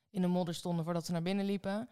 in 0.09 0.21
de 0.21 0.27
modder 0.27 0.55
stonden 0.55 0.83
voordat 0.83 1.05
ze 1.05 1.11
naar 1.11 1.21
binnen 1.21 1.45
liepen. 1.45 1.89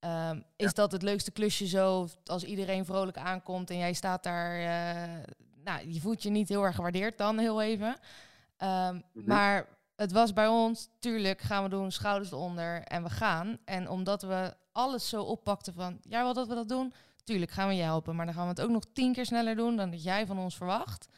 Um, 0.00 0.44
is 0.56 0.74
dat 0.74 0.92
het 0.92 1.02
leukste 1.02 1.30
klusje 1.30 1.66
zo 1.66 2.08
als 2.24 2.44
iedereen 2.44 2.84
vrolijk 2.84 3.16
aankomt 3.16 3.70
en 3.70 3.78
jij 3.78 3.92
staat 3.92 4.22
daar, 4.22 4.58
uh, 4.58 5.22
nou, 5.64 5.92
je 5.92 6.00
voelt 6.00 6.22
je 6.22 6.30
niet 6.30 6.48
heel 6.48 6.64
erg 6.64 6.74
gewaardeerd 6.74 7.18
dan 7.18 7.38
heel 7.38 7.62
even. 7.62 7.88
Um, 7.88 7.96
mm-hmm. 8.58 9.02
Maar 9.12 9.66
het 9.96 10.12
was 10.12 10.32
bij 10.32 10.46
ons, 10.46 10.88
tuurlijk 10.98 11.40
gaan 11.40 11.62
we 11.62 11.68
doen, 11.68 11.92
schouders 11.92 12.30
eronder 12.30 12.82
en 12.82 13.02
we 13.02 13.10
gaan. 13.10 13.58
En 13.64 13.88
omdat 13.88 14.22
we 14.22 14.54
alles 14.72 15.08
zo 15.08 15.22
oppakten 15.22 15.74
van, 15.74 15.98
ja, 16.02 16.22
wat 16.22 16.34
dat 16.34 16.48
we 16.48 16.54
dat 16.54 16.68
doen, 16.68 16.92
tuurlijk 17.26 17.50
gaan 17.50 17.68
we 17.68 17.74
je 17.74 17.82
helpen, 17.82 18.16
maar 18.16 18.26
dan 18.26 18.34
gaan 18.34 18.42
we 18.42 18.48
het 18.48 18.62
ook 18.62 18.70
nog 18.70 18.84
tien 18.92 19.12
keer 19.12 19.24
sneller 19.24 19.56
doen 19.56 19.76
dan 19.76 19.90
dat 19.90 20.02
jij 20.02 20.26
van 20.26 20.38
ons 20.38 20.56
verwacht. 20.56 21.08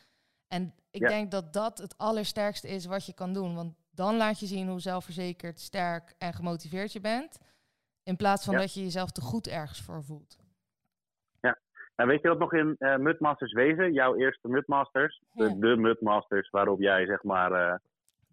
En 0.48 0.74
ik 0.90 1.00
denk 1.00 1.30
dat 1.30 1.52
dat 1.52 1.78
het 1.78 1.98
allersterkste 1.98 2.68
is 2.68 2.86
wat 2.86 3.06
je 3.06 3.14
kan 3.14 3.32
doen. 3.32 3.54
Want 3.54 3.74
dan 3.90 4.16
laat 4.16 4.40
je 4.40 4.46
zien 4.46 4.68
hoe 4.68 4.80
zelfverzekerd, 4.80 5.60
sterk 5.60 6.14
en 6.18 6.32
gemotiveerd 6.32 6.92
je 6.92 7.00
bent. 7.00 7.38
In 8.02 8.16
plaats 8.16 8.44
van 8.44 8.54
dat 8.54 8.74
je 8.74 8.80
jezelf 8.82 9.10
te 9.10 9.20
goed 9.20 9.48
ergens 9.48 9.82
voor 9.82 10.02
voelt. 10.02 10.38
Ja, 11.40 11.58
nou 11.96 12.08
weet 12.08 12.22
je 12.22 12.28
wat 12.28 12.38
nog 12.38 12.52
in 12.52 12.76
uh, 12.78 12.96
Mudmasters 12.96 13.52
wezen? 13.52 13.92
Jouw 13.92 14.16
eerste 14.16 14.48
Mudmasters. 14.48 15.22
De, 15.32 15.58
de 15.58 15.76
Mudmasters 15.76 16.50
waarop 16.50 16.80
jij 16.80 17.06
zeg 17.06 17.22
maar... 17.22 17.52
Uh, 17.52 17.74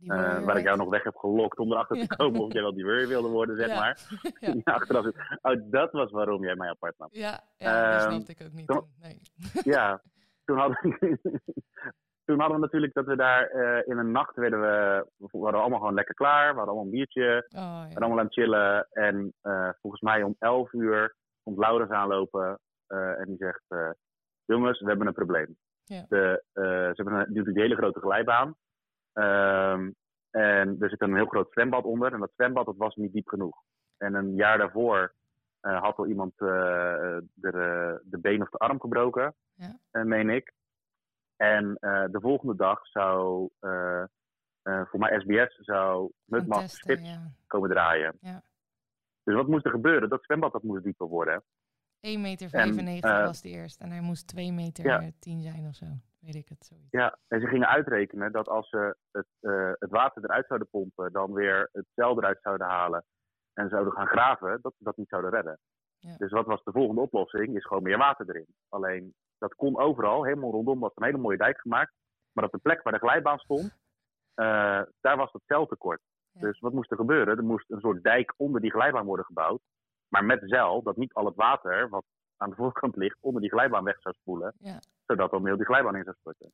uh, 0.01 0.43
waar 0.43 0.58
ik 0.58 0.63
jou 0.63 0.77
nog 0.77 0.89
weg 0.89 1.03
heb 1.03 1.15
gelokt 1.15 1.60
om 1.60 1.71
erachter 1.71 2.08
te 2.08 2.15
komen 2.15 2.41
of 2.41 2.53
jij 2.53 2.62
wel 2.62 2.73
die 2.73 2.86
weer 2.86 3.08
wilde 3.08 3.27
worden, 3.27 3.55
zeg 3.55 3.67
maar. 3.67 3.99
ja. 4.63 4.73
achteraf, 4.73 5.05
oh, 5.41 5.62
dat 5.71 5.91
was 5.91 6.12
waarom 6.12 6.43
jij 6.43 6.55
mij 6.55 6.69
apart 6.69 6.97
nam. 6.97 7.08
Ja, 7.12 7.39
ja 7.58 7.91
dat 7.91 8.01
ehm, 8.01 8.12
snapte 8.12 8.31
ik 8.31 8.41
ook 8.47 8.53
niet 8.53 8.67
toen, 8.67 8.88
Nee. 9.01 9.21
ja, 9.73 10.01
toen 10.45 10.58
hadden, 10.58 10.77
toen 12.25 12.39
hadden 12.39 12.55
we 12.55 12.63
natuurlijk 12.63 12.93
dat 12.93 13.05
we 13.05 13.15
daar 13.15 13.55
uh, 13.55 13.88
in 13.88 13.97
een 13.97 14.12
nacht 14.12 14.36
werden 14.36 14.62
we, 14.62 15.08
we 15.17 15.38
waren 15.38 15.60
allemaal 15.60 15.79
gewoon 15.79 15.93
lekker 15.93 16.15
klaar. 16.15 16.51
We 16.51 16.58
hadden 16.58 16.65
allemaal 16.65 16.84
een 16.84 16.97
biertje, 16.97 17.45
oh, 17.47 17.62
ja. 17.62 17.88
we 17.88 17.93
waren 17.93 18.01
allemaal 18.01 18.19
aan 18.19 18.25
het 18.25 18.34
chillen. 18.34 18.88
En 18.91 19.34
uh, 19.43 19.69
volgens 19.81 20.01
mij 20.01 20.23
om 20.23 20.36
11 20.39 20.73
uur 20.73 21.15
komt 21.43 21.58
Laurens 21.58 21.91
aanlopen 21.91 22.60
en 22.88 23.25
die 23.25 23.38
zegt, 23.38 23.95
jongens, 24.45 24.79
we 24.79 24.88
hebben 24.88 25.08
een 25.08 25.13
probleem. 25.13 25.58
Ja. 25.84 26.05
De, 26.10 26.43
ze 26.53 26.93
hebben 26.95 27.13
een, 27.13 27.47
een 27.47 27.60
hele 27.60 27.75
grote 27.75 27.99
glijbaan. 27.99 28.55
Um, 29.17 29.95
en 30.32 30.75
er 30.80 30.89
zit 30.89 31.01
een 31.01 31.15
heel 31.15 31.25
groot 31.25 31.51
zwembad 31.51 31.84
onder. 31.84 32.13
En 32.13 32.19
dat 32.19 32.32
zwembad 32.36 32.65
dat 32.65 32.78
was 32.78 32.95
niet 32.95 33.13
diep 33.13 33.28
genoeg. 33.28 33.62
En 33.97 34.13
een 34.13 34.36
jaar 34.36 34.58
daarvoor 34.58 35.13
uh, 35.62 35.82
had 35.82 35.97
al 35.97 36.08
iemand 36.08 36.32
uh, 36.38 36.47
de, 37.34 38.01
de 38.04 38.17
been 38.19 38.41
of 38.41 38.49
de 38.49 38.58
arm 38.58 38.80
gebroken, 38.80 39.36
ja. 39.54 39.80
uh, 39.91 40.04
meen 40.04 40.30
ik. 40.30 40.54
En 41.36 41.78
de 42.12 42.17
volgende 42.21 42.56
dag 42.56 42.88
zou 42.88 43.49
voor 44.62 44.99
mij 44.99 45.19
SBS 45.19 45.58
zou 45.65 46.12
Mudmaster 46.25 46.80
Spits 46.80 47.10
ja. 47.10 47.32
komen 47.47 47.69
draaien. 47.69 48.17
Ja. 48.19 48.43
Dus 49.23 49.36
wat 49.36 49.47
moest 49.47 49.65
er 49.65 49.71
gebeuren? 49.71 50.10
Dat 50.10 50.23
zwembad 50.23 50.51
dat 50.51 50.63
moest 50.63 50.84
dieper 50.84 51.08
worden. 51.08 51.43
1,95 52.08 52.12
meter 52.84 53.23
was 53.23 53.41
de 53.41 53.49
eerste 53.49 53.84
en 53.84 53.91
hij 53.91 54.01
moest 54.01 54.28
2 54.28 54.51
meter 54.51 54.86
ja. 54.86 55.12
10 55.19 55.41
zijn 55.41 55.67
of 55.67 55.75
zo 55.75 55.86
weet 56.26 56.36
ik 56.36 56.50
het. 56.50 56.66
Zoiets. 56.66 56.88
Ja, 56.90 57.18
en 57.28 57.42
ze 57.42 57.48
gingen 57.48 57.68
uitrekenen 57.68 58.32
dat 58.32 58.48
als 58.48 58.70
ze 58.70 58.96
het, 59.12 59.28
uh, 59.42 59.72
het 59.80 59.90
water 59.90 60.24
eruit 60.24 60.48
zouden 60.48 60.70
pompen, 60.70 61.12
dan 61.12 61.34
weer 61.34 61.70
het 61.72 61.86
cel 61.96 62.18
eruit 62.18 62.40
zouden 62.42 62.68
halen 62.68 63.06
en 63.54 63.70
zouden 63.70 63.94
gaan 63.94 64.08
graven, 64.08 64.60
dat 64.62 64.74
ze 64.78 64.84
dat 64.84 64.98
niet 64.98 65.10
zouden 65.10 65.32
redden. 65.32 65.60
Ja. 66.00 66.18
Dus 66.18 66.32
wat 66.32 66.46
was 66.46 66.64
de 66.64 66.72
volgende 66.72 67.02
oplossing? 67.02 67.56
Is 67.56 67.66
gewoon 67.66 67.84
meer 67.84 67.98
water 67.98 68.30
erin. 68.30 68.48
Alleen 68.70 69.14
dat 69.38 69.56
kon 69.56 69.78
overal, 69.78 70.24
helemaal 70.24 70.52
rondom 70.52 70.80
was 70.80 70.92
een 70.96 71.06
hele 71.06 71.18
mooie 71.18 71.38
dijk 71.38 71.60
gemaakt. 71.60 71.94
Maar 72.32 72.46
op 72.46 72.52
de 72.52 72.58
plek 72.58 72.84
waar 72.84 72.94
de 72.94 73.00
glijbaan 73.00 73.40
stond, 73.40 73.64
uh, 74.36 74.82
daar 75.02 75.18
was 75.18 75.32
het 75.32 75.42
celtekort. 75.46 76.02
Ja. 76.32 76.42
Dus 76.42 76.60
wat 76.60 76.74
moest 76.74 76.92
er 76.92 76.98
gebeuren? 76.98 77.38
Er 77.38 77.44
moest 77.44 77.72
een 77.72 77.80
soort 77.80 78.04
dijk 78.04 78.34
onder 78.38 78.62
die 78.62 78.72
glijbaan 78.72 79.06
worden 79.06 79.26
gebouwd. 79.26 79.62
Maar 80.08 80.26
met 80.26 80.42
zeil, 80.46 80.84
dat 80.84 80.98
niet 80.98 81.14
al 81.14 81.26
het 81.26 81.36
water 81.36 81.90
wat 81.90 82.06
aan 82.38 82.50
de 82.50 82.56
voorkant 82.56 82.96
ligt, 82.96 83.18
onder 83.20 83.42
die 83.42 83.52
glijbaan 83.52 83.84
weg 83.84 84.02
zou 84.02 84.16
spoelen. 84.16 84.54
Ja. 84.58 84.80
Zodat 85.06 85.32
dan 85.32 85.46
heel 85.46 85.58
die 85.58 85.65
glijbaan 85.65 85.96
in 85.96 86.04
zou 86.04 86.15
storten. 86.20 86.52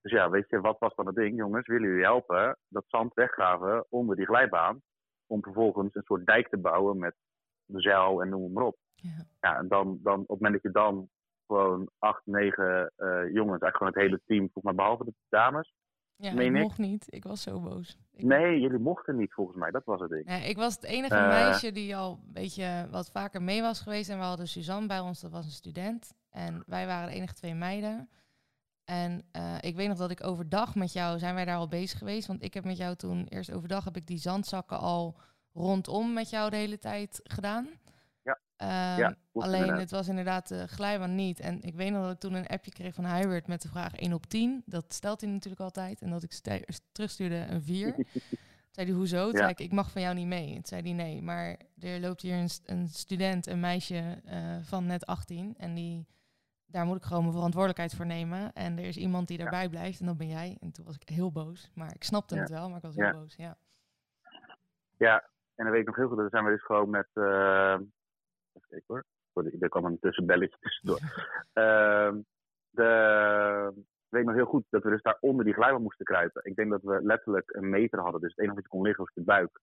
Dus 0.00 0.12
ja, 0.12 0.30
weet 0.30 0.48
je, 0.48 0.60
wat 0.60 0.78
was 0.78 0.94
dan 0.94 1.06
het 1.06 1.14
ding? 1.14 1.36
Jongens, 1.36 1.66
willen 1.66 1.88
jullie 1.88 2.04
helpen 2.04 2.56
dat 2.68 2.84
zand 2.86 3.14
weggraven 3.14 3.86
onder 3.88 4.16
die 4.16 4.26
glijbaan? 4.26 4.82
Om 5.26 5.42
vervolgens 5.42 5.94
een 5.94 6.02
soort 6.02 6.26
dijk 6.26 6.48
te 6.48 6.58
bouwen 6.58 6.98
met 6.98 7.14
de 7.64 7.80
zeil 7.80 8.22
en 8.22 8.28
noem 8.28 8.52
maar 8.52 8.64
op. 8.64 8.76
Ja, 8.94 9.26
ja 9.40 9.58
en 9.58 9.68
dan, 9.68 9.98
dan, 10.02 10.20
op 10.20 10.28
het 10.28 10.40
moment 10.40 10.52
dat 10.52 10.62
je 10.62 10.70
dan 10.70 11.08
gewoon 11.46 11.90
acht, 11.98 12.22
negen 12.24 12.92
uh, 12.96 13.32
jongens, 13.32 13.60
eigenlijk 13.60 13.76
gewoon 13.76 13.92
het 13.92 14.02
hele 14.02 14.20
team, 14.24 14.50
volgens 14.52 14.64
mij 14.64 14.74
behalve 14.74 15.04
de 15.04 15.14
dames, 15.28 15.72
ja, 16.18 16.32
ik 16.32 16.52
mocht 16.52 16.78
niet. 16.78 17.06
Ik 17.08 17.24
was 17.24 17.42
zo 17.42 17.60
boos. 17.60 17.98
nee, 18.10 18.60
jullie 18.60 18.78
mochten 18.78 19.16
niet 19.16 19.32
volgens 19.32 19.56
mij. 19.56 19.70
Dat 19.70 19.84
was 19.84 20.00
het 20.00 20.10
ding. 20.10 20.28
Ja, 20.28 20.36
ik 20.36 20.56
was 20.56 20.74
het 20.74 20.84
enige 20.84 21.14
uh, 21.14 21.28
meisje 21.28 21.72
die 21.72 21.96
al 21.96 22.10
een 22.10 22.32
beetje 22.32 22.88
wat 22.90 23.10
vaker 23.10 23.42
mee 23.42 23.60
was 23.62 23.80
geweest. 23.80 24.10
En 24.10 24.18
we 24.18 24.24
hadden 24.24 24.48
Suzanne 24.48 24.86
bij 24.86 25.00
ons, 25.00 25.20
dat 25.20 25.30
was 25.30 25.44
een 25.44 25.50
student. 25.50 26.14
En 26.38 26.62
wij 26.66 26.86
waren 26.86 27.08
de 27.08 27.14
enige 27.14 27.34
twee 27.34 27.54
meiden. 27.54 28.08
En 28.84 29.24
uh, 29.36 29.56
ik 29.60 29.76
weet 29.76 29.88
nog 29.88 29.98
dat 29.98 30.10
ik 30.10 30.24
overdag 30.24 30.74
met 30.74 30.92
jou, 30.92 31.18
zijn 31.18 31.34
wij 31.34 31.44
daar 31.44 31.56
al 31.56 31.68
bezig 31.68 31.98
geweest. 31.98 32.26
Want 32.26 32.42
ik 32.42 32.54
heb 32.54 32.64
met 32.64 32.76
jou 32.76 32.96
toen, 32.96 33.26
eerst 33.26 33.52
overdag 33.52 33.84
heb 33.84 33.96
ik 33.96 34.06
die 34.06 34.18
zandzakken 34.18 34.78
al 34.78 35.20
rondom 35.52 36.12
met 36.12 36.30
jou 36.30 36.50
de 36.50 36.56
hele 36.56 36.78
tijd 36.78 37.20
gedaan. 37.22 37.68
Ja, 38.96 39.16
alleen 39.32 39.72
het 39.72 39.90
was 39.90 40.08
inderdaad 40.08 40.48
de 40.48 40.68
glijbaan 40.68 41.14
niet. 41.14 41.40
En 41.40 41.62
ik 41.62 41.74
weet 41.74 41.90
nog 41.92 42.02
dat 42.02 42.12
ik 42.12 42.18
toen 42.18 42.34
een 42.34 42.46
appje 42.46 42.70
kreeg 42.70 42.94
van 42.94 43.06
Hybrid 43.06 43.46
met 43.46 43.62
de 43.62 43.68
vraag 43.68 43.94
1 43.94 44.12
op 44.12 44.26
10. 44.26 44.62
Dat 44.66 44.92
stelt 44.92 45.20
hij 45.20 45.30
natuurlijk 45.30 45.62
altijd. 45.62 46.02
En 46.02 46.10
dat 46.10 46.22
ik 46.22 46.30
terugstuurde 46.92 47.46
een 47.48 47.62
4. 47.62 47.94
zei 48.70 48.86
hij, 48.86 48.96
hoezo? 48.96 49.30
Zei 49.30 49.48
ik, 49.48 49.60
ik 49.60 49.72
mag 49.72 49.90
van 49.90 50.02
jou 50.02 50.14
niet 50.14 50.26
mee. 50.26 50.52
Toen 50.52 50.66
zei 50.66 50.82
hij, 50.82 50.92
nee, 50.92 51.22
maar 51.22 51.56
er 51.80 52.00
loopt 52.00 52.22
hier 52.22 52.36
een, 52.36 52.50
een 52.64 52.88
student, 52.88 53.46
een 53.46 53.60
meisje 53.60 54.22
uh, 54.26 54.56
van 54.62 54.86
net 54.86 55.06
18. 55.06 55.54
En 55.58 55.74
die, 55.74 56.06
daar 56.70 56.86
moet 56.86 56.96
ik 56.96 57.02
gewoon 57.02 57.22
mijn 57.22 57.34
verantwoordelijkheid 57.34 57.94
voor 57.94 58.06
nemen. 58.06 58.52
En 58.52 58.78
er 58.78 58.84
is 58.84 58.96
iemand 58.96 59.28
die 59.28 59.38
daarbij 59.38 59.68
blijft 59.68 60.00
en 60.00 60.06
dat 60.06 60.16
ben 60.16 60.28
jij. 60.28 60.56
En 60.60 60.72
toen 60.72 60.84
was 60.84 60.96
ik 60.98 61.08
heel 61.08 61.32
boos. 61.32 61.70
Maar 61.74 61.94
ik 61.94 62.04
snapte 62.04 62.38
het 62.38 62.50
wel, 62.50 62.68
maar 62.68 62.76
ik 62.76 62.82
was 62.82 62.94
heel 62.94 63.12
boos, 63.12 63.34
ja. 63.36 63.56
Ja, 64.96 65.20
en 65.54 65.64
dan 65.64 65.70
weet 65.70 65.80
ik 65.80 65.86
nog 65.86 65.96
heel 65.96 66.08
goed, 66.08 66.16
dan 66.16 66.28
zijn 66.28 66.44
we 66.44 66.50
dus 66.50 66.64
gewoon 66.64 66.90
met... 66.90 67.08
Uh 67.14 67.76
Even 68.52 68.68
kijken 68.68 68.86
hoor. 68.86 69.04
Er 69.60 69.68
kwam 69.68 69.84
een 69.84 69.98
tussenbelletje 69.98 70.56
tussendoor. 70.60 71.00
uh, 71.54 72.12
de, 72.78 73.72
ik 73.76 74.14
weet 74.14 74.24
nog 74.24 74.34
heel 74.34 74.44
goed 74.44 74.64
dat 74.70 74.82
we 74.82 74.90
dus 74.90 75.02
daar 75.02 75.16
onder 75.20 75.44
die 75.44 75.54
glijbaan 75.54 75.82
moesten 75.82 76.04
kruipen. 76.04 76.44
Ik 76.44 76.56
denk 76.56 76.70
dat 76.70 76.82
we 76.82 77.02
letterlijk 77.02 77.54
een 77.54 77.68
meter 77.68 78.00
hadden. 78.00 78.20
Dus 78.20 78.30
het 78.30 78.38
enige 78.38 78.54
wat 78.54 78.64
je 78.64 78.70
kon 78.70 78.82
liggen 78.82 79.04
was 79.04 79.14
de 79.14 79.22
buik. 79.22 79.60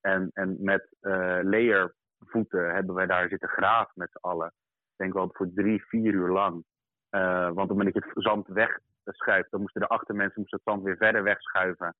En, 0.00 0.30
en 0.32 0.56
met 0.60 0.94
uh, 1.00 1.38
layervoeten 1.42 2.74
hebben 2.74 2.94
wij 2.94 3.06
daar 3.06 3.28
zitten 3.28 3.48
graven 3.48 3.92
met 3.94 4.10
z'n 4.10 4.26
allen. 4.26 4.52
Ik 5.00 5.06
denk 5.06 5.18
wel 5.18 5.30
voor 5.32 5.50
drie, 5.54 5.84
vier 5.84 6.12
uur 6.12 6.28
lang. 6.28 6.64
Uh, 7.10 7.44
want 7.44 7.56
op 7.56 7.68
het 7.68 7.68
moment 7.68 7.94
dat 7.94 8.04
je 8.04 8.10
het 8.14 8.24
zand 8.24 8.46
wegschuift, 8.46 9.50
dan 9.50 9.60
moesten 9.60 9.80
de 9.80 9.88
achtermensen 9.88 10.40
moesten 10.40 10.60
het 10.62 10.72
zand 10.72 10.82
weer 10.82 10.96
verder 10.96 11.22
wegschuiven. 11.22 11.96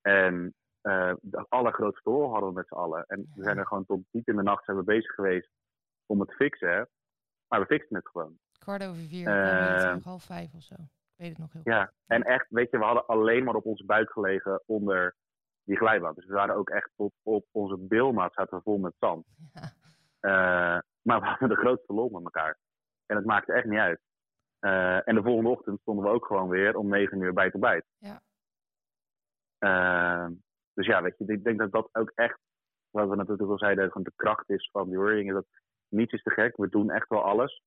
En 0.00 0.54
uh, 0.82 1.12
de 1.20 1.46
allergrootste 1.48 2.10
rol 2.10 2.30
hadden 2.30 2.48
we 2.48 2.54
met 2.54 2.66
z'n 2.66 2.74
allen. 2.74 3.04
En 3.06 3.32
we 3.34 3.42
zijn 3.42 3.58
er 3.58 3.66
gewoon 3.66 3.84
tot 3.84 4.00
diep 4.10 4.28
in 4.28 4.36
de 4.36 4.42
nacht 4.42 4.64
zijn 4.64 4.76
we 4.76 4.82
bezig 4.82 5.14
geweest 5.14 5.50
om 6.06 6.20
het 6.20 6.28
te 6.28 6.34
fixen. 6.34 6.88
Maar 7.48 7.60
we 7.60 7.66
fixen 7.66 7.96
het 7.96 8.08
gewoon. 8.08 8.38
Kwart 8.58 8.84
over 8.84 9.02
vier, 9.02 9.28
uh, 9.28 10.04
half 10.04 10.24
vijf 10.24 10.54
of 10.54 10.62
zo. 10.62 10.74
Ik 10.74 11.16
weet 11.16 11.28
het 11.28 11.38
nog 11.38 11.52
heel 11.52 11.62
Ja, 11.64 11.92
en 12.06 12.22
echt, 12.22 12.46
weet 12.48 12.70
je, 12.70 12.78
we 12.78 12.84
hadden 12.84 13.06
alleen 13.06 13.44
maar 13.44 13.54
op 13.54 13.64
onze 13.64 13.84
buik 13.84 14.10
gelegen 14.10 14.62
onder 14.66 15.16
die 15.64 15.76
glijbaan. 15.76 16.14
Dus 16.14 16.26
we 16.26 16.34
waren 16.34 16.54
ook 16.54 16.70
echt 16.70 16.90
tot 16.96 17.12
op 17.22 17.46
onze 17.50 17.76
bilmaat 17.76 18.34
zaten 18.34 18.56
we 18.56 18.62
vol 18.62 18.78
met 18.78 18.94
zand. 18.98 19.26
Ja. 20.20 20.76
Uh, 20.76 20.80
maar 21.08 21.20
we 21.20 21.26
hadden 21.26 21.48
de 21.48 21.56
grootste 21.56 21.92
lol 21.92 22.08
met 22.08 22.22
elkaar. 22.22 22.58
En 23.06 23.16
het 23.16 23.24
maakte 23.24 23.52
echt 23.52 23.66
niet 23.66 23.78
uit. 23.78 24.00
Uh, 24.60 25.08
en 25.08 25.14
de 25.14 25.22
volgende 25.22 25.50
ochtend 25.50 25.80
stonden 25.80 26.04
we 26.04 26.10
ook 26.10 26.26
gewoon 26.26 26.48
weer 26.48 26.76
om 26.76 26.88
negen 26.88 27.20
uur 27.20 27.32
bij 27.32 27.50
te 27.50 27.58
bijt. 27.58 27.84
Ja. 27.98 28.20
Uh, 29.58 30.36
dus 30.74 30.86
ja, 30.86 31.02
weet 31.02 31.14
je, 31.18 31.24
ik 31.24 31.44
denk 31.44 31.58
dat 31.58 31.72
dat 31.72 31.88
ook 31.92 32.12
echt, 32.14 32.38
wat 32.90 33.08
we 33.08 33.16
natuurlijk 33.16 33.50
al 33.50 33.58
zeiden, 33.58 33.86
gewoon 33.86 34.02
de 34.02 34.12
kracht 34.16 34.50
is 34.50 34.68
van 34.72 34.90
die 34.90 35.24
Is 35.24 35.32
dat 35.32 35.46
niets 35.88 36.12
is 36.12 36.22
te 36.22 36.30
gek, 36.30 36.56
we 36.56 36.68
doen 36.68 36.90
echt 36.90 37.08
wel 37.08 37.24
alles. 37.24 37.62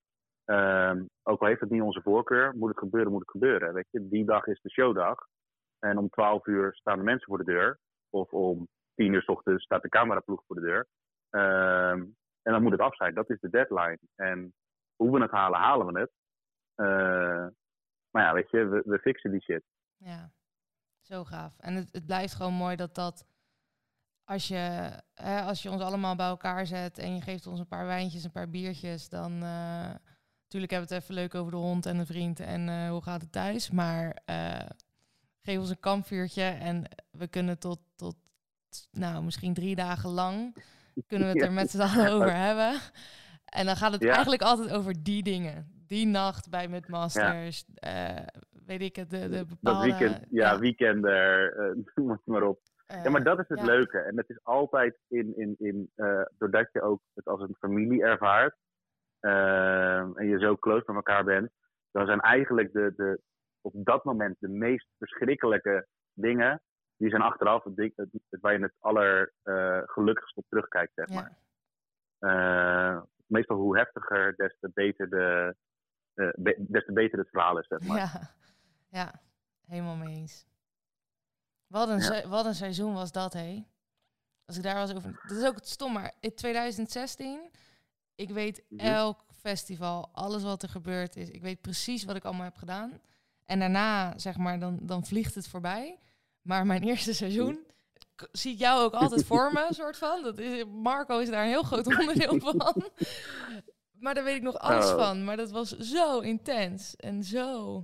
Um, 0.46 1.10
ook 1.24 1.42
al 1.42 1.48
heeft 1.48 1.60
het 1.60 1.70
niet 1.70 1.82
onze 1.82 2.02
voorkeur, 2.02 2.56
moet 2.56 2.70
het 2.70 2.80
gebeuren, 2.80 3.12
moet 3.12 3.22
het 3.22 3.30
gebeuren. 3.30 3.74
Weet 3.74 3.88
je, 3.90 4.08
die 4.08 4.26
dag 4.26 4.46
is 4.46 4.62
de 4.62 4.70
showdag. 4.70 5.28
En 5.80 5.98
om 5.98 6.10
12 6.10 6.46
uur 6.46 6.76
staan 6.76 6.98
de 6.98 7.04
mensen 7.04 7.28
voor 7.28 7.38
de 7.38 7.52
deur. 7.52 7.80
Of 8.10 8.32
om 8.32 8.68
tien 8.96 9.14
uur 9.14 9.22
s 9.22 9.28
ochtends 9.28 9.64
staat 9.64 9.82
de 9.82 9.90
cameraploeg 9.90 10.44
voor 10.48 10.56
de 10.56 10.62
deur. 10.62 10.88
Ehm, 11.30 12.04
en 12.42 12.52
dan 12.52 12.62
moet 12.62 12.72
het 12.72 12.82
af 12.82 12.96
zijn. 12.96 13.14
Dat 13.14 13.30
is 13.30 13.40
de 13.40 13.50
deadline. 13.50 14.00
En 14.16 14.54
hoe 14.96 15.12
we 15.12 15.22
het 15.22 15.32
halen, 15.32 15.60
halen 15.60 15.94
we 15.94 16.00
het. 16.00 16.12
Uh, 16.76 17.48
maar 18.10 18.24
ja, 18.24 18.34
weet 18.34 18.50
je, 18.50 18.66
we, 18.66 18.82
we 18.86 19.00
fixen 19.00 19.32
die 19.32 19.42
shit. 19.42 19.64
Ja, 19.98 20.32
zo 21.00 21.24
gaaf. 21.24 21.58
En 21.60 21.76
het, 21.76 21.90
het 21.92 22.06
blijft 22.06 22.34
gewoon 22.34 22.54
mooi 22.54 22.76
dat 22.76 22.96
dat 22.96 23.26
als 24.24 24.48
je, 24.48 24.92
hè, 25.14 25.42
als 25.42 25.62
je 25.62 25.70
ons 25.70 25.82
allemaal 25.82 26.16
bij 26.16 26.28
elkaar 26.28 26.66
zet 26.66 26.98
en 26.98 27.16
je 27.16 27.22
geeft 27.22 27.48
ons 27.48 27.60
een 27.60 27.68
paar 27.68 27.86
wijntjes, 27.86 28.24
een 28.24 28.32
paar 28.32 28.50
biertjes, 28.50 29.10
dan 29.10 29.32
uh, 29.32 29.94
natuurlijk 30.44 30.72
hebben 30.72 30.90
we 30.90 30.94
het 30.96 31.04
even 31.04 31.14
leuk 31.16 31.36
over 31.36 31.52
de 31.52 31.58
hond 31.58 31.86
en 31.86 31.98
de 31.98 32.06
vriend 32.06 32.40
en 32.40 32.68
uh, 32.68 32.90
hoe 32.90 33.02
gaat 33.02 33.22
het 33.22 33.32
thuis. 33.32 33.72
Maar 33.72 34.18
geef 35.42 35.60
ons 35.60 35.70
een 35.70 35.80
kampvuurtje 35.80 36.44
en 36.44 36.84
we 37.12 37.28
kunnen 37.28 37.60
tot, 37.60 37.80
tot 37.96 38.16
nou, 38.92 39.24
misschien 39.24 39.54
drie 39.54 39.76
dagen 39.76 40.10
lang 40.10 40.56
kunnen 41.08 41.28
we 41.28 41.34
het 41.34 41.48
er 41.48 41.54
met 41.54 41.70
z'n 41.70 41.82
allen 41.82 42.12
over 42.16 42.36
hebben. 42.36 42.80
En 43.46 43.66
dan 43.66 43.76
gaat 43.76 43.92
het 43.92 44.04
ja. 44.04 44.14
eigenlijk 44.14 44.42
altijd 44.42 44.72
over 44.72 45.04
die 45.04 45.24
dingen. 45.24 45.80
Die 45.88 46.08
nacht 46.08 46.50
bij 46.50 46.68
Midmasters, 46.68 47.66
ja. 47.74 48.26
weet 48.66 48.82
ik 48.82 48.96
het, 48.96 49.10
de, 49.10 49.30
de 49.30 49.46
bepaalde... 49.46 49.90
Dat 49.90 50.00
weekend, 50.00 50.26
ja, 50.30 50.52
ja. 50.52 50.60
weekender, 50.60 51.54
noem 51.96 52.10
het 52.10 52.22
maar 52.26 52.44
op 52.44 52.60
ja, 53.04 53.10
maar 53.10 53.24
dat 53.24 53.40
is 53.40 53.48
het 53.48 53.62
leuke. 53.62 53.98
En 53.98 54.18
het 54.18 54.30
is 54.30 54.40
altijd 54.44 54.98
in, 55.08 55.38
in, 55.38 55.56
in 55.58 55.92
uh, 55.96 56.22
doordat 56.38 56.70
je 56.72 56.82
ook 56.82 57.02
het 57.14 57.26
als 57.26 57.42
een 57.42 57.56
familie 57.60 58.04
ervaart. 58.04 58.56
Uh, 59.22 60.18
en 60.18 60.28
je 60.28 60.40
zo 60.40 60.58
close 60.58 60.84
met 60.86 60.96
elkaar 60.96 61.24
bent. 61.24 61.52
Dan 61.92 62.06
zijn 62.06 62.20
eigenlijk 62.20 62.74
de, 62.74 62.94
de, 62.96 63.22
op 63.62 63.74
dat 63.76 64.04
moment 64.04 64.36
de 64.40 64.50
meest 64.50 64.88
verschrikkelijke 64.98 65.88
dingen. 66.14 66.62
Die 67.02 67.10
zijn 67.10 67.22
achteraf 67.22 67.64
het, 67.64 67.78
het, 67.78 68.10
het 68.30 68.42
waar 68.42 68.54
je 68.54 68.62
het 68.62 68.74
allergelukkigst 68.80 70.38
uh, 70.38 70.44
op 70.44 70.46
terugkijkt, 70.50 70.94
zeg 70.96 71.10
maar. 71.10 71.38
meestal 73.26 73.58
hoe 73.58 73.78
heftiger, 73.78 74.36
des 74.36 74.58
te 74.60 74.72
beter, 74.74 75.10
de, 75.10 75.56
be, 76.36 76.56
des 76.58 76.86
te 76.86 76.94
beter 76.94 77.20
het 77.20 77.30
verhaal 77.30 77.60
is, 77.60 77.68
zeg 77.68 77.82
maar. 77.82 77.98
Ja, 77.98 78.10
ja. 78.90 79.12
helemaal 79.68 79.96
mee 79.96 80.16
eens. 80.16 80.46
Wat 81.68 81.90
een, 81.90 82.00
ja. 82.00 82.28
wat 82.28 82.46
een 82.46 82.54
seizoen 82.54 82.94
was 82.94 83.12
dat, 83.12 83.34
hé. 83.34 83.66
Als 84.46 84.58
ik 84.58 84.64
daar 84.64 84.76
was 84.76 84.96
over... 84.96 85.20
Dat 85.28 85.38
is 85.38 85.48
ook 85.48 85.56
het 85.56 85.68
stom, 85.68 85.94
maar 85.94 86.14
in 86.20 86.36
2016... 86.36 87.50
Ik 88.16 88.30
weet 88.30 88.64
mhm. 88.70 88.86
elk 88.86 89.24
festival, 89.40 90.10
alles 90.14 90.44
wat 90.44 90.64
er 90.64 90.70
gebeurd 90.70 91.16
is. 91.16 91.30
Ik 91.30 91.42
weet 91.42 91.62
precies 91.62 92.06
wat 92.06 92.16
ik 92.16 92.24
allemaal 92.24 92.44
heb 92.44 92.56
gedaan. 92.56 93.00
En 93.46 93.60
daarna, 93.60 94.18
zeg 94.18 94.38
maar, 94.38 94.60
dan, 94.60 94.80
dan 94.82 95.06
vliegt 95.06 95.36
het 95.36 95.48
voorbij. 95.48 96.00
Maar 96.42 96.66
mijn 96.66 96.84
eerste 96.84 97.14
seizoen 97.14 97.66
zie 98.32 98.54
ik 98.54 98.60
jou 98.60 98.84
ook 98.84 98.94
altijd 98.94 99.26
voor 99.32 99.52
me, 99.54 99.68
soort 99.70 99.98
van. 99.98 100.24
Dat 100.24 100.40
is, 100.40 100.66
Marco 100.66 101.20
is 101.20 101.30
daar 101.30 101.44
een 101.44 101.50
heel 101.50 101.64
groot 101.64 101.88
onderdeel 101.88 102.40
van. 102.50 102.84
maar 104.00 104.14
daar 104.14 104.24
weet 104.24 104.36
ik 104.36 104.42
nog 104.42 104.58
alles 104.58 104.92
oh. 104.92 104.98
van. 104.98 105.24
Maar 105.24 105.38
dat 105.38 105.52
was 105.52 105.78
zo 105.78 106.20
intens 106.20 106.96
en 106.96 107.24
zo... 107.24 107.84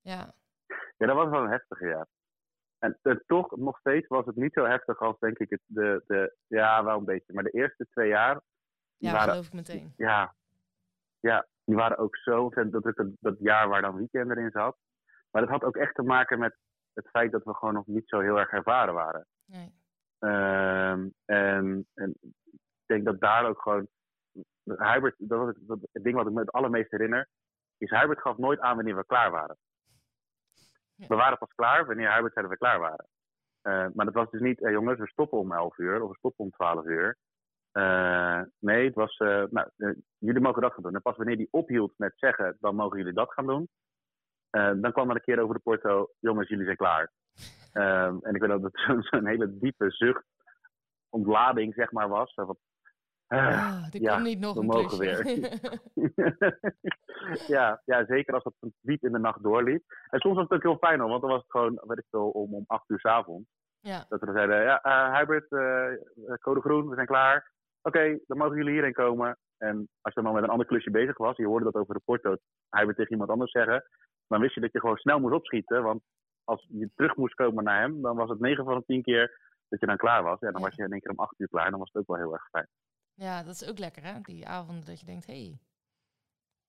Ja. 0.00 0.34
Ja, 0.96 1.06
dat 1.06 1.16
was 1.16 1.30
wel 1.30 1.42
een 1.42 1.50
heftige, 1.50 1.86
ja. 1.86 2.06
En, 2.78 2.98
en, 3.02 3.22
toch, 3.26 3.56
nog 3.56 3.78
steeds 3.78 4.06
was 4.06 4.26
het 4.26 4.36
niet 4.36 4.52
zo 4.52 4.64
heftig 4.64 5.00
als 5.00 5.18
denk 5.18 5.38
ik 5.38 5.50
het, 5.50 5.60
de, 5.66 6.02
de, 6.06 6.36
ja 6.46 6.84
wel 6.84 6.98
een 6.98 7.04
beetje, 7.04 7.32
maar 7.32 7.44
de 7.44 7.50
eerste 7.50 7.86
twee 7.90 8.08
jaar. 8.08 8.40
Ja, 8.96 9.12
waren, 9.12 9.28
geloof 9.28 9.46
ik 9.46 9.52
meteen. 9.52 9.92
Ja, 9.96 10.34
ja, 11.20 11.46
die 11.64 11.76
waren 11.76 11.98
ook 11.98 12.16
zo 12.16 12.48
dat, 12.48 12.82
dat, 12.82 13.06
dat 13.20 13.36
jaar 13.38 13.68
waar 13.68 13.82
dan 13.82 13.96
weekend 13.96 14.30
erin 14.30 14.50
zat. 14.50 14.76
Maar 15.30 15.42
dat 15.42 15.50
had 15.50 15.64
ook 15.64 15.76
echt 15.76 15.94
te 15.94 16.02
maken 16.02 16.38
met 16.38 16.56
het 16.94 17.08
feit 17.08 17.32
dat 17.32 17.44
we 17.44 17.54
gewoon 17.54 17.74
nog 17.74 17.86
niet 17.86 18.08
zo 18.08 18.20
heel 18.20 18.38
erg 18.38 18.50
ervaren 18.50 18.94
waren. 18.94 19.26
Nee. 19.44 19.82
Um, 20.18 21.14
en, 21.24 21.86
en 21.94 22.14
ik 22.50 22.86
denk 22.86 23.04
dat 23.04 23.20
daar 23.20 23.48
ook 23.48 23.62
gewoon. 23.62 23.88
Hubert, 24.64 25.14
dat 25.18 25.38
was 25.38 25.48
het, 25.48 25.56
dat, 25.60 25.78
het 25.92 26.04
ding 26.04 26.16
wat 26.16 26.26
ik 26.26 26.32
me 26.32 26.40
het 26.40 26.52
allermeest 26.52 26.90
herinner, 26.90 27.28
is 27.78 27.90
Hubert 27.90 28.20
gaf 28.20 28.36
nooit 28.36 28.60
aan 28.60 28.76
wanneer 28.76 28.96
we 28.96 29.06
klaar 29.06 29.30
waren. 29.30 29.56
We 30.94 31.14
waren 31.14 31.38
pas 31.38 31.54
klaar 31.54 31.86
wanneer 31.86 32.14
Hubert 32.14 32.32
zei 32.32 32.46
dat 32.46 32.54
we 32.54 32.64
klaar 32.64 32.80
waren. 32.80 33.06
Uh, 33.62 33.86
maar 33.94 34.04
dat 34.04 34.14
was 34.14 34.30
dus 34.30 34.40
niet, 34.40 34.60
hey 34.60 34.72
jongens, 34.72 34.98
we 34.98 35.08
stoppen 35.08 35.38
om 35.38 35.52
11 35.52 35.78
uur 35.78 36.02
of 36.02 36.10
we 36.10 36.16
stoppen 36.16 36.44
om 36.44 36.50
12 36.50 36.84
uur. 36.84 37.16
Uh, 37.72 38.40
nee, 38.58 38.84
het 38.84 38.94
was, 38.94 39.18
uh, 39.18 39.44
nou, 39.50 39.68
jullie 40.18 40.40
mogen 40.40 40.62
dat 40.62 40.72
gaan 40.72 40.82
doen. 40.82 40.94
En 40.94 41.02
pas 41.02 41.16
wanneer 41.16 41.36
die 41.36 41.48
ophield 41.50 41.92
met 41.96 42.12
zeggen, 42.16 42.56
dan 42.60 42.74
mogen 42.74 42.98
jullie 42.98 43.12
dat 43.12 43.32
gaan 43.32 43.46
doen. 43.46 43.68
Dan 44.80 44.92
kwam 44.92 45.10
er 45.10 45.16
een 45.16 45.22
keer 45.22 45.40
over 45.40 45.54
de 45.54 45.60
porto, 45.60 46.08
jongens, 46.18 46.48
jullie 46.48 46.64
zijn 46.64 46.76
klaar. 46.76 47.12
Ehm, 47.72 48.16
en 48.20 48.34
ik 48.34 48.40
weet 48.40 48.50
dat 48.50 48.62
het 48.62 48.80
zo'n 48.80 49.02
zo 49.10 49.26
hele 49.26 49.58
diepe 49.58 49.90
zucht, 49.90 50.24
ontlading, 51.08 51.74
zeg 51.74 51.92
maar, 51.92 52.08
was. 52.08 52.34
Wat, 52.34 52.58
Ah, 53.26 53.94
er 53.94 54.00
ja, 54.00 54.18
niet 54.18 54.38
nog 54.38 54.54
we 54.54 54.60
een 54.60 54.66
mogen 54.66 54.98
weer. 54.98 55.26
ja, 57.54 57.82
ja, 57.84 58.04
zeker 58.06 58.34
als 58.34 58.42
dat 58.42 58.72
diep 58.80 59.04
in 59.04 59.12
de 59.12 59.18
nacht 59.18 59.42
doorliep. 59.42 59.82
En 60.10 60.20
soms 60.20 60.34
was 60.34 60.44
het 60.48 60.52
ook 60.52 60.62
heel 60.62 60.88
fijn 60.88 61.00
hoor, 61.00 61.08
want 61.08 61.20
dan 61.20 61.30
was 61.30 61.40
het 61.40 61.50
gewoon, 61.50 61.80
weet 61.86 61.98
ik 61.98 62.06
veel, 62.10 62.28
om, 62.28 62.54
om 62.54 62.64
acht 62.66 62.90
uur 62.90 63.00
s 63.00 63.04
avonds. 63.04 63.48
Ja. 63.80 64.04
Dat 64.08 64.20
we 64.20 64.32
zeiden, 64.32 64.62
ja, 64.62 64.84
uh, 64.86 65.18
Hybrid, 65.18 65.46
uh, 65.50 66.34
code 66.40 66.60
groen, 66.60 66.88
we 66.88 66.94
zijn 66.94 67.06
klaar. 67.06 67.52
Oké, 67.82 68.18
dan 68.26 68.38
mogen 68.38 68.56
jullie 68.56 68.72
hierheen 68.72 68.92
komen. 68.92 69.38
En 69.58 69.88
als 70.00 70.14
je 70.14 70.22
dan 70.22 70.34
met 70.34 70.42
een 70.42 70.48
ander 70.48 70.66
klusje 70.66 70.90
bezig 70.90 71.18
was, 71.18 71.36
je 71.36 71.46
hoorde 71.46 71.64
dat 71.64 71.74
over 71.74 71.94
de 71.94 72.00
porto, 72.04 72.36
Hybrid 72.70 72.96
tegen 72.96 73.12
iemand 73.12 73.30
anders 73.30 73.50
zeggen, 73.50 73.84
dan 74.26 74.40
wist 74.40 74.54
je 74.54 74.60
dat 74.60 74.72
je 74.72 74.80
gewoon 74.80 74.96
snel 74.96 75.20
moest 75.20 75.34
opschieten. 75.34 75.82
Want 75.82 76.02
als 76.44 76.66
je 76.68 76.90
terug 76.94 77.16
moest 77.16 77.34
komen 77.34 77.64
naar 77.64 77.80
hem, 77.80 78.02
dan 78.02 78.16
was 78.16 78.28
het 78.28 78.40
9 78.40 78.64
van 78.64 78.78
de 78.78 78.84
10 78.86 79.02
keer 79.02 79.40
dat 79.68 79.80
je 79.80 79.86
dan 79.86 79.96
klaar 79.96 80.22
was. 80.22 80.40
Ja, 80.40 80.50
dan 80.50 80.62
was 80.62 80.74
je 80.74 80.82
in 80.82 80.92
één 80.92 81.00
keer 81.00 81.10
om 81.10 81.18
8 81.18 81.34
uur 81.40 81.48
klaar 81.48 81.64
en 81.64 81.70
dan 81.70 81.80
was 81.80 81.90
het 81.92 82.02
ook 82.02 82.08
wel 82.08 82.24
heel 82.24 82.32
erg 82.32 82.48
fijn. 82.48 82.68
Ja, 83.14 83.42
dat 83.42 83.54
is 83.54 83.68
ook 83.68 83.78
lekker, 83.78 84.02
hè? 84.02 84.20
Die 84.20 84.46
avonden 84.46 84.84
dat 84.84 85.00
je 85.00 85.06
denkt, 85.06 85.26
hé, 85.26 85.32
hey, 85.32 85.58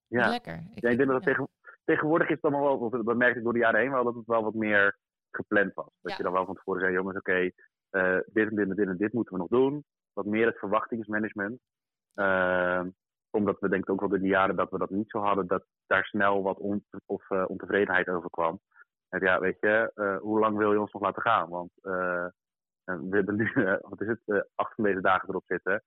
ja. 0.07 0.29
lekker. 0.29 0.63
Ik, 0.73 0.81
ja, 0.83 0.89
ik 0.89 0.97
denk 0.97 1.09
dat 1.09 1.15
het 1.15 1.25
tegen, 1.25 1.47
tegenwoordig 1.83 2.27
is 2.27 2.35
het 2.35 2.43
allemaal 2.43 2.79
wel, 2.79 3.03
dat 3.03 3.17
merkte 3.17 3.37
ik 3.37 3.43
door 3.43 3.53
de 3.53 3.59
jaren 3.59 3.79
heen 3.79 3.91
wel, 3.91 4.03
dat 4.03 4.15
het 4.15 4.25
wel 4.25 4.43
wat 4.43 4.53
meer 4.53 4.97
gepland 5.31 5.73
was. 5.73 5.89
Dat 6.01 6.11
ja. 6.11 6.17
je 6.17 6.23
dan 6.23 6.33
wel 6.33 6.45
van 6.45 6.55
tevoren 6.55 6.81
zei, 6.81 6.93
jongens, 6.93 7.17
oké, 7.17 7.31
okay, 7.31 7.53
uh, 7.91 8.21
dit 8.25 8.49
en 8.49 8.55
dit 8.55 8.69
en 8.69 8.75
dit 8.75 8.87
en 8.87 8.97
dit 8.97 9.13
moeten 9.13 9.33
we 9.33 9.39
nog 9.39 9.47
doen. 9.47 9.83
Wat 10.13 10.25
meer 10.25 10.45
het 10.45 10.59
verwachtingsmanagement. 10.59 11.59
Uh, 12.15 12.83
omdat 13.35 13.59
we 13.59 13.69
denken 13.69 13.93
ook 13.93 13.99
wel 13.99 14.09
door 14.09 14.19
die 14.19 14.27
jaren 14.27 14.55
dat 14.55 14.69
we 14.69 14.77
dat 14.77 14.89
niet 14.89 15.09
zo 15.09 15.19
hadden, 15.19 15.47
dat 15.47 15.65
daar 15.87 16.05
snel 16.05 16.43
wat 16.43 16.57
on, 16.57 16.85
of, 17.05 17.29
uh, 17.29 17.43
ontevredenheid 17.47 18.07
over 18.07 18.29
kwam. 18.29 18.59
En 19.09 19.19
ja, 19.19 19.39
weet 19.39 19.57
je, 19.59 19.91
uh, 19.95 20.17
hoe 20.17 20.39
lang 20.39 20.57
wil 20.57 20.71
je 20.71 20.79
ons 20.79 20.91
nog 20.91 21.01
laten 21.01 21.21
gaan? 21.21 21.49
Want 21.49 21.71
we 22.83 23.09
hebben 23.09 23.35
nu, 23.35 23.51
wat 23.89 24.01
is 24.01 24.07
het, 24.07 24.47
acht 24.55 24.75
van 24.75 24.83
deze 24.83 25.01
dagen 25.01 25.29
erop 25.29 25.43
zitten 25.47 25.83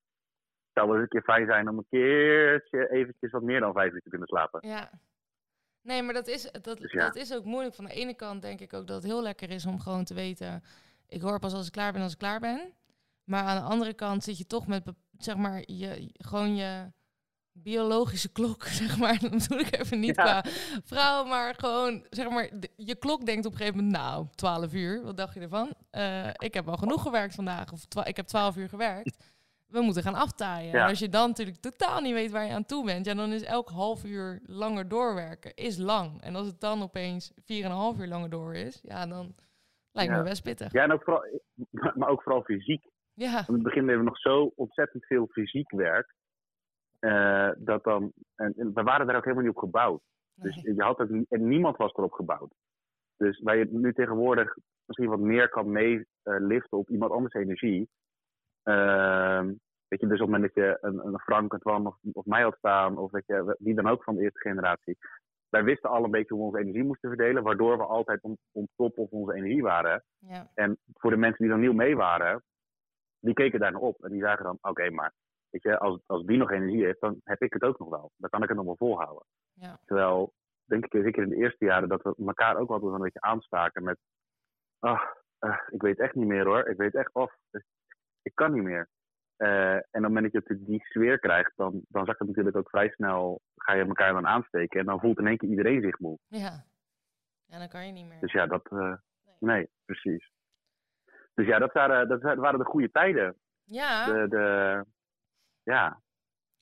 zou 0.78 0.90
wel 0.90 0.94
eens 0.94 1.02
een 1.02 1.20
keer 1.20 1.34
fijn 1.34 1.46
zijn 1.46 1.68
om 1.68 1.78
een 1.78 1.86
keertje 1.88 2.90
eventjes 2.90 3.30
wat 3.30 3.42
meer 3.42 3.60
dan 3.60 3.72
vijf 3.72 3.92
uur 3.92 4.00
te 4.00 4.08
kunnen 4.08 4.28
slapen. 4.28 4.68
Ja. 4.68 4.90
Nee, 5.82 6.02
maar 6.02 6.14
dat 6.14 6.26
is, 6.26 6.50
dat, 6.50 6.78
dus 6.78 6.92
ja. 6.92 7.04
dat 7.04 7.16
is 7.16 7.34
ook 7.34 7.44
moeilijk. 7.44 7.74
Van 7.74 7.84
de 7.84 7.92
ene 7.92 8.14
kant 8.14 8.42
denk 8.42 8.60
ik 8.60 8.72
ook 8.72 8.86
dat 8.86 8.96
het 8.96 9.12
heel 9.12 9.22
lekker 9.22 9.50
is 9.50 9.66
om 9.66 9.80
gewoon 9.80 10.04
te 10.04 10.14
weten... 10.14 10.62
ik 11.06 11.20
hoor 11.20 11.38
pas 11.38 11.54
als 11.54 11.66
ik 11.66 11.72
klaar 11.72 11.92
ben 11.92 12.02
als 12.02 12.12
ik 12.12 12.18
klaar 12.18 12.40
ben. 12.40 12.72
Maar 13.24 13.42
aan 13.42 13.62
de 13.62 13.70
andere 13.70 13.94
kant 13.94 14.24
zit 14.24 14.38
je 14.38 14.46
toch 14.46 14.66
met, 14.66 14.92
zeg 15.18 15.36
maar, 15.36 15.62
je, 15.66 16.10
gewoon 16.12 16.56
je 16.56 16.92
biologische 17.62 18.32
klok, 18.32 18.64
zeg 18.82 18.98
maar. 18.98 19.18
Dan 19.20 19.30
bedoel 19.30 19.58
ik 19.58 19.78
even 19.78 20.00
niet 20.00 20.16
ja. 20.16 20.22
qua 20.22 20.50
vrouw, 20.84 21.24
maar 21.24 21.54
gewoon, 21.54 22.06
zeg 22.10 22.30
maar, 22.30 22.50
je 22.76 22.94
klok 22.94 23.26
denkt 23.26 23.46
op 23.46 23.52
een 23.52 23.58
gegeven 23.58 23.84
moment, 23.84 23.96
nou, 24.02 24.26
12 24.34 24.72
uur, 24.72 25.02
wat 25.02 25.16
dacht 25.16 25.34
je 25.34 25.40
ervan? 25.40 25.74
Uh, 25.92 26.26
ik 26.32 26.54
heb 26.54 26.68
al 26.68 26.76
genoeg 26.76 27.02
gewerkt 27.02 27.34
vandaag, 27.34 27.72
of 27.72 27.84
ik 28.04 28.16
heb 28.16 28.26
12 28.26 28.56
uur 28.56 28.68
gewerkt 28.68 29.16
we 29.68 29.80
moeten 29.80 30.02
gaan 30.02 30.14
aftaaien. 30.14 30.72
En 30.72 30.88
als 30.88 30.98
je 30.98 31.08
dan 31.08 31.28
natuurlijk 31.28 31.60
totaal 31.60 32.00
niet 32.00 32.12
weet 32.12 32.30
waar 32.30 32.44
je 32.44 32.52
aan 32.52 32.64
toe 32.64 32.84
bent, 32.84 33.06
ja, 33.06 33.14
dan 33.14 33.32
is 33.32 33.42
elk 33.42 33.68
half 33.68 34.04
uur 34.04 34.40
langer 34.46 34.88
doorwerken 34.88 35.54
is 35.54 35.78
lang. 35.78 36.22
En 36.22 36.34
als 36.34 36.46
het 36.46 36.60
dan 36.60 36.82
opeens 36.82 37.32
4,5 37.34 38.00
uur 38.00 38.06
langer 38.06 38.30
door 38.30 38.54
is, 38.54 38.80
ja, 38.82 39.06
dan 39.06 39.34
lijkt 39.92 40.12
me 40.12 40.22
best 40.22 40.42
pittig. 40.42 40.72
Ja, 40.72 40.82
en 40.82 40.92
ook 40.92 41.02
vooral, 41.02 41.40
maar 41.98 42.08
ook 42.08 42.22
vooral 42.22 42.42
fysiek. 42.42 42.84
Ja. 43.14 43.44
In 43.48 43.54
het 43.54 43.62
begin 43.62 43.88
hebben 43.88 44.04
we 44.04 44.10
nog 44.10 44.18
zo 44.18 44.52
ontzettend 44.56 45.04
veel 45.04 45.26
fysiek 45.26 45.70
werk. 45.70 46.14
Uh, 47.00 47.50
dat 47.56 47.84
dan, 47.84 48.12
en, 48.34 48.54
en, 48.56 48.74
we 48.74 48.82
waren 48.82 49.06
daar 49.06 49.16
ook 49.16 49.24
helemaal 49.24 49.44
niet 49.44 49.54
op 49.54 49.62
gebouwd. 49.62 50.00
Dus 50.34 50.56
nee. 50.56 50.74
Je 50.74 50.82
had 50.82 51.00
ook, 51.00 51.08
en 51.28 51.48
niemand 51.48 51.76
was 51.76 51.92
erop 51.92 52.12
gebouwd. 52.12 52.54
Dus 53.16 53.40
waar 53.40 53.56
je 53.56 53.66
nu 53.70 53.92
tegenwoordig 53.92 54.56
misschien 54.84 55.08
wat 55.08 55.18
meer 55.18 55.48
kan 55.48 55.72
meeliften 55.72 56.78
op 56.78 56.90
iemand 56.90 57.12
anders 57.12 57.34
energie, 57.34 57.88
Uh, 58.68 59.42
weet 59.88 60.00
je, 60.00 60.06
dus 60.06 60.20
op 60.20 60.26
het 60.26 60.36
moment 60.36 60.42
dat 60.42 60.54
je 60.54 60.78
een, 60.80 61.06
een 61.06 61.20
Frank, 61.20 61.52
een 61.52 61.58
Twan 61.58 61.86
of, 61.86 61.96
of 62.12 62.24
mij 62.24 62.42
had 62.42 62.56
staan, 62.56 62.98
of 62.98 63.10
weet 63.10 63.26
je, 63.26 63.56
wie 63.58 63.74
dan 63.74 63.88
ook 63.88 64.02
van 64.02 64.14
de 64.14 64.22
eerste 64.22 64.40
generatie. 64.40 64.98
Wij 65.48 65.64
wisten 65.64 65.90
al 65.90 66.04
een 66.04 66.10
beetje 66.10 66.34
hoe 66.34 66.42
we 66.42 66.48
onze 66.48 66.58
energie 66.58 66.84
moesten 66.84 67.08
verdelen, 67.08 67.42
waardoor 67.42 67.76
we 67.76 67.84
altijd 67.84 68.22
om 68.52 68.68
top 68.76 68.98
of 68.98 69.10
onze 69.10 69.34
energie 69.34 69.62
waren. 69.62 70.04
Ja. 70.18 70.50
En 70.54 70.78
voor 70.92 71.10
de 71.10 71.16
mensen 71.16 71.38
die 71.38 71.48
dan 71.48 71.60
nieuw 71.60 71.72
mee 71.72 71.96
waren, 71.96 72.42
die 73.20 73.34
keken 73.34 73.60
daar 73.60 73.72
naar 73.72 73.80
op. 73.80 74.04
En 74.04 74.10
die 74.10 74.22
zagen 74.22 74.44
dan, 74.44 74.58
oké, 74.60 74.90
maar 74.90 75.12
weet 75.50 75.62
je, 75.62 75.78
als, 75.78 76.00
als 76.06 76.24
die 76.24 76.36
nog 76.38 76.50
energie 76.50 76.84
heeft, 76.84 77.00
dan 77.00 77.20
heb 77.24 77.42
ik 77.42 77.52
het 77.52 77.62
ook 77.62 77.78
nog 77.78 77.88
wel. 77.88 78.10
Dan 78.16 78.30
kan 78.30 78.42
ik 78.42 78.48
het 78.48 78.56
nog 78.56 78.66
wel 78.66 78.76
volhouden. 78.76 79.24
Ja. 79.52 79.78
Terwijl, 79.84 80.32
denk 80.64 80.84
ik 80.84 81.02
zeker 81.02 81.22
in 81.22 81.28
de 81.28 81.36
eerste 81.36 81.64
jaren, 81.64 81.88
dat 81.88 82.02
we 82.02 82.14
elkaar 82.26 82.56
ook 82.56 82.70
altijd 82.70 82.92
een 82.92 83.00
beetje 83.00 83.20
aanstaken 83.20 83.82
met, 83.82 83.98
ah, 84.78 85.02
eh, 85.38 85.58
ik 85.70 85.82
weet 85.82 85.98
echt 85.98 86.14
niet 86.14 86.26
meer 86.26 86.44
hoor. 86.44 86.68
Ik 86.68 86.76
weet 86.76 86.94
echt 86.94 87.14
of. 87.14 87.36
Ik 88.22 88.34
kan 88.34 88.52
niet 88.52 88.62
meer. 88.62 88.88
Eh, 89.36 89.72
en 89.74 89.80
op 89.80 89.92
het 89.92 90.02
moment 90.02 90.32
dat 90.32 90.46
je 90.46 90.64
die 90.64 90.84
sfeer 90.84 91.18
krijgt, 91.18 91.52
dan, 91.56 91.80
dan 91.88 92.04
zakt 92.04 92.18
het 92.18 92.28
natuurlijk 92.28 92.56
ook 92.56 92.68
vrij 92.70 92.88
snel. 92.90 93.40
Ga 93.56 93.72
je 93.72 93.84
elkaar 93.84 94.12
dan 94.12 94.26
aansteken 94.26 94.80
en 94.80 94.86
dan 94.86 95.00
voelt 95.00 95.18
in 95.18 95.26
één 95.26 95.36
keer 95.36 95.48
iedereen 95.48 95.82
zich 95.82 95.98
moe. 95.98 96.18
Ja. 96.26 96.64
Ja, 97.44 97.58
dan 97.58 97.68
kan 97.68 97.86
je 97.86 97.92
niet 97.92 98.06
meer. 98.06 98.20
Dus 98.20 98.32
ja, 98.32 98.46
dat. 98.46 98.66
eh, 98.70 98.94
nee, 99.38 99.68
precies. 99.84 100.30
Dus 101.34 101.46
ja, 101.46 101.58
dat 101.58 101.72
waren, 101.72 102.08
dat 102.08 102.22
waren 102.22 102.58
de 102.58 102.64
goede 102.64 102.90
tijden. 102.90 103.36
Ja, 103.64 104.04
De, 104.06 104.28
de, 104.28 104.84
ja, 105.72 106.00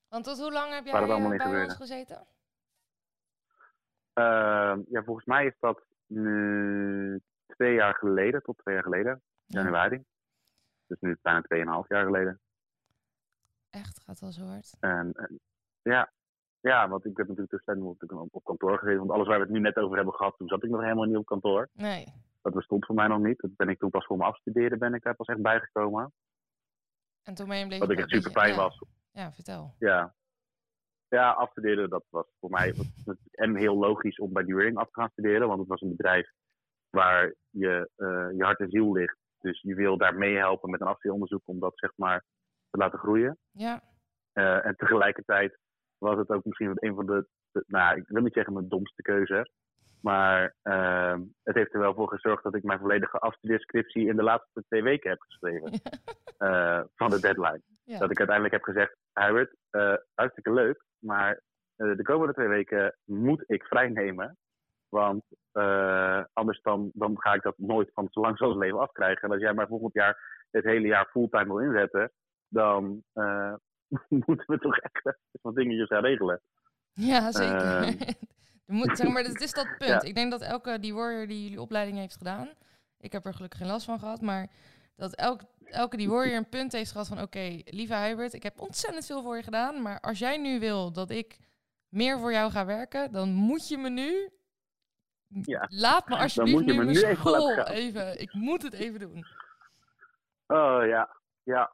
want 0.08 0.24
tot 0.24 0.38
hoe 0.38 0.52
lang 0.52 0.72
heb 0.72 0.84
jij 0.84 1.02
eh, 1.02 1.08
in 1.08 1.36
bij 1.36 1.62
ons 1.62 1.74
gezeten? 1.74 2.26
Ehm, 4.12 4.80
ja, 4.88 5.02
volgens 5.02 5.26
mij 5.26 5.46
is 5.46 5.56
dat 5.58 5.84
nu 6.06 7.20
twee 7.46 7.74
jaar 7.74 7.94
geleden, 7.94 8.42
tot 8.42 8.58
twee 8.58 8.74
jaar 8.74 8.84
geleden, 8.84 9.22
Ja. 9.44 9.60
januari. 9.60 10.04
Dus 10.86 11.00
nu 11.00 11.18
bijna 11.22 11.42
tweeënhalf 11.42 11.88
jaar 11.88 12.04
geleden. 12.04 12.40
Echt, 13.70 14.02
gaat 14.02 14.20
wel 14.20 14.32
zo 14.32 14.44
hard. 14.44 14.76
En, 14.80 15.12
en 15.12 15.40
ja, 15.82 16.12
ja, 16.60 16.88
want 16.88 17.04
ik 17.04 17.16
heb 17.16 17.28
natuurlijk 17.28 17.82
op, 18.10 18.34
op, 18.34 18.44
kantoor 18.44 18.78
gezeten. 18.78 18.98
Want 18.98 19.10
alles 19.10 19.26
waar 19.26 19.38
we 19.38 19.44
het 19.44 19.52
nu 19.52 19.60
net 19.60 19.76
over 19.76 19.96
hebben 19.96 20.14
gehad, 20.14 20.36
toen 20.36 20.48
zat 20.48 20.64
ik 20.64 20.70
nog 20.70 20.80
helemaal 20.80 21.04
niet 21.04 21.16
op 21.16 21.26
kantoor. 21.26 21.68
Nee. 21.72 22.06
Dat 22.42 22.54
bestond 22.54 22.86
voor 22.86 22.94
mij 22.94 23.06
nog 23.06 23.18
niet. 23.18 23.40
Dat 23.40 23.56
ben 23.56 23.68
ik 23.68 23.78
toen 23.78 23.90
pas 23.90 24.06
voor 24.06 24.16
mijn 24.16 24.30
afstuderen 24.30 24.78
ben 24.78 24.94
ik 24.94 25.02
daar 25.02 25.14
pas 25.16 25.26
echt 25.26 25.42
bijgekomen. 25.42 26.12
En 27.22 27.34
toen 27.34 27.48
ben 27.48 27.58
je 27.58 27.66
bleef 27.66 27.78
Wat 27.78 27.90
ik 27.90 27.98
echt 27.98 28.10
super 28.10 28.30
fijn 28.30 28.54
ja. 28.54 28.56
was. 28.56 28.78
Ja, 29.16 29.32
vertel. 29.32 29.74
Ja. 29.78 30.14
Ja, 31.08 31.30
afstuderen, 31.30 31.88
dat 31.90 32.04
was 32.10 32.26
voor 32.40 32.50
mij 32.50 32.74
was 32.74 33.16
en 33.30 33.56
heel 33.56 33.76
logisch 33.76 34.18
om 34.18 34.32
bij 34.32 34.44
During 34.44 34.76
af 34.76 34.90
te 34.90 35.00
gaan 35.00 35.10
studeren. 35.10 35.46
Want 35.46 35.58
het 35.60 35.68
was 35.68 35.80
een 35.80 35.96
bedrijf 35.96 36.30
waar 36.90 37.34
je, 37.50 37.90
eh, 37.96 38.28
je 38.36 38.44
hart 38.44 38.60
en 38.60 38.70
ziel 38.70 38.92
ligt. 38.92 39.16
Dus 39.40 39.60
je 39.62 39.74
wil 39.74 39.96
daar 39.96 40.14
meehelpen 40.14 40.70
met 40.70 40.80
een 40.80 40.86
afstudeeronderzoek 40.86 41.42
om 41.44 41.58
dat 41.60 41.72
zeg 41.78 41.92
maar 41.96 42.24
te 42.70 42.78
laten 42.78 42.98
groeien. 42.98 43.38
Ja, 43.50 43.82
Eh, 44.32 44.64
en 44.66 44.76
tegelijkertijd 44.76 45.58
was 45.98 46.18
het 46.18 46.30
ook 46.30 46.44
misschien 46.44 46.72
een 46.74 46.94
van 46.94 47.06
de, 47.06 47.26
de- 47.52 47.64
nou, 47.66 47.96
ik 47.96 48.08
wil 48.08 48.22
niet 48.22 48.32
zeggen 48.32 48.52
mijn 48.52 48.68
domste 48.68 49.02
keuze. 49.02 49.50
Maar 50.02 50.54
ehm, 50.62 51.22
het 51.42 51.54
heeft 51.54 51.74
er 51.74 51.80
wel 51.80 51.94
voor 51.94 52.08
gezorgd 52.08 52.42
dat 52.42 52.54
ik 52.54 52.62
mijn 52.62 52.78
volledige 52.78 53.18
afstudeerscriptie 53.18 54.06
in 54.08 54.16
de 54.16 54.22
laatste 54.22 54.64
twee 54.68 54.82
weken 54.82 55.10
heb 55.10 55.20
geschreven. 55.20 55.70
eh, 56.38 56.80
van 56.94 57.10
de 57.10 57.20
deadline. 57.20 57.62
ja. 57.84 57.98
Dat 57.98 58.10
ik 58.10 58.18
uiteindelijk 58.18 58.54
heb 58.56 58.64
gezegd, 58.64 58.96
Hubert, 59.20 59.56
eh, 59.70 59.94
hartstikke 60.14 60.52
leuk, 60.52 60.84
maar 60.98 61.40
eh, 61.76 61.96
de 61.96 62.02
komende 62.02 62.32
twee 62.32 62.48
weken 62.48 62.96
moet 63.04 63.44
ik 63.46 63.64
vrij 63.64 63.88
nemen. 63.88 64.36
Want 64.88 65.24
eh, 65.52 66.24
anders 66.32 66.62
dan, 66.62 66.90
dan 66.94 67.20
ga 67.20 67.34
ik 67.34 67.42
dat 67.42 67.58
nooit 67.58 67.90
van 67.92 68.08
zo 68.10 68.20
lang 68.20 68.38
als 68.38 68.56
leven 68.56 68.78
afkrijgen. 68.78 69.22
En 69.22 69.30
als 69.30 69.40
jij 69.40 69.54
maar 69.54 69.66
volgend 69.66 69.92
jaar 69.92 70.44
het 70.50 70.64
hele 70.64 70.86
jaar 70.86 71.08
fulltime 71.10 71.44
wil 71.44 71.58
inzetten, 71.58 72.12
dan 72.48 73.02
eh, 73.12 73.54
moeten 74.26 74.46
we 74.46 74.58
toch 74.58 74.78
echt 74.78 75.16
wat 75.42 75.54
dingetjes 75.54 75.86
gaan 75.88 76.04
regelen. 76.04 76.40
Ja, 76.92 77.32
zeker. 77.32 77.82
Ehm. 77.82 77.92
Moet, 78.66 78.96
zeg 78.96 79.12
maar, 79.12 79.22
het 79.22 79.40
is 79.40 79.52
dat 79.52 79.74
punt. 79.78 79.90
Ja. 79.90 80.02
Ik 80.02 80.14
denk 80.14 80.30
dat 80.30 80.42
elke 80.42 80.78
die 80.80 80.94
warrior 80.94 81.26
die 81.26 81.42
jullie 81.42 81.60
opleiding 81.60 81.98
heeft 81.98 82.16
gedaan, 82.16 82.48
ik 82.98 83.12
heb 83.12 83.24
er 83.24 83.34
gelukkig 83.34 83.58
geen 83.58 83.68
last 83.68 83.86
van 83.86 83.98
gehad, 83.98 84.20
maar 84.20 84.48
dat 84.96 85.14
elk, 85.14 85.40
elke 85.70 85.96
die 85.96 86.08
warrior 86.10 86.36
een 86.36 86.48
punt 86.48 86.72
heeft 86.72 86.90
gehad 86.92 87.08
van, 87.08 87.20
oké, 87.20 87.60
lieve 87.64 87.94
Hubert, 87.94 88.32
ik 88.32 88.42
heb 88.42 88.60
ontzettend 88.60 89.06
veel 89.06 89.22
voor 89.22 89.36
je 89.36 89.42
gedaan, 89.42 89.82
maar 89.82 90.00
als 90.00 90.18
jij 90.18 90.36
nu 90.38 90.60
wil 90.60 90.92
dat 90.92 91.10
ik 91.10 91.38
meer 91.88 92.18
voor 92.18 92.32
jou 92.32 92.50
ga 92.50 92.66
werken, 92.66 93.12
dan 93.12 93.32
moet 93.32 93.68
je 93.68 93.78
me 93.78 93.88
nu, 93.90 94.30
Ja. 95.26 95.66
laat 95.68 96.08
me 96.08 96.16
alsjeblieft 96.16 96.56
moet 96.58 96.66
je 96.66 96.72
nu 96.72 96.78
me 96.78 96.84
mijn 96.84 96.96
nu 96.96 97.14
school 97.14 97.58
even, 97.66 98.20
ik 98.20 98.32
moet 98.32 98.62
het 98.62 98.72
even 98.72 99.00
doen. 99.00 99.26
Oh 100.46 100.86
ja, 100.86 101.16
ja, 101.42 101.72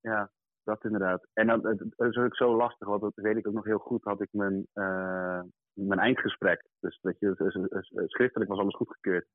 ja, 0.00 0.30
dat 0.62 0.84
inderdaad. 0.84 1.26
En 1.32 1.48
het 1.48 1.80
is 1.96 2.16
ook 2.16 2.36
zo 2.36 2.56
lastig, 2.56 2.88
want 2.88 3.00
dat 3.00 3.12
weet 3.14 3.36
ik 3.36 3.46
ook 3.46 3.54
nog 3.54 3.64
heel 3.64 3.78
goed, 3.78 4.04
had 4.04 4.20
ik 4.20 4.28
mijn, 4.32 4.66
eh, 4.72 5.40
mijn 5.86 6.00
eindgesprek. 6.00 6.66
Dus 6.80 6.98
dat 7.02 7.18
je, 7.18 7.34
dus, 7.36 7.54
dus, 7.54 7.88
dus, 7.88 8.10
schriftelijk 8.12 8.50
was 8.50 8.58
alles 8.58 8.74
goedgekeurd. 8.74 9.26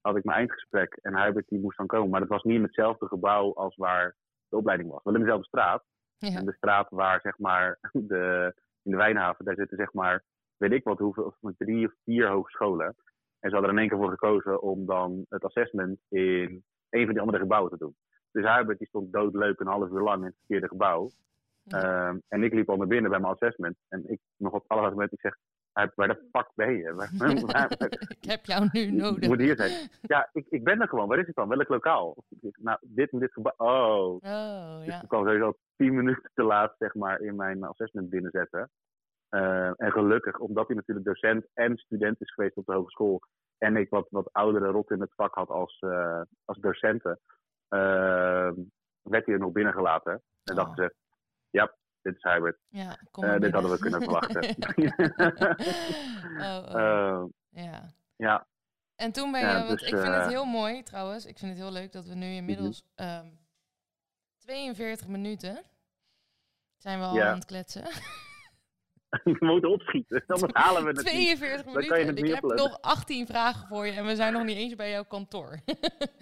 Had 0.00 0.16
ik 0.16 0.24
mijn 0.24 0.38
eindgesprek 0.38 0.98
en 1.02 1.22
Hubert 1.22 1.48
die 1.48 1.60
moest 1.60 1.76
dan 1.76 1.86
komen. 1.86 2.10
Maar 2.10 2.20
dat 2.20 2.28
was 2.28 2.42
niet 2.42 2.56
in 2.56 2.62
hetzelfde 2.62 3.06
gebouw 3.06 3.54
als 3.54 3.76
waar 3.76 4.16
de 4.48 4.56
opleiding 4.56 4.90
was. 4.90 5.02
Wel 5.02 5.14
in 5.14 5.20
dezelfde 5.20 5.46
straat. 5.46 5.84
Ja, 6.16 6.38
En 6.38 6.44
de 6.44 6.52
straat 6.52 6.90
waar, 6.90 7.20
zeg 7.20 7.38
maar, 7.38 7.78
de, 7.92 8.54
in 8.82 8.90
de 8.90 8.96
Wijnhaven, 8.96 9.44
daar 9.44 9.54
zitten, 9.54 9.76
zeg 9.76 9.92
maar, 9.92 10.24
weet 10.56 10.72
ik 10.72 10.84
wat, 10.84 10.98
hoeveel, 10.98 11.34
of 11.40 11.52
drie 11.56 11.86
of 11.86 11.92
vier 12.04 12.28
hogescholen. 12.28 12.94
En 13.40 13.50
ze 13.50 13.56
hadden 13.56 13.64
er 13.64 13.70
in 13.70 13.78
één 13.78 13.88
keer 13.88 13.98
voor 13.98 14.10
gekozen 14.10 14.62
om 14.62 14.86
dan 14.86 15.26
het 15.28 15.44
assessment 15.44 16.00
in 16.08 16.64
een 16.90 17.04
van 17.04 17.12
die 17.12 17.20
andere 17.20 17.38
gebouwen 17.38 17.70
te 17.70 17.78
doen. 17.78 17.96
Dus 18.32 18.56
Hubert 18.56 18.78
die 18.78 18.88
stond 18.88 19.12
doodleuk 19.12 19.60
een 19.60 19.66
half 19.66 19.90
uur 19.90 20.00
lang 20.00 20.18
in 20.18 20.26
het 20.26 20.36
verkeerde 20.38 20.68
gebouw. 20.68 21.10
Ja. 21.62 21.82
Ehm, 21.82 22.18
en 22.28 22.42
ik 22.42 22.52
liep 22.52 22.70
al 22.70 22.76
naar 22.76 22.86
binnen 22.86 23.10
bij 23.10 23.20
mijn 23.20 23.32
assessment. 23.32 23.76
En 23.88 24.10
ik 24.10 24.20
nog 24.36 24.52
op 24.52 24.64
allerlaatste 24.66 25.00
moment, 25.00 25.12
ik 25.12 25.20
zeg, 25.20 25.36
waar 25.72 26.08
de 26.08 26.28
fuck 26.32 26.50
ben 26.54 26.72
je? 26.76 27.08
Ik 28.20 28.24
heb 28.30 28.44
jou 28.44 28.68
nu 28.72 28.90
nodig. 28.90 29.28
moet 29.28 29.38
hier 29.40 29.56
zijn. 29.56 29.88
Ja, 30.02 30.28
ik, 30.32 30.46
ik 30.48 30.64
ben 30.64 30.80
er 30.80 30.88
gewoon. 30.88 31.08
Waar 31.08 31.18
is 31.18 31.26
het 31.26 31.36
dan? 31.36 31.48
Welk 31.48 31.68
lokaal? 31.68 32.16
Nou, 32.60 32.78
dit 32.80 33.10
en 33.12 33.18
dit 33.18 33.32
gebouw. 33.32 33.54
Oh, 33.56 34.14
Oh, 34.14 34.76
dus 34.78 34.86
ja. 34.86 35.02
ik 35.02 35.08
kwam 35.08 35.24
sowieso 35.26 35.56
tien 35.76 35.94
minuten 35.94 36.30
te 36.34 36.42
laat 36.42 36.74
zeg 36.78 36.94
maar, 36.94 37.20
in 37.20 37.36
mijn 37.36 37.64
assessment 37.64 38.10
binnenzetten. 38.10 38.70
Eh, 39.28 39.66
en 39.80 39.92
gelukkig, 39.92 40.38
omdat 40.38 40.66
hij 40.66 40.76
natuurlijk 40.76 41.06
docent 41.06 41.46
en 41.54 41.76
student 41.76 42.20
is 42.20 42.32
geweest 42.34 42.56
op 42.56 42.66
de 42.66 42.72
hogeschool. 42.72 43.20
En 43.58 43.76
ik 43.76 43.90
wat, 43.90 44.06
wat 44.10 44.32
oudere 44.32 44.66
rot 44.70 44.90
in 44.90 45.00
het 45.00 45.12
vak 45.14 45.34
had 45.34 45.48
als, 45.48 45.78
eh, 45.80 46.20
als 46.44 46.58
docenten. 46.58 47.18
eh, 47.68 48.50
werd 49.02 49.26
hij 49.26 49.34
er 49.34 49.38
nog 49.40 49.52
binnengelaten. 49.52 50.12
En 50.12 50.22
Oh. 50.44 50.56
dachten 50.56 50.84
ze, 50.84 50.94
ja, 51.50 51.74
dit 52.02 52.16
is 52.16 52.22
Hubert. 52.22 52.58
Ja, 52.68 52.96
kom 53.10 53.24
Eh, 53.24 53.40
dit 53.40 53.52
hadden 53.52 53.70
we 53.70 53.78
kunnen 53.78 54.02
verwachten. 54.02 54.42
oh, 56.46 56.74
oh. 56.74 57.22
Eh, 57.52 57.64
ja. 57.64 57.92
ja, 58.16 58.46
En 58.96 59.12
toen 59.12 59.32
ben 59.32 59.40
je, 59.40 59.46
Ja, 59.46 59.66
want 59.66 59.68
dus, 59.78 59.82
ik 59.82 59.88
vind 59.96 60.02
het 60.06 60.14
eh, 60.14 60.20
Mhm. 60.20 60.28
heel 60.28 60.44
mooi 60.44 60.82
trouwens, 60.82 61.26
ik 61.26 61.38
vind 61.38 61.50
het 61.52 61.60
heel 61.60 61.72
leuk 61.72 61.92
dat 61.92 62.06
we 62.06 62.14
nu 62.14 62.26
inmiddels 62.34 62.84
ehm 62.94 63.26
42 64.38 65.06
minuten 65.06 65.62
zijn 66.76 66.98
we 66.98 67.04
al 67.04 67.22
aan 67.22 67.34
het 67.34 67.44
kletsen. 67.44 67.84
we 69.24 69.36
moeten 69.46 69.70
opschieten. 69.70 70.24
Anders 70.26 70.52
halen 70.62 70.82
we 70.82 70.88
het 70.88 70.96
niet. 70.96 71.06
42 71.06 71.62
Dan 71.64 71.72
kan 71.72 71.82
je 71.82 71.88
minuten. 71.88 72.06
het 72.06 72.18
Ik 72.18 72.24
niet 72.24 72.34
heb 72.34 72.42
nog 72.58 72.78
18 72.80 73.26
vragen 73.26 73.66
voor 73.68 73.86
je 73.86 73.92
en 73.92 74.04
we 74.06 74.14
zijn 74.16 74.32
nog 74.32 74.44
niet 74.44 74.56
eens 74.56 74.74
bij 74.74 74.90
jouw 74.90 75.04
kantoor. 75.04 75.58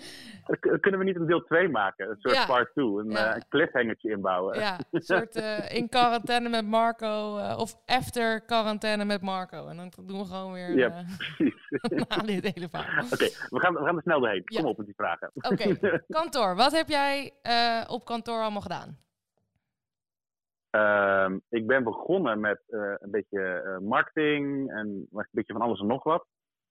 Kunnen 0.80 1.00
we 1.00 1.06
niet 1.06 1.16
een 1.16 1.26
deel 1.26 1.42
2 1.44 1.68
maken? 1.68 2.10
Een 2.10 2.16
soort 2.18 2.34
Ja. 2.34 2.46
part 2.46 2.72
2. 2.72 2.84
Een 2.86 3.10
Ja. 3.10 3.34
eh, 3.34 3.40
cliffhangertje 3.48 4.10
inbouwen. 4.10 4.58
ja, 4.58 4.78
een 4.90 5.00
soort 5.02 5.36
eh, 5.36 5.74
in 5.76 5.88
quarantaine 5.88 6.48
met 6.48 6.66
Marco 6.66 7.38
eh, 7.38 7.58
of 7.58 7.74
after 7.86 8.40
quarantaine 8.44 9.04
met 9.04 9.20
Marco. 9.22 9.66
En 9.68 9.76
dan 9.76 9.92
doen 10.06 10.18
we 10.18 10.24
gewoon 10.24 10.52
weer 10.52 10.76
Ja, 10.76 11.04
precies. 11.16 11.54
na 12.08 12.16
dit 12.16 12.54
hele 12.54 12.68
verhaal. 12.68 13.04
Oké, 13.04 13.24
we, 13.48 13.60
gaan, 13.60 13.74
we 13.74 13.84
gaan 13.84 13.96
er 13.96 14.02
snel 14.02 14.20
doorheen. 14.20 14.42
Ja. 14.44 14.60
Kom 14.60 14.70
op 14.70 14.76
met 14.76 14.86
die 14.86 14.94
vragen. 14.94 15.30
Oké, 15.34 15.76
kantoor. 16.08 16.56
Wat 16.56 16.72
heb 16.72 16.88
jij 16.88 17.32
op 17.88 18.04
kantoor 18.04 18.40
allemaal 18.40 18.60
gedaan? 18.60 18.98
Ehm, 20.70 21.38
ik 21.48 21.66
ben 21.66 21.84
begonnen 21.84 22.40
met 22.40 22.62
eh, 22.66 22.94
een 22.98 23.10
beetje 23.10 23.42
eh, 23.60 23.78
marketing 23.78 24.70
en 24.70 25.06
een 25.12 25.26
beetje 25.30 25.52
van 25.52 25.62
alles 25.62 25.80
en 25.80 25.86
nog 25.86 26.02
wat. 26.02 26.26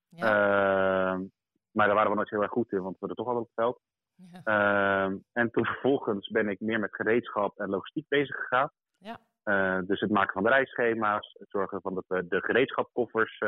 Ja, 0.10 0.26
Ehm, 0.26 1.24
maar 1.72 1.86
daar 1.86 1.96
waren 1.96 2.10
we 2.10 2.16
nooit 2.16 2.30
heel 2.30 2.42
erg 2.42 2.52
goed 2.52 2.72
in, 2.72 2.82
want 2.82 2.94
we 2.94 2.98
hadden 3.00 3.18
toch 3.18 3.28
al 3.28 3.40
op 3.40 3.46
het 3.46 3.54
veld. 3.56 3.80
ja. 4.16 4.42
Ehm, 4.44 5.18
en 5.34 5.52
toen 5.52 5.66
vervolgens 5.66 6.28
ben 6.28 6.50
ik 6.50 6.60
meer 6.60 6.80
met 6.80 6.96
gereedschap 6.96 7.60
en 7.60 7.70
logistiek 7.70 8.08
bezig 8.08 8.36
gegaan. 8.36 8.72
Ja. 8.98 9.20
Eh, 9.44 9.80
dus 9.88 10.00
het 10.00 10.10
maken 10.12 10.34
van 10.34 10.44
de 10.44 10.50
reisschema's, 10.50 11.36
het 11.40 11.50
zorgen 11.50 11.76
ervan 11.76 11.94
dat 11.94 12.06
we 12.08 12.28
de 12.28 12.42
gereedschapkoffers 12.42 13.44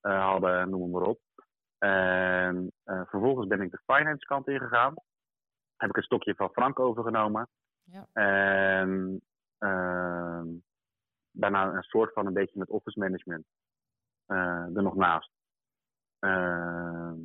hadden, 0.00 0.70
noem 0.70 0.90
maar 0.90 1.02
op. 1.02 1.20
En 1.78 2.72
vervolgens 2.84 3.46
ben 3.46 3.60
ik 3.60 3.70
de 3.70 3.82
finance 3.86 4.26
kant 4.26 4.48
ingegaan. 4.48 4.94
Heb 5.76 5.88
ik 5.88 5.96
een 5.96 6.02
stokje 6.02 6.34
van 6.34 6.50
Frank 6.52 6.78
overgenomen. 6.78 7.48
Ja. 7.84 8.06
En 8.12 9.20
daarna 11.32 11.74
een 11.74 11.82
soort 11.82 12.12
van 12.12 12.26
een 12.26 12.32
beetje 12.32 12.58
met 12.58 12.68
office 12.68 12.98
management 12.98 13.44
eh, 14.26 14.76
er 14.76 14.82
nog 14.82 14.94
naast. 14.94 15.30
Ehm, 16.18 17.18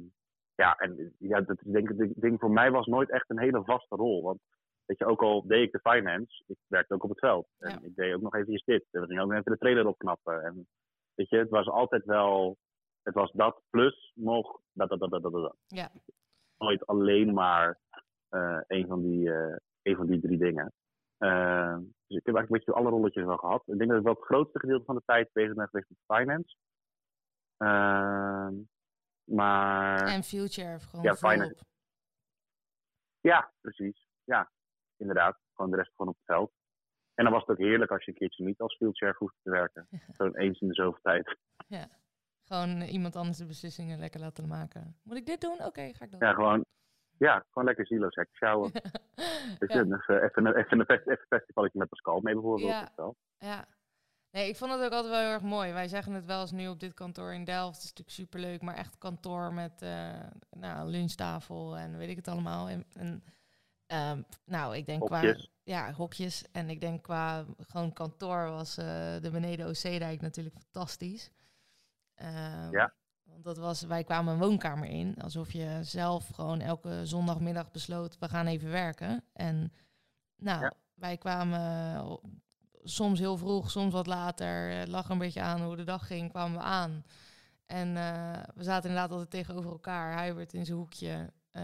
ja, 0.55 0.75
en 0.75 1.15
ja, 1.19 1.41
dat 1.41 1.57
is 1.61 1.71
denk 1.71 1.89
ik, 1.89 2.21
ding 2.21 2.39
voor 2.39 2.51
mij 2.51 2.71
was 2.71 2.85
nooit 2.85 3.09
echt 3.11 3.29
een 3.29 3.39
hele 3.39 3.63
vaste 3.63 3.95
rol. 3.95 4.23
Want 4.23 4.39
weet 4.85 4.97
je, 4.97 5.05
ook 5.05 5.21
al 5.21 5.47
deed 5.47 5.63
ik 5.63 5.71
de 5.71 5.91
finance, 5.91 6.43
ik 6.47 6.57
werkte 6.67 6.93
ook 6.93 7.03
op 7.03 7.09
het 7.09 7.19
veld. 7.19 7.47
En 7.57 7.69
Ja. 7.69 7.79
ik 7.81 7.95
deed 7.95 8.13
ook 8.13 8.21
nog 8.21 8.35
even 8.35 8.61
dit. 8.65 8.85
En 8.91 9.01
we 9.01 9.07
gingen 9.07 9.23
ook 9.23 9.31
even 9.31 9.51
de 9.51 9.57
trailer 9.57 9.87
opknappen. 9.87 10.43
En 10.43 10.67
weet 11.13 11.29
je, 11.29 11.37
het 11.37 11.49
was 11.49 11.67
altijd 11.67 12.05
wel, 12.05 12.57
het 13.03 13.13
was 13.13 13.31
dat 13.31 13.61
plus 13.69 14.11
nog 14.15 14.59
dat, 14.71 14.89
dat, 14.89 14.99
dat, 14.99 15.09
dat, 15.11 15.21
dat, 15.21 15.31
dat. 15.31 15.55
Ja. 15.67 15.91
Nooit 16.57 16.85
alleen 16.87 17.33
maar 17.33 17.79
eh, 18.29 18.61
een, 18.67 18.87
van 18.87 19.01
die, 19.01 19.33
eh, 19.33 19.55
een 19.81 19.95
van 19.95 20.05
die 20.05 20.19
drie 20.21 20.37
dingen. 20.37 20.73
Ehm, 21.17 21.81
dus 22.07 22.17
ik 22.17 22.25
heb 22.25 22.35
eigenlijk 22.35 22.49
een 22.49 22.57
beetje 22.57 22.73
alle 22.73 22.97
rolletjes 22.97 23.25
wel 23.25 23.37
gehad. 23.37 23.63
Ik 23.65 23.77
denk 23.77 23.89
dat 23.89 23.99
ik 23.99 24.05
wel 24.05 24.13
het 24.13 24.23
grootste 24.23 24.59
gedeelte 24.59 24.85
van 24.85 24.95
de 24.95 25.01
tijd 25.05 25.29
bezig 25.33 25.53
ben 25.53 25.67
geweest 25.67 25.89
met 25.89 26.17
finance. 26.17 26.55
Ehm, 27.57 28.53
maar 29.23 30.07
En 30.07 30.23
Future 30.23 30.79
gewoon 30.79 31.05
Ja, 31.05 31.15
finance. 31.15 31.63
Ja, 33.21 33.51
precies. 33.61 34.07
Ja, 34.23 34.51
inderdaad. 34.97 35.37
Gewoon 35.53 35.71
de 35.71 35.77
rest 35.77 35.91
gewoon 35.95 36.11
op 36.11 36.17
het 36.17 36.35
veld. 36.35 36.51
En 37.13 37.23
dan 37.23 37.33
was 37.33 37.41
het 37.41 37.51
ook 37.51 37.65
heerlijk 37.65 37.91
als 37.91 38.05
je 38.05 38.11
een 38.11 38.17
keertje 38.17 38.43
niet 38.43 38.59
als 38.59 38.77
wheelchair 38.77 39.15
hoeft 39.17 39.35
te 39.43 39.49
werken. 39.49 39.87
Zo'n 40.17 40.37
eens 40.37 40.59
in 40.59 40.67
de 40.67 40.73
zoveel 40.73 41.01
tijd. 41.01 41.37
Ja. 41.67 41.87
Gewoon 42.43 42.81
iemand 42.81 43.15
anders 43.15 43.37
de 43.37 43.45
beslissingen 43.45 43.99
lekker 43.99 44.19
laten 44.19 44.47
maken. 44.47 44.99
Moet 45.03 45.17
ik 45.17 45.25
dit 45.25 45.41
doen? 45.41 45.63
Oké, 45.63 45.93
ga 45.93 46.05
ik 46.05 46.11
doen. 46.11 46.19
Ja, 46.19 46.33
gewoon, 46.33 46.65
ja, 47.17 47.45
gewoon 47.47 47.67
lekker 47.67 47.87
zieloos 47.87 48.19
sjouwen. 48.31 48.71
Dus 49.59 49.73
ja. 49.73 49.79
even, 49.83 50.23
even, 50.23 50.45
een, 50.45 50.55
even, 50.55 50.79
een, 50.79 50.85
even 50.87 51.25
festivaletje 51.29 51.79
met 51.79 51.89
Pascal 51.89 52.19
mee 52.19 52.33
bijvoorbeeld. 52.33 52.71
Ja. 52.71 53.13
ja. 53.37 53.67
Nee, 54.31 54.49
ik 54.49 54.55
vond 54.55 54.71
het 54.71 54.81
ook 54.81 54.91
altijd 54.91 55.13
wel 55.13 55.21
heel 55.21 55.31
erg 55.31 55.41
mooi. 55.41 55.73
Wij 55.73 55.87
zeggen 55.87 56.13
het 56.13 56.25
wel 56.25 56.41
eens 56.41 56.51
nu 56.51 56.67
op 56.67 56.79
dit 56.79 56.93
kantoor 56.93 57.33
in 57.33 57.43
Delft. 57.43 57.75
Het 57.75 57.83
is 57.83 57.89
natuurlijk 57.89 58.15
superleuk, 58.15 58.61
maar 58.61 58.75
echt 58.75 58.97
kantoor 58.97 59.53
met 59.53 59.81
uh, 59.81 60.19
nou, 60.49 60.89
lunchtafel 60.89 61.77
en 61.77 61.97
weet 61.97 62.09
ik 62.09 62.15
het 62.15 62.27
allemaal. 62.27 62.69
En, 62.69 62.85
en 62.93 63.23
um, 63.87 64.25
nou, 64.45 64.75
ik 64.75 64.85
denk 64.85 64.99
hokjes. 64.99 65.35
qua... 65.35 65.49
Ja, 65.63 65.93
hokjes. 65.93 66.51
En 66.51 66.69
ik 66.69 66.81
denk 66.81 67.03
qua 67.03 67.45
gewoon 67.57 67.93
kantoor 67.93 68.49
was 68.49 68.77
uh, 68.77 68.85
de 69.21 69.29
beneden 69.31 69.67
OC-dijk 69.67 70.21
natuurlijk 70.21 70.55
fantastisch. 70.55 71.31
Um, 72.15 72.71
ja. 72.71 72.93
Want 73.35 73.43
dat 73.43 73.57
was, 73.57 73.81
wij 73.81 74.03
kwamen 74.03 74.33
een 74.33 74.39
woonkamer 74.39 74.87
in, 74.87 75.15
alsof 75.21 75.51
je 75.51 75.79
zelf 75.81 76.27
gewoon 76.33 76.61
elke 76.61 77.05
zondagmiddag 77.05 77.71
besloot, 77.71 78.17
we 78.19 78.29
gaan 78.29 78.47
even 78.47 78.69
werken. 78.69 79.23
En 79.33 79.73
nou, 80.37 80.61
ja. 80.61 80.73
wij 80.93 81.17
kwamen 81.17 82.19
soms 82.83 83.19
heel 83.19 83.37
vroeg, 83.37 83.71
soms 83.71 83.93
wat 83.93 84.07
later, 84.07 84.87
lag 84.89 85.09
een 85.09 85.17
beetje 85.17 85.41
aan 85.41 85.61
hoe 85.61 85.75
de 85.75 85.83
dag 85.83 86.07
ging, 86.07 86.29
kwamen 86.29 86.57
we 86.57 86.63
aan. 86.63 87.03
En 87.65 87.87
uh, 87.87 88.31
we 88.55 88.63
zaten 88.63 88.89
inderdaad 88.89 89.11
altijd 89.11 89.29
tegenover 89.29 89.71
elkaar. 89.71 90.13
Hij 90.13 90.35
werd 90.35 90.53
in 90.53 90.65
zijn 90.65 90.77
hoekje. 90.77 91.31
Uh, 91.51 91.61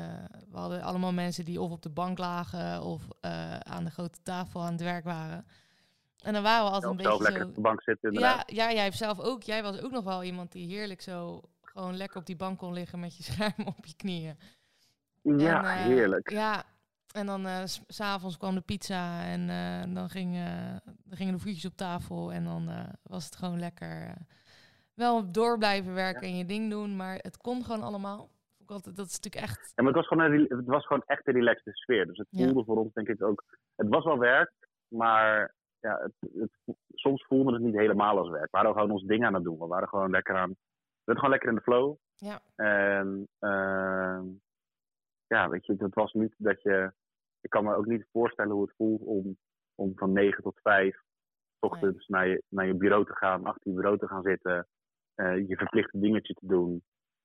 we 0.50 0.58
hadden 0.58 0.82
allemaal 0.82 1.14
mensen 1.14 1.46
die 1.46 1.62
of 1.62 1.72
op 1.72 1.82
de 1.82 1.90
bank 1.90 2.18
lagen 2.18 2.82
of 2.82 3.04
uh, 3.22 3.58
aan 3.58 3.84
de 3.84 3.92
grote 3.92 4.20
tafel 4.24 4.62
aan 4.62 4.72
het 4.72 4.82
werk 4.82 5.04
waren. 5.04 5.46
En 6.18 6.34
dan 6.34 6.44
waren 6.44 6.66
we 6.66 6.72
altijd 6.72 6.84
ja, 6.84 6.90
een 6.90 6.98
beetje 6.98 7.24
lekker 7.24 7.42
zo... 7.42 7.48
op 7.48 7.56
de 7.56 7.62
bank 7.62 7.82
zitten. 7.82 8.14
Ja, 8.14 8.44
ja, 8.46 8.72
jij 8.72 8.84
hebt 8.84 8.98
zelf 8.98 9.20
ook. 9.20 9.44
Jij 9.44 9.64
was 9.64 9.82
ook 9.82 9.92
nog 9.92 10.04
wel 10.04 10.24
iemand 10.24 10.52
die 10.52 10.68
heerlijk 10.68 11.02
zo 11.02 11.42
gewoon 11.72 11.98
lekker 11.98 12.18
op 12.18 12.26
die 12.26 12.36
bank 12.36 12.58
kon 12.58 12.74
liggen 12.74 13.00
met 13.00 13.18
je 13.18 13.24
scherm 13.32 13.68
op 13.68 13.86
je 13.86 13.96
knieën. 13.96 14.36
Ja, 15.22 15.58
en, 15.58 15.90
uh, 15.90 15.96
heerlijk. 15.96 16.30
Ja, 16.30 16.64
en 17.14 17.26
dan 17.26 17.46
uh, 17.46 17.62
s'avonds 17.88 18.38
kwam 18.38 18.56
de 18.56 18.62
pizza 18.62 19.24
en 19.24 19.50
uh, 19.50 19.96
dan, 19.96 20.10
ging, 20.10 20.36
dan 21.04 21.18
gingen 21.18 21.34
de 21.34 21.40
voetjes 21.40 21.66
op 21.66 21.76
tafel 21.76 22.32
en 22.34 22.44
dan 22.44 22.70
was 23.04 23.26
het 23.26 23.36
gewoon 23.36 23.60
lekker 23.60 24.14
wel 24.94 25.32
door 25.32 25.58
blijven 25.58 25.94
werken 25.94 26.28
ja. 26.28 26.34
en 26.34 26.38
je 26.38 26.46
ding 26.46 26.70
doen, 26.70 26.96
maar 26.96 27.16
het 27.22 27.38
kon 27.38 27.64
gewoon 27.64 27.84
allemaal. 27.84 28.30
Dat 28.66 28.88
is 28.88 29.20
natuurlijk 29.20 29.36
echt. 29.36 29.72
Ja, 29.76 29.84
maar 29.84 29.94
het 29.94 29.96
was 29.96 30.08
gewoon, 30.08 30.32
een, 30.32 30.46
het 30.58 30.66
was 30.66 30.86
gewoon 30.86 31.04
echt 31.06 31.28
een 31.28 31.34
relaxte 31.34 31.72
sfeer. 31.74 32.06
Dus 32.06 32.18
het 32.18 32.28
voelde 32.32 32.60
ja. 32.60 32.64
voor 32.64 32.78
ons 32.78 32.94
denk 32.94 33.08
ik 33.08 33.24
ook. 33.24 33.44
Het 33.76 33.88
was 33.90 34.04
wel 34.04 34.18
werk, 34.18 34.52
maar 34.88 35.54
ja, 35.80 36.00
het, 36.02 36.32
het, 36.40 36.76
soms 36.94 37.26
voelde 37.26 37.54
het 37.54 37.62
niet 37.62 37.76
helemaal 37.76 38.18
als 38.18 38.30
werk. 38.30 38.52
We 38.52 38.58
waren 38.58 38.74
gewoon 38.74 38.92
ons 38.92 39.04
ding 39.04 39.26
aan 39.26 39.34
het 39.34 39.44
doen. 39.44 39.60
We 39.60 39.68
waren 39.68 39.88
gewoon 39.88 40.10
lekker 40.10 40.36
aan. 40.36 40.56
We 41.04 41.14
waren 41.14 41.22
gewoon 41.22 41.30
lekker 41.30 41.50
in 41.50 41.56
de 41.56 41.62
flow. 41.62 41.96
Ja. 42.16 42.42
En 42.56 43.28
uh, 43.40 44.22
ja, 45.28 45.50
weet 45.50 45.66
je, 45.66 45.76
het 45.78 45.94
was 45.94 46.14
niet 46.14 46.34
dat 46.38 46.62
je. 46.62 46.92
Ik 47.42 47.50
kan 47.50 47.64
me 47.64 47.76
ook 47.76 47.86
niet 47.86 48.08
voorstellen 48.12 48.52
hoe 48.52 48.62
het 48.62 48.76
voelt 48.76 49.02
om, 49.02 49.38
om 49.76 49.92
van 49.96 50.12
9 50.12 50.44
tot 50.44 50.60
5 50.64 51.02
ochtends 51.60 52.08
nee. 52.08 52.20
naar, 52.20 52.28
je, 52.28 52.44
naar 52.48 52.66
je 52.66 52.76
bureau 52.76 53.06
te 53.06 53.16
gaan, 53.16 53.46
achter 53.46 53.70
je 53.70 53.76
bureau 53.76 53.98
te 53.98 54.08
gaan 54.08 54.24
zitten, 54.24 54.68
uh, 55.16 55.48
je 55.48 55.58
verplichte 55.58 56.00
dingetje 56.00 56.34
te 56.34 56.48
doen. 56.48 56.84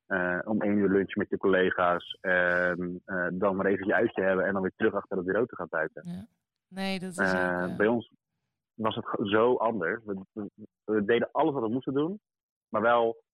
Uh, 0.08 0.38
om 0.44 0.62
één 0.62 0.76
uur 0.76 0.88
lunch 0.88 1.14
met 1.14 1.28
je 1.28 1.36
collega's. 1.36 2.18
En 2.20 3.02
uh, 3.06 3.28
dan 3.32 3.56
maar 3.56 3.66
even 3.66 3.86
je 3.86 3.94
uitje 3.94 4.22
hebben 4.22 4.46
en 4.46 4.52
dan 4.52 4.62
weer 4.62 4.72
terug 4.76 4.94
achter 4.94 5.16
het 5.16 5.26
bureau 5.26 5.46
te 5.46 5.56
gaan 5.56 5.68
buiten. 5.70 6.02
Ja. 6.04 6.26
Nee, 6.68 6.98
dat 6.98 7.10
is 7.10 7.18
ook, 7.18 7.76
Bij 7.76 7.86
ons 7.86 8.10
was 8.74 8.94
het 8.94 9.06
zo 9.28 9.54
anders. 9.54 10.04
We, 10.04 10.20
we, 10.32 10.50
we, 10.84 11.04
deden 11.04 11.28
alles 11.32 11.52
wat 11.52 11.62
we 11.62 11.68
moesten 11.68 11.94
doen, 11.94 12.20
maar 12.68 12.82
wel 12.82 13.24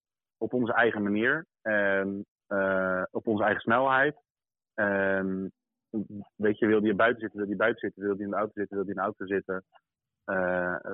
op 0.43 0.53
onze 0.53 0.72
eigen 0.72 1.03
manier 1.03 1.47
en 1.62 2.26
op 3.11 3.26
onze 3.26 3.43
eigen 3.43 3.61
snelheid. 3.61 4.16
En 4.74 5.53
weet 6.36 6.59
je, 6.59 6.66
wilde 6.66 6.86
je 6.86 6.95
buiten 6.95 7.20
zitten, 7.20 7.38
wilde 7.38 7.53
je 7.53 7.59
buiten 7.59 7.80
zitten, 7.80 8.03
wilde 8.03 8.18
je 8.18 8.24
in 8.24 8.30
de 8.30 8.36
auto 8.36 8.53
zitten, 8.55 8.76
wilde 8.76 8.93
je 8.93 8.97
in 8.97 9.03
de 9.03 9.07
auto 9.07 9.26
zitten. 9.26 9.64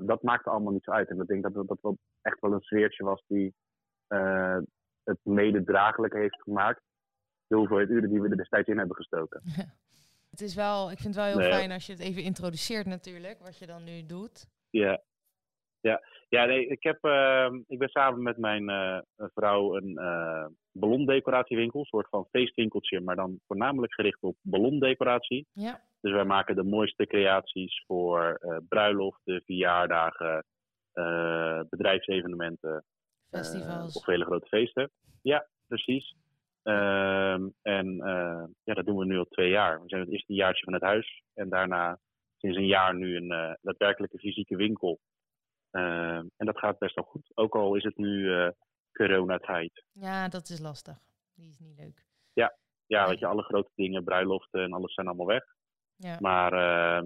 dat 0.06 0.22
maakte 0.22 0.50
allemaal 0.50 0.72
niet 0.72 0.84
zo 0.84 0.90
uit. 0.90 1.08
En 1.08 1.20
ik 1.20 1.26
denk 1.26 1.42
dat 1.42 1.54
dat, 1.54 1.68
dat 1.68 1.78
wel 1.80 1.98
echt 2.22 2.40
wel 2.40 2.52
een 2.52 2.60
sfeertje 2.60 3.04
was 3.04 3.24
die 3.26 3.54
het 5.04 5.18
mede 5.22 5.64
draaglijk 5.64 6.14
heeft 6.14 6.42
gemaakt. 6.42 6.82
De 7.46 7.56
hoeveelheid 7.56 7.88
uren 7.88 8.10
die 8.10 8.20
we 8.20 8.28
er 8.28 8.36
destijds 8.36 8.68
in 8.68 8.78
hebben 8.78 8.96
gestoken. 8.96 9.40
Ja. 9.44 9.64
Het 10.30 10.40
is 10.40 10.54
wel, 10.54 10.90
ik 10.90 10.98
vind 10.98 11.14
het 11.14 11.24
wel 11.24 11.32
heel 11.32 11.48
nee. 11.48 11.52
fijn 11.52 11.72
als 11.72 11.86
je 11.86 11.92
het 11.92 12.00
even 12.00 12.22
introduceert 12.22 12.86
natuurlijk, 12.86 13.38
wat 13.38 13.58
je 13.58 13.66
dan 13.66 13.84
nu 13.84 14.06
doet. 14.06 14.46
Ja, 14.70 15.02
ja. 15.88 16.02
ja 16.28 16.44
nee, 16.44 16.66
ik, 16.66 16.82
heb, 16.82 17.04
uh, 17.04 17.48
ik 17.66 17.78
ben 17.78 17.88
samen 17.88 18.22
met 18.22 18.36
mijn 18.36 18.70
uh, 18.70 18.98
vrouw 19.16 19.76
een 19.76 19.90
uh, 19.90 20.46
ballondecoratiewinkel, 20.72 21.80
een 21.80 21.86
soort 21.86 22.08
van 22.08 22.26
feestwinkeltje, 22.30 23.00
maar 23.00 23.16
dan 23.16 23.40
voornamelijk 23.46 23.94
gericht 23.94 24.22
op 24.22 24.36
ballondecoratie. 24.40 25.46
Ja. 25.52 25.80
Dus 26.00 26.12
wij 26.12 26.24
maken 26.24 26.56
de 26.56 26.64
mooiste 26.64 27.06
creaties 27.06 27.84
voor 27.86 28.40
bruiloften, 28.68 29.42
verjaardagen, 29.44 30.44
bedrijfsevenementen. 31.68 32.84
Festivals. 33.30 33.96
of 33.96 34.06
hele 34.06 34.24
grote 34.24 34.46
feesten. 34.46 34.90
Ja, 35.22 35.46
precies. 35.66 36.14
Um, 36.62 37.54
en 37.62 37.96
ja, 38.64 38.74
dat 38.74 38.86
doen 38.86 38.96
we 38.96 39.04
nu 39.04 39.18
al 39.18 39.24
twee 39.24 39.50
jaar. 39.50 39.82
We 39.82 39.88
zijn 39.88 40.00
het 40.00 40.10
eerste 40.10 40.34
jaartje 40.34 40.64
van 40.64 40.72
het 40.72 40.82
huis. 40.82 41.22
En 41.34 41.48
daarna 41.48 41.98
sinds 42.36 42.56
een 42.56 42.66
jaar 42.66 42.94
nu 42.94 43.16
een 43.16 43.58
daadwerkelijke 43.62 44.18
fysieke 44.18 44.56
winkel. 44.56 45.00
Uh, 45.72 46.16
en 46.16 46.46
dat 46.46 46.58
gaat 46.58 46.78
best 46.78 46.94
wel 46.94 47.04
goed. 47.04 47.30
Ook 47.34 47.54
al 47.54 47.74
is 47.74 47.84
het 47.84 47.96
nu 47.96 48.08
uh, 48.08 48.48
coronatijd. 48.92 49.84
Ja, 49.92 50.28
dat 50.28 50.48
is 50.48 50.58
lastig. 50.58 50.98
Die 51.34 51.48
is 51.48 51.58
niet 51.58 51.78
leuk. 51.78 52.06
Ja, 52.32 52.56
ja 52.86 53.08
weet 53.08 53.18
je, 53.18 53.26
alle 53.26 53.42
grote 53.42 53.70
dingen, 53.74 54.04
bruiloften 54.04 54.62
en 54.62 54.72
alles 54.72 54.94
zijn 54.94 55.06
allemaal 55.06 55.26
weg. 55.26 55.44
Ja. 55.96 56.16
Maar 56.20 56.50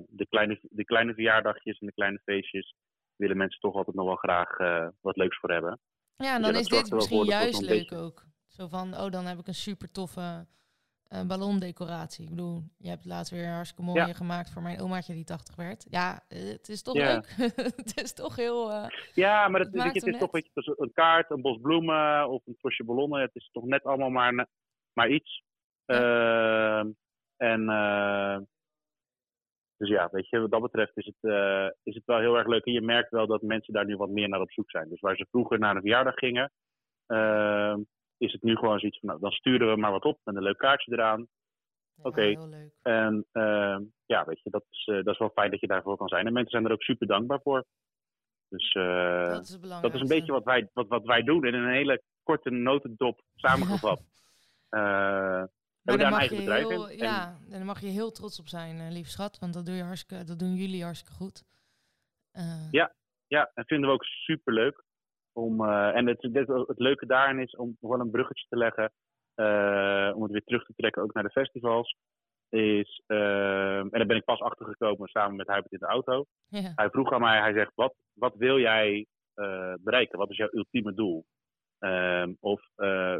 de, 0.08 0.26
kleine, 0.28 0.58
de 0.62 0.84
kleine 0.84 1.14
verjaardagjes 1.14 1.78
en 1.78 1.86
de 1.86 1.92
kleine 1.92 2.20
feestjes 2.24 2.74
willen 3.16 3.36
mensen 3.36 3.60
toch 3.60 3.74
altijd 3.74 3.96
nog 3.96 4.06
wel 4.06 4.16
graag 4.16 4.56
wat 5.00 5.16
leuks 5.16 5.38
voor 5.38 5.50
hebben. 5.50 5.80
Ja, 6.16 6.34
en 6.34 6.42
dan 6.42 6.54
is 6.54 6.66
dit 6.66 6.90
misschien 6.92 7.24
juist 7.24 7.60
leuk 7.60 7.68
beetje... 7.68 7.96
ook. 7.96 8.24
Zo 8.46 8.68
van, 8.68 8.94
oh, 8.94 9.10
dan 9.10 9.26
heb 9.26 9.38
ik 9.38 9.46
een 9.46 9.54
super 9.54 9.90
toffe 9.90 10.46
uh, 11.12 11.26
ballondecoratie. 11.26 12.24
Ik 12.24 12.30
bedoel, 12.30 12.62
je 12.78 12.88
hebt 12.88 13.04
laatst 13.04 13.32
weer 13.32 13.44
een 13.44 13.52
hartstikke 13.52 13.82
mooie 13.82 14.06
ja. 14.06 14.12
gemaakt 14.12 14.50
voor 14.52 14.62
mijn 14.62 14.80
omaatje 14.80 15.12
die 15.12 15.24
80 15.24 15.56
werd. 15.56 15.86
Ja, 15.90 16.20
het 16.28 16.68
is 16.68 16.82
toch 16.82 16.94
ja. 16.94 17.12
leuk. 17.12 17.26
het 17.82 18.02
is 18.02 18.12
toch 18.12 18.36
heel... 18.36 18.70
Uh, 18.70 18.86
ja, 19.14 19.48
maar 19.48 19.60
het, 19.60 19.72
het, 19.72 19.94
het 19.94 20.06
is 20.06 20.18
toch 20.18 20.32
je, 20.32 20.74
een 20.76 20.92
kaart, 20.92 21.30
een 21.30 21.42
bos 21.42 21.60
bloemen 21.60 22.28
of 22.28 22.46
een 22.46 22.56
bosje 22.60 22.84
ballonnen. 22.84 23.20
Het 23.20 23.34
is 23.34 23.48
toch 23.52 23.64
net 23.64 23.84
allemaal 23.84 24.10
maar, 24.10 24.46
maar 24.92 25.08
iets. 25.08 25.42
Ja. 25.84 26.82
Uh, 26.82 26.90
en... 27.36 27.66
dus 29.76 29.88
ja, 29.88 30.08
weet 30.12 30.28
je, 30.28 30.40
wat 30.40 30.50
dat 30.50 30.62
betreft 30.62 30.96
is 30.96 31.06
het, 31.06 31.32
is 31.82 31.94
het 31.94 32.04
wel 32.04 32.18
heel 32.18 32.36
erg 32.36 32.46
leuk. 32.46 32.64
En 32.64 32.72
je 32.72 32.80
merkt 32.80 33.10
wel 33.10 33.26
dat 33.26 33.42
mensen 33.42 33.72
daar 33.72 33.86
nu 33.86 33.96
wat 33.96 34.10
meer 34.10 34.28
naar 34.28 34.40
op 34.40 34.52
zoek 34.52 34.70
zijn. 34.70 34.88
Dus 34.88 35.00
waar 35.00 35.16
ze 35.16 35.26
vroeger 35.30 35.58
naar 35.58 35.74
een 35.74 35.80
verjaardag 35.80 36.14
gingen, 36.14 36.52
uh, 37.08 37.76
is 38.22 38.32
het 38.32 38.42
nu 38.42 38.56
gewoon 38.56 38.78
zoiets 38.78 38.98
van, 38.98 39.08
nou, 39.08 39.20
dan 39.20 39.30
sturen 39.30 39.70
we 39.70 39.80
maar 39.80 39.90
wat 39.90 40.04
op 40.04 40.18
met 40.24 40.36
een 40.36 40.42
leuk 40.42 40.58
kaartje 40.58 40.92
eraan. 40.92 41.28
Ja, 41.94 42.02
Oké. 42.02 42.36
Okay. 42.36 42.70
En 42.82 43.26
uh, 43.32 43.78
ja, 44.06 44.24
weet 44.24 44.42
je, 44.42 44.50
dat 44.50 44.64
is, 44.70 44.86
uh, 44.86 45.04
dat 45.04 45.14
is 45.14 45.18
wel 45.18 45.30
fijn 45.34 45.50
dat 45.50 45.60
je 45.60 45.66
daarvoor 45.66 45.96
kan 45.96 46.08
zijn. 46.08 46.26
En 46.26 46.32
mensen 46.32 46.50
zijn 46.50 46.64
er 46.64 46.72
ook 46.72 46.82
super 46.82 47.06
dankbaar 47.06 47.40
voor. 47.42 47.64
Dus 48.48 48.74
uh, 48.74 49.30
dat, 49.30 49.42
is 49.42 49.58
dat 49.60 49.94
is 49.94 50.00
een 50.00 50.08
beetje 50.08 50.32
wat 50.32 50.44
wij, 50.44 50.70
wat, 50.72 50.88
wat 50.88 51.04
wij 51.04 51.22
doen 51.22 51.46
in 51.46 51.54
een 51.54 51.72
hele 51.72 52.02
korte 52.22 52.50
notendop 52.50 53.22
samengevat. 53.44 54.00
maar 54.68 55.48
daar 55.82 55.98
daar 55.98 56.10
mag 56.10 56.28
je 56.28 56.52
heel, 56.52 56.88
in. 56.88 56.98
Ja, 56.98 57.38
en 57.44 57.50
daar 57.50 57.64
mag 57.64 57.80
je 57.80 57.86
heel 57.86 58.10
trots 58.10 58.38
op 58.38 58.48
zijn, 58.48 58.92
lief 58.92 59.08
schat. 59.08 59.38
Want 59.38 59.54
dat, 59.54 59.66
doe 59.66 59.74
je 59.74 59.82
hartstikke, 59.82 60.24
dat 60.24 60.38
doen 60.38 60.54
jullie 60.54 60.84
hartstikke 60.84 61.14
goed. 61.14 61.44
Ja, 62.70 62.94
ja, 63.26 63.50
en 63.54 63.64
vinden 63.66 63.88
we 63.88 63.94
ook 63.94 64.04
super 64.04 64.52
leuk. 64.52 64.84
Om, 65.32 65.60
uh, 65.60 65.96
en 65.96 66.06
het, 66.06 66.22
het, 66.66 66.78
leuke 66.78 67.06
daarin 67.06 67.38
is 67.38 67.56
om 67.56 67.76
gewoon 67.80 68.00
een 68.00 68.10
bruggetje 68.10 68.46
te 68.48 68.56
leggen. 68.56 68.92
Uh, 69.36 70.12
om 70.14 70.22
het 70.22 70.32
weer 70.32 70.44
terug 70.44 70.64
te 70.64 70.72
trekken 70.76 71.02
ook 71.02 71.12
naar 71.12 71.22
de 71.22 71.30
festivals. 71.30 71.96
Is, 72.48 73.02
uh, 73.06 73.78
en 73.78 73.88
daar 73.90 74.06
ben 74.06 74.16
ik 74.16 74.24
pas 74.24 74.40
achter 74.40 74.66
gekomen 74.66 75.08
samen 75.08 75.36
met 75.36 75.46
Hubert 75.46 75.72
in 75.72 75.78
de 75.78 75.86
auto. 75.86 76.24
Ja. 76.48 76.72
Hij 76.74 76.90
vroeg 76.90 77.12
aan 77.12 77.20
mij, 77.20 77.40
hij 77.40 77.52
zegt, 77.52 77.72
wat, 77.74 77.94
wat 78.12 78.34
wil 78.36 78.58
jij 78.58 79.06
bereiken? 79.80 80.18
Wat 80.18 80.30
is 80.30 80.36
jouw 80.36 80.48
ultieme 80.52 80.94
doel? 80.94 81.24
Ehm, 81.78 82.32
of 82.40 82.62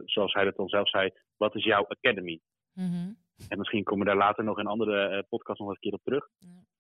zoals 0.05 0.33
hij 0.33 0.45
dat 0.45 0.57
dan 0.57 0.69
zelf 0.69 0.89
zei, 0.89 1.11
wat 1.37 1.55
is 1.55 1.65
jouw 1.65 1.87
academy? 1.87 2.41
Mm 2.73 2.91
-hmm. 2.91 3.17
En 3.49 3.59
misschien 3.59 3.85
komen 3.85 4.05
we 4.05 4.11
daar 4.11 4.21
later 4.21 4.45
nog 4.45 4.59
in 4.59 4.67
andere 4.67 5.27
podcasts 5.29 5.61
nog 5.61 5.71
een 5.71 5.79
keer 5.79 5.93
op 5.93 6.03
terug. 6.03 6.29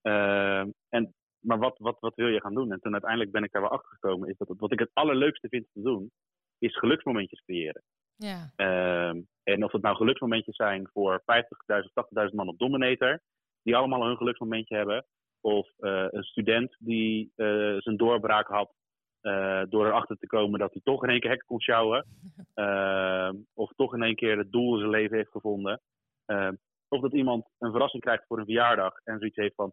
Ja. 0.02 0.66
en 0.88 1.14
maar 1.42 1.58
wat, 1.58 1.78
wat, 1.78 1.96
wat 2.00 2.14
wil 2.14 2.28
je 2.28 2.40
gaan 2.40 2.54
doen? 2.54 2.72
En 2.72 2.80
toen 2.80 2.92
uiteindelijk 2.92 3.30
ben 3.30 3.44
ik 3.44 3.52
daar 3.52 3.62
wel 3.62 3.70
achter 3.70 3.90
gekomen, 3.90 4.28
is 4.28 4.36
dat 4.36 4.48
het, 4.48 4.60
wat 4.60 4.72
ik 4.72 4.78
het 4.78 4.90
allerleukste 4.92 5.48
vind 5.48 5.66
te 5.72 5.82
doen, 5.82 6.10
is 6.58 6.78
geluksmomentjes 6.78 7.42
creëren. 7.44 7.82
Ja. 8.16 8.52
Ehm, 8.56 9.20
en 9.42 9.64
of 9.64 9.72
het 9.72 9.82
nou 9.82 9.96
geluksmomentjes 9.96 10.56
zijn 10.56 10.88
voor 10.92 11.22
50.000, 11.24 11.92
80.000 11.92 12.34
man 12.34 12.48
op 12.48 12.58
Dominator, 12.58 13.20
die 13.62 13.76
allemaal 13.76 14.06
een 14.06 14.16
geluksmomentje 14.16 14.76
hebben. 14.76 15.06
Of 15.40 15.68
eh, 15.78 16.06
een 16.10 16.22
student 16.22 16.76
die 16.78 17.32
eh, 17.36 17.76
zijn 17.78 17.96
doorbraak 17.96 18.48
had 18.48 18.74
eh, 19.20 19.62
door 19.68 19.86
erachter 19.86 20.16
te 20.16 20.26
komen 20.26 20.58
dat 20.58 20.72
hij 20.72 20.80
toch 20.84 21.02
in 21.02 21.10
één 21.10 21.20
keer 21.20 21.30
hekken 21.30 21.48
kon 21.48 21.60
sjouwen. 21.60 22.06
Ehm, 22.54 23.36
of 23.54 23.72
toch 23.76 23.94
in 23.94 24.02
één 24.02 24.14
keer 24.14 24.38
het 24.38 24.52
doel 24.52 24.72
in 24.72 24.78
zijn 24.78 24.90
leven 24.90 25.16
heeft 25.16 25.30
gevonden. 25.30 25.80
Ehm, 26.24 26.54
of 26.88 27.00
dat 27.00 27.12
iemand 27.12 27.48
een 27.58 27.70
verrassing 27.70 28.02
krijgt 28.02 28.26
voor 28.26 28.38
een 28.38 28.44
verjaardag 28.44 28.94
en 29.04 29.18
zoiets 29.18 29.36
heeft 29.36 29.54
van: 29.54 29.72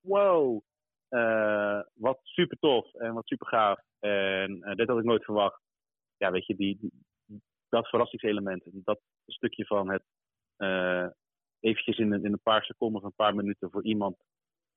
wow, 0.00 0.62
wat 1.94 2.18
super 2.22 2.58
tof 2.58 2.94
en 2.94 3.14
wat 3.14 3.26
super 3.26 3.46
gaaf. 3.46 3.80
En 3.98 4.60
dit 4.76 4.88
had 4.88 4.98
ik 4.98 5.04
nooit 5.04 5.24
verwacht. 5.24 5.60
Ja, 6.16 6.30
weet 6.30 6.46
je, 6.46 6.56
die, 6.56 6.92
dat 7.68 7.88
verrassingselement, 7.88 8.62
dat 8.72 9.00
stukje 9.26 9.66
van 9.66 9.90
het 9.90 10.04
eventjes 11.60 11.98
in, 11.98 12.12
in 12.12 12.32
een 12.32 12.42
paar 12.42 12.64
seconden 12.64 13.00
of 13.00 13.06
een 13.06 13.14
paar 13.14 13.34
minuten 13.34 13.70
voor 13.70 13.84
iemand 13.84 14.16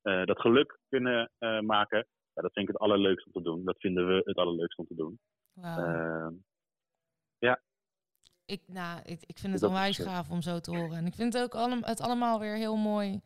uh, 0.02 0.24
dat 0.24 0.40
geluk 0.40 0.78
kunnen 0.88 1.30
uh, 1.38 1.60
maken. 1.60 2.06
Ja, 2.32 2.42
dat 2.42 2.52
vind 2.52 2.68
ik 2.68 2.74
het 2.74 2.82
allerleukste 2.82 3.30
om 3.32 3.42
te 3.42 3.50
doen. 3.50 3.64
Dat 3.64 3.78
vinden 3.78 4.06
we 4.06 4.22
het 4.24 4.36
allerleukste 4.36 4.80
om 4.80 4.86
te 4.86 4.94
doen. 4.94 5.18
Wow. 5.52 5.78
Uh, 5.78 6.28
ja. 7.38 7.62
Ik, 8.44 8.62
nou, 8.66 9.00
ik, 9.04 9.22
ik 9.26 9.38
vind 9.38 9.52
het 9.52 9.60
dat 9.60 9.70
onwijs 9.70 9.98
gaaf 9.98 10.30
om 10.30 10.42
zo 10.42 10.60
te 10.60 10.76
horen. 10.76 10.96
En 10.96 11.06
ik 11.06 11.14
vind 11.14 11.32
het 11.32 11.42
ook 11.42 11.84
het 11.84 12.00
allemaal 12.00 12.40
weer 12.40 12.56
heel 12.56 12.76
mooi. 12.76 13.20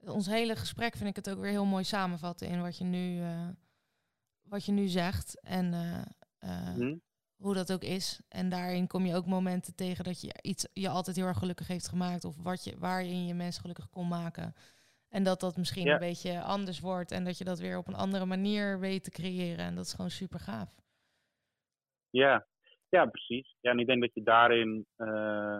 Ons 0.00 0.26
hele 0.26 0.56
gesprek 0.56 0.96
vind 0.96 1.08
ik 1.08 1.16
het 1.16 1.30
ook 1.30 1.40
weer 1.40 1.50
heel 1.50 1.64
mooi 1.64 1.84
samenvatten 1.84 2.48
in 2.48 2.60
wat 2.60 2.78
je 2.78 2.84
nu, 2.84 3.22
wat 4.42 4.64
je 4.64 4.72
nu 4.72 4.86
zegt. 4.86 5.40
En 5.40 5.68
mm 6.76 7.00
hoe 7.38 7.54
dat 7.54 7.72
ook 7.72 7.82
is. 7.82 8.20
En 8.28 8.48
daarin 8.48 8.86
kom 8.86 9.06
je 9.06 9.14
ook 9.14 9.26
momenten 9.26 9.74
tegen 9.74 10.04
dat 10.04 10.20
je 10.20 10.34
iets 10.42 10.68
je 10.72 10.88
altijd 10.88 11.16
heel 11.16 11.26
erg 11.26 11.38
gelukkig 11.38 11.68
heeft 11.68 11.88
gemaakt. 11.88 12.24
Of 12.24 12.42
wat 12.42 12.64
je, 12.64 12.78
waarin 12.78 13.26
je 13.26 13.34
mensen 13.34 13.60
gelukkig 13.60 13.88
kon 13.88 14.08
maken. 14.08 14.54
En 15.08 15.22
dat 15.22 15.40
dat 15.40 15.56
misschien 15.56 15.88
een 15.88 15.98
beetje 15.98 16.42
anders 16.42 16.80
wordt. 16.80 17.10
En 17.10 17.24
dat 17.24 17.38
je 17.38 17.44
dat 17.44 17.58
weer 17.58 17.78
op 17.78 17.88
een 17.88 17.94
andere 17.94 18.24
manier 18.24 18.80
weet 18.80 19.04
te 19.04 19.10
creëren. 19.10 19.64
En 19.64 19.74
dat 19.74 19.84
is 19.84 19.92
gewoon 19.92 20.10
super 20.10 20.40
gaaf. 20.40 20.74
Ja, 22.10 22.46
ja 22.88 23.06
precies. 23.06 23.56
Ja, 23.60 23.70
en 23.70 23.78
ik 23.78 23.86
denk 23.86 24.00
dat 24.00 24.14
je 24.14 24.22
daarin. 24.22 24.86
Uh, 24.96 25.58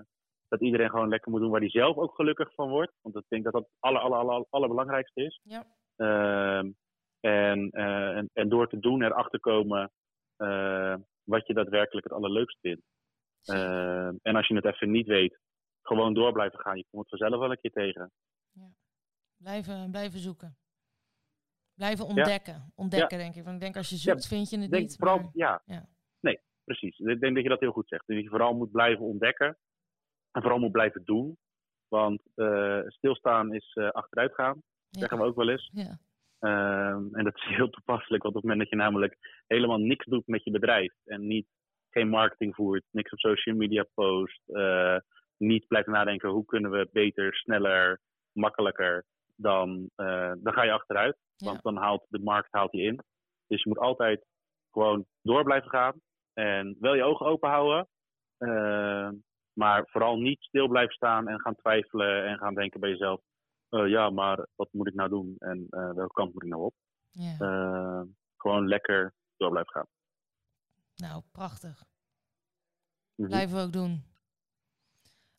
dat 0.49 0.61
iedereen 0.61 0.91
gewoon 0.91 1.09
lekker 1.09 1.31
moet 1.31 1.41
doen 1.41 1.51
waar 1.51 1.61
hij 1.61 1.71
zelf 1.71 1.97
ook 1.97 2.15
gelukkig 2.15 2.55
van 2.55 2.69
wordt. 2.69 2.93
Want 3.01 3.17
ik 3.17 3.25
denk 3.29 3.45
dat 3.45 3.53
dat 3.53 3.63
het 3.63 3.73
aller, 3.79 4.01
aller, 4.01 4.19
aller, 4.19 4.47
allerbelangrijkste 4.51 5.25
is. 5.25 5.41
Ja. 5.43 5.67
Uh, 5.97 6.73
en, 7.21 7.71
uh, 7.73 8.17
en, 8.17 8.31
en, 8.33 8.49
door 8.49 8.69
te 8.69 8.79
doen 8.79 9.03
erachter 9.03 9.41
komen 9.41 9.93
eh, 10.37 10.95
wat 11.25 11.47
je 11.47 11.55
daadwerkelijk 11.55 12.07
het 12.07 12.15
allerleukst 12.15 12.59
vindt. 12.61 12.83
Uh, 13.45 14.07
en 14.07 14.37
als 14.37 14.47
je 14.47 14.55
het 14.55 14.65
even 14.65 14.91
niet 14.91 15.07
weet, 15.07 15.39
gewoon 15.83 16.15
door 16.15 16.33
blijven 16.33 16.59
gaan. 16.59 16.77
Je 16.77 16.87
komt 16.91 17.11
het 17.11 17.21
vanzelf 17.21 17.41
wel 17.41 17.51
een 17.51 17.61
keer 17.61 17.71
tegen. 17.71 18.13
Ja. 18.53 18.71
Blijven, 19.37 19.91
blijven 19.91 20.19
zoeken. 20.19 20.57
Blijven 21.75 22.05
ontdekken. 22.05 22.55
Ja. 22.55 22.71
Ontdekken, 22.75 23.19
denk 23.19 23.35
ik. 23.35 23.43
Want 23.43 23.55
ik 23.55 23.61
denk 23.61 23.77
als 23.77 23.89
je 23.89 23.97
zoekt, 23.97 24.27
vind 24.27 24.51
je 24.51 24.59
het 24.59 24.71
denk 24.71 24.83
niet. 24.83 24.97
Vooral, 24.97 25.19
maar... 25.19 25.31
ja. 25.33 25.63
Nee, 26.21 26.41
precies. 26.65 26.99
Ik 26.99 27.21
denk 27.21 27.35
dat 27.35 27.43
je 27.43 27.49
dat 27.49 27.61
heel 27.61 27.73
goed 27.73 27.89
zegt. 27.89 28.07
Dat 28.07 28.17
je 28.17 28.29
vooral 28.29 28.55
moet 28.55 28.71
blijven 28.71 29.05
ontdekken. 29.05 29.59
En 30.33 30.43
vooral 30.43 30.59
moet 30.59 30.73
blijven 30.73 31.03
doen. 31.05 31.37
Want 31.89 32.23
uh, 32.37 32.81
stilstaan 32.87 33.55
is 33.55 33.75
uh, 33.75 33.89
achteruit 33.89 34.35
gaan. 34.35 34.63
Zeggen 34.91 35.19
we 35.19 35.25
ook 35.25 35.37
wel 35.37 35.49
eens. 35.49 35.71
Ja. 35.73 35.99
Um, 36.41 37.15
en 37.15 37.25
dat 37.25 37.35
is 37.37 37.45
heel 37.57 37.71
toepasselijk, 37.71 38.23
want 38.23 38.35
op 38.35 38.43
het 38.43 38.51
moment 38.51 38.59
dat 38.59 38.69
je 38.69 38.85
namelijk 38.85 39.17
helemaal 39.47 39.79
niks 39.79 40.05
doet 40.05 40.27
met 40.27 40.45
je 40.45 40.51
bedrijf 40.51 40.95
en 41.05 41.27
niet, 41.27 41.47
geen 41.91 42.09
marketing 42.09 42.55
voert, 42.55 42.85
niks 42.91 43.13
op 43.13 43.19
social 43.19 43.57
media 43.57 43.87
post, 43.95 44.43
uh, 44.47 44.97
niet 45.37 45.67
blijft 45.67 45.89
nadenken 45.89 46.29
hoe 46.29 46.45
kunnen 46.45 46.71
we 46.71 46.89
beter, 46.93 47.35
sneller, 47.35 48.01
makkelijker, 48.33 49.05
dan, 49.37 49.91
uh, 49.97 50.33
dan 50.39 50.53
ga 50.53 50.63
je 50.63 50.73
achteruit. 50.73 51.17
Want 51.37 51.61
ja. 51.63 51.71
dan 51.71 51.83
haalt 51.83 52.07
de 52.09 52.19
markt 52.19 52.49
haalt 52.51 52.73
je 52.73 52.83
in. 52.83 53.01
Dus 53.47 53.63
je 53.63 53.69
moet 53.69 53.79
altijd 53.79 54.25
gewoon 54.71 55.07
door 55.23 55.45
blijven 55.45 55.71
gaan 55.71 56.01
en 56.33 56.77
wel 56.81 56.95
je 56.95 57.03
ogen 57.03 57.27
open 57.27 57.51
houden. 57.51 57.89
Uh, 58.39 59.11
maar 59.59 59.87
vooral 59.87 60.17
niet 60.17 60.43
stil 60.43 60.69
blijven 60.69 60.95
staan 60.95 61.29
en 61.29 61.41
gaan 61.41 61.55
twijfelen 61.55 62.27
en 62.27 62.39
gaan 62.39 62.55
denken 62.55 62.81
bij 62.81 62.91
jezelf: 62.91 63.21
uh, 63.71 63.89
ja, 63.89 64.11
maar 64.11 64.47
wat 64.57 64.69
moet 64.73 64.87
ik 64.87 64.95
nou 64.95 65.09
doen 65.09 65.37
en 65.39 65.67
uh, 65.71 65.93
welke 65.93 66.13
kant 66.13 66.33
moet 66.33 66.43
ik 66.43 66.49
nou 66.49 66.63
op? 66.63 66.75
Ja. 67.11 67.37
Uh, 67.39 68.03
gewoon 68.37 68.69
lekker 68.69 69.15
door 69.37 69.51
blijven 69.51 69.73
gaan. 69.73 69.87
Nou, 70.95 71.23
prachtig. 71.33 71.85
-hmm. 73.15 73.27
Blijven 73.27 73.57
we 73.57 73.63
ook 73.63 73.73
doen. 73.73 74.05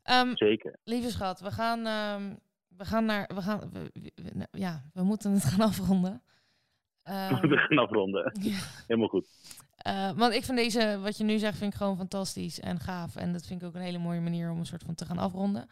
Um, 0.03 0.37
Zeker. 0.37 0.79
Lieve 0.83 1.09
schat, 1.09 1.39
we 1.39 1.51
gaan, 1.51 1.87
um, 1.87 2.39
we 2.67 2.85
gaan 2.85 3.05
naar. 3.05 3.29
We 3.33 3.41
gaan, 3.41 3.59
we, 3.71 3.91
we, 4.15 4.47
ja, 4.51 4.89
we 4.93 5.03
moeten 5.03 5.31
het 5.31 5.43
gaan 5.51 5.67
afronden. 5.67 6.23
Um, 7.09 7.39
we 7.49 7.57
gaan 7.57 7.77
afronden. 7.77 8.31
Ja. 8.41 8.57
Helemaal 8.87 9.09
goed. 9.09 9.27
Uh, 9.87 10.11
want 10.11 10.33
ik 10.33 10.43
vind 10.43 10.57
deze, 10.57 10.99
wat 11.01 11.17
je 11.17 11.23
nu 11.23 11.37
zegt, 11.37 11.57
vind 11.57 11.73
ik 11.73 11.77
gewoon 11.79 11.97
fantastisch 11.97 12.59
en 12.59 12.79
gaaf. 12.79 13.15
En 13.15 13.33
dat 13.33 13.45
vind 13.45 13.61
ik 13.61 13.67
ook 13.67 13.73
een 13.73 13.81
hele 13.81 13.97
mooie 13.97 14.19
manier 14.19 14.51
om 14.51 14.59
een 14.59 14.65
soort 14.65 14.83
van 14.83 14.95
te 14.95 15.05
gaan 15.05 15.17
afronden. 15.17 15.69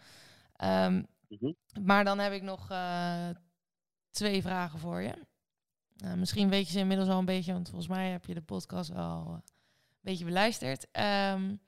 Um, 0.63 1.05
Mm 1.27 1.37
-hmm. 1.39 1.85
Maar 1.85 2.03
dan 2.03 2.19
heb 2.19 2.33
ik 2.33 2.41
nog 2.41 2.71
uh, 2.71 3.29
twee 4.11 4.41
vragen 4.41 4.79
voor 4.79 5.01
je. 5.01 5.13
Uh, 6.03 6.13
misschien 6.13 6.49
weet 6.49 6.65
je 6.65 6.71
ze 6.71 6.79
inmiddels 6.79 7.09
al 7.09 7.19
een 7.19 7.25
beetje, 7.25 7.53
want 7.53 7.69
volgens 7.69 7.89
mij 7.89 8.09
heb 8.09 8.25
je 8.25 8.33
de 8.33 8.41
podcast 8.41 8.95
al 8.95 9.33
een 9.33 9.41
beetje 10.01 10.25
beluisterd. 10.25 10.87
Um, 11.33 11.59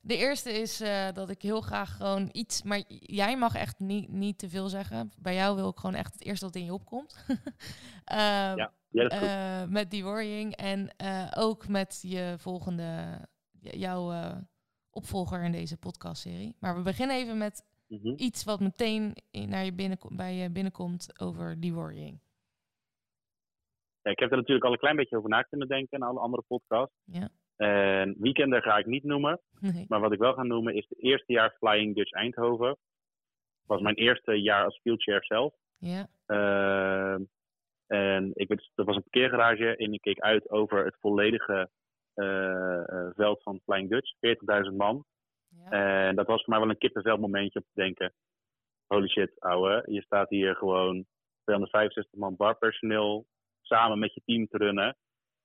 de 0.00 0.16
eerste 0.16 0.52
is 0.52 0.82
dat 1.12 1.30
ik 1.30 1.42
heel 1.42 1.60
graag 1.60 1.96
gewoon 1.96 2.28
iets, 2.32 2.62
maar 2.62 2.82
jij 2.88 3.36
mag 3.36 3.54
echt 3.54 3.78
niet, 3.78 4.08
niet 4.08 4.38
te 4.38 4.48
veel 4.48 4.68
zeggen. 4.68 5.12
Bij 5.18 5.34
jou 5.34 5.56
wil 5.56 5.68
ik 5.68 5.78
gewoon 5.78 5.94
echt 5.94 6.12
het 6.12 6.24
eerste 6.24 6.44
wat 6.44 6.54
in 6.54 6.64
je 6.64 6.72
opkomt. 6.72 7.24
um, 7.28 8.68
ja, 8.88 9.02
ja 9.20 9.66
met 9.66 9.90
die 9.90 10.04
worrying 10.04 10.56
en 10.56 10.90
ook 11.36 11.68
met 11.68 11.98
je 12.02 12.34
volgende, 12.38 13.18
jouw 13.60 14.12
opvolger 14.90 15.44
in 15.44 15.52
deze 15.52 15.78
podcastserie. 15.78 16.56
Maar 16.60 16.76
we 16.76 16.82
beginnen 16.82 17.16
even 17.16 17.38
met 17.38 17.66
Mm 17.88 17.98
-hmm. 18.02 18.14
Iets 18.16 18.44
wat 18.44 18.60
meteen 18.60 19.16
naar 19.30 19.64
je 19.64 19.96
bij 20.10 20.34
je 20.34 20.50
binnenkomt 20.50 21.20
over 21.20 21.60
die 21.60 21.72
worrying. 21.72 22.20
Ja, 24.02 24.10
ik 24.10 24.18
heb 24.18 24.30
er 24.30 24.36
natuurlijk 24.36 24.64
al 24.64 24.72
een 24.72 24.78
klein 24.78 24.96
beetje 24.96 25.16
over 25.16 25.28
na 25.28 25.42
kunnen 25.42 25.68
denken 25.68 25.98
in 25.98 26.04
alle 26.04 26.20
andere 26.20 26.42
podcasts. 26.42 26.94
Ja. 27.04 27.28
En 27.56 28.14
weekender 28.18 28.62
ga 28.62 28.76
ik 28.76 28.86
niet 28.86 29.04
noemen. 29.04 29.40
Nee. 29.60 29.84
Maar 29.88 30.00
wat 30.00 30.12
ik 30.12 30.18
wel 30.18 30.32
ga 30.32 30.42
noemen 30.42 30.74
is 30.74 30.86
het 30.88 31.02
eerste 31.02 31.32
jaar 31.32 31.56
Flying 31.58 31.94
Dutch 31.94 32.12
Eindhoven. 32.12 32.76
Was 33.66 33.80
mijn 33.80 33.94
eerste 33.94 34.32
jaar 34.32 34.64
als 34.64 34.80
wheelchair 34.82 35.24
zelf. 35.24 35.54
Ja. 35.78 36.08
Uh, 36.26 37.26
en 37.88 38.30
ik 38.34 38.48
weet, 38.48 38.70
dat 38.74 38.86
was 38.86 38.96
een 38.96 39.02
parkeergarage 39.02 39.76
en 39.76 39.92
ik 39.92 40.00
keek 40.00 40.20
uit 40.20 40.50
over 40.50 40.84
het 40.84 40.96
volledige 41.00 41.70
uh, 42.14 42.82
uh, 42.86 43.10
veld 43.14 43.42
van 43.42 43.60
Flying 43.64 43.90
Dutch. 43.90 44.14
40.000 44.70 44.76
man. 44.76 45.04
Ja. 45.48 45.70
En 45.70 46.16
dat 46.16 46.26
was 46.26 46.42
voor 46.42 46.50
mij 46.50 46.58
wel 46.58 46.70
een 46.70 46.78
kippenvel 46.78 47.16
momentje 47.16 47.58
om 47.58 47.64
te 47.64 47.80
denken. 47.80 48.14
Holy 48.86 49.08
shit, 49.08 49.40
ouwe. 49.40 49.82
Je 49.86 50.02
staat 50.02 50.28
hier 50.28 50.54
gewoon 50.56 51.06
265 51.42 52.20
man 52.20 52.36
barpersoneel 52.36 53.26
samen 53.62 53.98
met 53.98 54.14
je 54.14 54.22
team 54.24 54.46
te 54.46 54.56
runnen. 54.56 54.96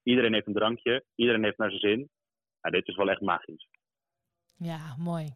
Iedereen 0.03 0.33
heeft 0.33 0.47
een 0.47 0.53
drankje. 0.53 1.05
Iedereen 1.15 1.43
heeft 1.43 1.57
naar 1.57 1.69
zijn 1.69 1.81
zin. 1.81 2.09
Nou, 2.61 2.75
dit 2.75 2.87
is 2.87 2.95
wel 2.95 3.09
echt 3.09 3.21
magisch. 3.21 3.67
Ja, 4.55 4.95
mooi. 4.97 5.35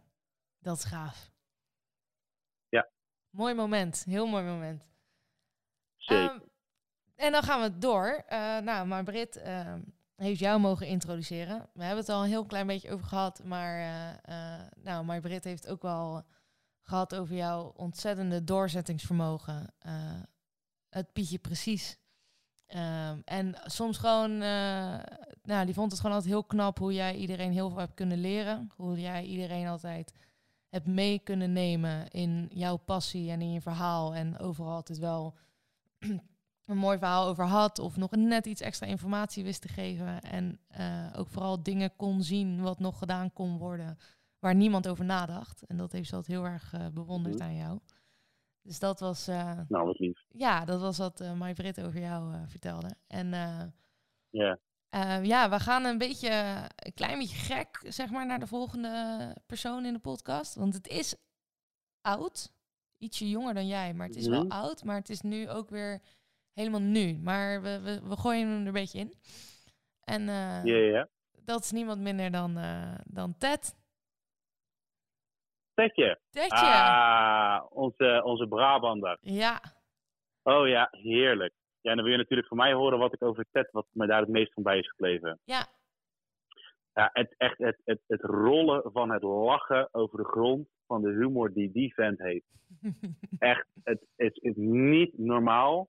Dat 0.60 0.78
is 0.78 0.86
gaaf. 0.86 1.30
Ja. 2.70 2.90
Mooi 3.30 3.54
moment. 3.54 4.04
Heel 4.04 4.26
mooi 4.26 4.44
moment. 4.44 4.92
Zeker. 5.96 6.34
Um, 6.34 6.47
en 7.18 7.32
dan 7.32 7.44
gaan 7.44 7.62
we 7.62 7.78
door. 7.78 8.24
Uh, 8.30 8.58
nou, 8.58 8.88
maar 8.88 9.04
Brit, 9.04 9.38
uh, 9.38 9.74
heeft 10.16 10.40
jou 10.40 10.60
mogen 10.60 10.88
introduceren. 10.88 11.70
We 11.74 11.84
hebben 11.84 12.04
het 12.04 12.14
al 12.14 12.24
een 12.24 12.30
heel 12.30 12.46
klein 12.46 12.68
beetje 12.68 12.92
over 12.92 13.06
gehad, 13.06 13.44
maar 13.44 13.80
uh, 14.30 14.62
nou, 14.84 15.06
maar 15.06 15.22
Brit 15.22 15.44
heeft 15.44 15.68
ook 15.68 15.82
wel 15.82 16.24
gehad 16.82 17.16
over 17.16 17.36
jouw 17.36 17.74
ontzettende 17.76 18.44
doorzettingsvermogen. 18.44 19.74
Het 20.90 21.14
Pietje 21.14 21.38
precies. 21.38 21.98
en 23.26 23.56
soms 23.66 23.98
gewoon, 23.98 24.38
nou, 25.42 25.66
die 25.66 25.74
vond 25.74 25.92
het 25.92 26.00
gewoon 26.00 26.16
altijd 26.16 26.34
heel 26.34 26.44
knap 26.44 26.78
hoe 26.78 26.94
jij 26.94 27.16
iedereen 27.16 27.52
heel 27.52 27.70
veel 27.70 27.80
hebt 27.80 27.94
kunnen 27.94 28.20
leren. 28.20 28.72
Hoe 28.76 29.00
jij 29.00 29.24
iedereen 29.24 29.68
altijd 29.68 30.14
hebt 30.70 30.88
mee 30.88 31.20
kunnen 31.20 31.54
nemen 31.54 32.10
in 32.10 32.50
jouw 32.54 32.78
passie 32.78 33.32
en 33.32 33.42
in 33.42 33.52
je 33.52 33.62
verhaal. 33.62 34.16
En 34.16 34.40
overal 34.40 34.74
altijd 34.74 34.98
wel 34.98 35.36
een 36.68 36.78
mooi 36.78 36.98
verhaal 36.98 37.28
over 37.28 37.44
had 37.46 37.80
of 37.80 37.98
nog 37.98 38.12
net 38.12 38.46
iets 38.46 38.62
extra 38.62 38.88
informatie 38.88 39.44
wist 39.44 39.62
te 39.62 39.68
geven. 39.68 40.22
En 40.22 40.60
uh, 40.80 41.14
ook 41.16 41.28
vooral 41.28 41.64
dingen 41.64 41.96
kon 41.96 42.24
zien 42.24 42.62
wat 42.62 42.80
nog 42.80 42.98
gedaan 42.98 43.34
kon 43.34 43.58
worden 43.58 43.98
waar 44.40 44.56
niemand 44.56 44.88
over 44.88 45.06
nadacht. 45.06 45.66
En 45.66 45.78
dat 45.78 45.92
heeft 45.92 46.10
ze 46.10 46.16
altijd 46.16 46.38
heel 46.38 46.46
erg 46.46 46.74
uh, 46.74 46.88
bewonderd 46.94 47.36
mm 47.36 47.42
-hmm. 47.42 47.50
aan 47.50 47.56
jou. 47.56 47.80
Dus 48.62 48.80
dat 48.80 49.00
was... 49.00 49.30
Uh, 49.30 49.60
nou, 49.68 49.86
wat 49.86 50.00
lief. 50.00 50.26
Ja, 50.30 50.66
dat 50.66 50.82
was 50.82 50.98
wat 50.98 51.22
uh, 51.22 51.34
Mai 51.34 51.54
Britt 51.54 51.82
over 51.82 52.00
jou 52.00 52.48
vertelde. 52.48 52.96
En 53.08 53.28
yeah. 54.30 54.58
Eh, 54.90 55.24
ja, 55.24 55.50
we 55.50 55.60
gaan 55.60 55.86
een 55.86 55.98
beetje, 55.98 56.30
een 56.76 56.94
klein 56.94 57.20
beetje 57.20 57.38
gek, 57.38 57.82
zeg 57.88 58.10
maar, 58.10 58.26
naar 58.26 58.40
de 58.40 58.48
volgende 58.48 59.36
persoon 59.46 59.86
in 59.86 59.94
de 59.94 60.00
podcast. 60.00 60.56
Want 60.56 60.74
het 60.74 60.88
is 60.88 61.16
oud. 62.02 62.56
Ietsje 62.98 63.30
jonger 63.30 63.54
dan 63.54 63.68
jij, 63.68 63.94
maar 63.94 64.08
het 64.08 64.16
is 64.16 64.28
wel 64.28 64.44
Mhm. 64.44 64.52
oud. 64.52 64.84
Maar 64.84 64.96
het 64.96 65.10
is 65.10 65.22
nu 65.22 65.50
ook 65.50 65.70
weer 65.70 66.02
helemaal 66.58 66.82
nu. 66.82 67.18
Maar 67.24 67.62
we, 67.62 67.82
we, 67.82 68.08
we 68.08 68.18
gooien 68.18 68.48
hem 68.48 68.62
er 68.62 68.68
een 68.68 68.74
beetje 68.74 69.00
in. 69.00 69.14
En 70.04 70.30
eh, 70.30 71.04
dat 71.46 71.64
is 71.64 71.72
niemand 71.72 72.02
minder 72.02 72.32
dan, 72.32 72.58
eh, 72.58 72.96
dan 73.06 73.38
Ted. 73.38 73.76
Tetje. 75.74 76.20
Tedje! 76.30 76.66
Ah, 76.66 77.66
onze, 77.70 78.22
onze 78.24 78.48
Brabander. 78.48 79.18
Ja, 79.22 79.62
Oh 80.48 80.68
ja, 80.68 80.88
heerlijk. 80.92 81.54
Ja, 81.82 81.90
en 81.90 81.96
dan 81.96 82.06
wil 82.06 82.14
je 82.14 82.20
natuurlijk 82.20 82.48
van 82.48 82.58
mij 82.58 82.74
horen 82.74 83.00
wat 83.00 83.14
ik 83.14 83.24
over 83.24 83.46
Ted, 83.52 83.72
wat 83.72 83.88
me 83.92 84.08
daar 84.08 84.20
het 84.20 84.30
meest 84.30 84.54
van 84.54 84.64
bij 84.64 84.78
is 84.78 84.90
gebleven. 84.90 85.40
ja. 85.44 85.66
Ja, 86.94 87.10
het, 87.14 87.34
echt 87.38 87.58
het, 87.58 87.82
het, 87.86 88.00
het 88.08 88.22
rollen 88.22 88.92
van 88.92 89.12
het 89.12 89.24
lachen 89.24 89.90
over 89.92 90.18
de 90.18 90.24
grond 90.26 90.68
van 90.86 91.02
de 91.02 91.10
humor 91.10 91.54
die 91.54 91.72
die 91.72 91.94
vent 91.94 92.20
heeft. 92.20 92.46
Echt, 93.40 93.68
het 93.84 94.02
is, 94.16 94.34
is 94.34 94.54
niet 94.56 95.18
normaal. 95.18 95.88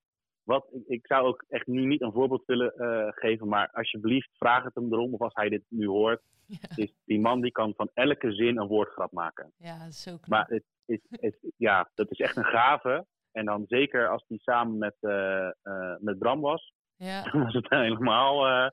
Wat, 0.48 0.66
ik, 0.72 0.82
ik 0.86 1.06
zou 1.06 1.26
ook 1.26 1.44
echt 1.48 1.66
nu 1.66 1.86
niet 1.86 2.00
een 2.00 2.12
voorbeeld 2.12 2.42
willen 2.46 2.72
eh, 2.72 3.08
geven, 3.10 3.48
maar 3.48 3.70
alsjeblieft 3.72 4.28
vraag 4.38 4.64
het 4.64 4.74
hem 4.74 4.92
erom, 4.92 5.14
of 5.14 5.20
als 5.20 5.34
hij 5.34 5.48
dit 5.48 5.62
nu 5.68 5.86
hoort. 5.86 6.22
Ja. 6.48 6.68
Is, 6.76 6.92
die 7.04 7.20
man 7.20 7.40
die 7.40 7.52
kan 7.52 7.72
van 7.76 7.90
elke 7.94 8.32
zin 8.32 8.58
een 8.58 8.66
woordgrap 8.66 9.12
maken. 9.12 9.52
ja, 9.56 9.78
dat 9.78 9.88
is 9.88 10.02
zo 10.02 10.16
knap. 10.16 10.28
Maar 10.28 10.46
het 10.48 10.64
is, 10.86 11.00
het, 11.10 11.36
ja, 11.56 11.90
dat 11.94 12.10
is 12.10 12.18
echt 12.18 12.36
een 12.36 12.44
gave. 12.44 13.06
En 13.32 13.44
dan 13.44 13.64
zeker 13.66 14.08
als 14.08 14.24
die 14.28 14.40
samen 14.40 14.78
met, 14.78 14.96
eh, 15.00 15.46
eh, 15.46 15.96
met 15.98 16.18
Bram 16.18 16.40
was, 16.40 16.72
ja, 16.96 17.22
dan 17.32 17.42
was 17.42 17.54
het 17.54 17.68
helemaal 17.68 18.70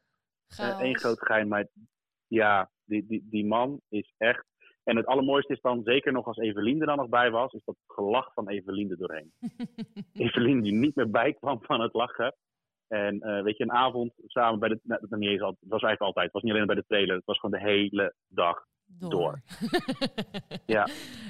één 0.80 0.98
groot 0.98 1.20
geheim. 1.20 1.48
Maar 1.48 1.68
ja, 2.28 2.70
die, 2.84 3.06
die, 3.06 3.28
die 3.30 3.46
man 3.46 3.82
is 3.90 4.14
echt. 4.18 4.46
En 4.86 4.96
het 4.96 5.06
allermooiste 5.06 5.54
is 5.54 5.62
dan, 5.62 5.84
zeker 5.84 6.12
nog 6.12 6.26
als 6.26 6.38
Evelien 6.38 6.80
er 6.80 6.88
dan 6.88 6.98
nog 6.98 7.10
bij 7.10 7.32
was, 7.32 7.54
is 7.54 7.64
dat 7.66 7.76
gelach 7.88 8.34
van 8.34 8.50
Evelien 8.50 8.92
er 8.92 8.98
doorheen. 8.98 9.32
Evelien 10.14 10.62
die 10.62 10.74
niet 10.74 10.96
meer 10.96 11.10
bijkwam 11.10 11.60
van 11.62 11.82
het 11.82 11.94
lachen. 11.94 12.36
En 12.88 13.22
eh, 13.22 13.44
weet 13.44 13.58
je, 13.58 13.64
een 13.64 13.72
avond 13.72 14.14
samen 14.26 14.60
bij 14.60 14.70
de. 14.70 14.80
Nou, 14.84 15.02
dat 15.02 15.10
was 15.10 15.20
niet 15.20 15.30
eens 15.30 15.42
het 15.42 15.56
was 15.60 15.82
eigenlijk 15.82 16.02
altijd. 16.02 16.26
Het 16.26 16.34
was 16.34 16.44
niet 16.44 16.54
alleen 16.54 16.66
bij 16.66 16.76
de 16.76 16.86
trailer. 16.88 17.16
Het 17.16 17.26
was 17.26 17.40
gewoon 17.40 17.60
de 17.60 17.70
hele 17.70 18.14
dag. 18.28 18.66
door. 18.86 19.40
Ja. 20.66 20.88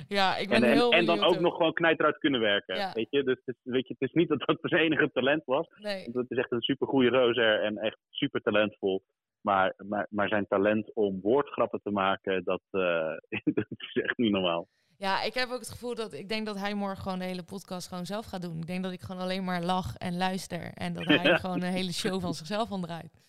ja, 0.07 0.37
ik 0.37 0.49
ben 0.49 0.57
En, 0.57 0.63
en, 0.63 0.71
heel 0.71 0.91
en 0.91 1.05
dan 1.05 1.15
benieuwd 1.15 1.35
ook 1.35 1.41
nog 1.41 1.55
gewoon 1.55 1.73
knijteruit 1.73 2.17
kunnen 2.17 2.39
werken. 2.39 2.75
Ja. 2.75 2.91
Weet 2.93 3.07
je? 3.09 3.23
Dus 3.23 3.41
het 3.45 3.55
is, 3.55 3.71
weet 3.71 3.87
je, 3.87 3.95
het 3.97 4.09
is 4.09 4.15
niet 4.15 4.29
dat 4.29 4.39
dat 4.45 4.57
zijn 4.61 4.81
enige 4.81 5.11
talent 5.11 5.45
was. 5.45 5.67
Nee, 5.77 6.09
Het 6.13 6.31
is 6.31 6.37
echt 6.37 6.51
een 6.51 6.61
super 6.61 6.87
goede 6.87 7.09
rozer 7.09 7.61
en 7.61 7.77
echt 7.77 7.97
super 8.09 8.41
talentvol. 8.41 9.03
Maar, 9.45 9.73
maar, 9.77 10.07
maar 10.09 10.27
zijn 10.27 10.47
talent 10.47 10.93
om 10.93 11.21
woordgrappen 11.21 11.81
te 11.83 11.91
maken, 11.91 12.43
dat, 12.43 12.61
eh, 12.71 13.17
dat 13.57 13.65
is 13.69 14.01
echt 14.03 14.17
niet 14.17 14.31
normaal. 14.31 14.67
ja, 14.97 15.23
ik 15.23 15.33
heb 15.33 15.49
ook 15.49 15.59
het 15.59 15.69
gevoel 15.69 15.95
dat 15.95 16.13
ik 16.13 16.29
denk 16.29 16.45
dat 16.45 16.57
hij 16.57 16.73
morgen 16.73 17.01
gewoon 17.03 17.19
de 17.19 17.25
hele 17.25 17.43
podcast 17.43 17.87
gewoon 17.87 18.05
zelf 18.05 18.25
gaat 18.25 18.41
doen. 18.41 18.57
Ik 18.57 18.67
denk 18.67 18.83
dat 18.83 18.91
ik 18.91 19.01
gewoon 19.01 19.21
alleen 19.21 19.43
maar 19.43 19.63
lach 19.63 19.97
en 19.97 20.17
luister 20.17 20.71
en 20.73 20.93
dat 20.93 21.05
hij 21.05 21.39
gewoon 21.39 21.61
een 21.61 21.71
hele 21.71 21.93
show 21.93 22.21
van 22.21 22.33
zichzelf 22.33 22.67
van 22.67 22.81
draait. 22.81 23.23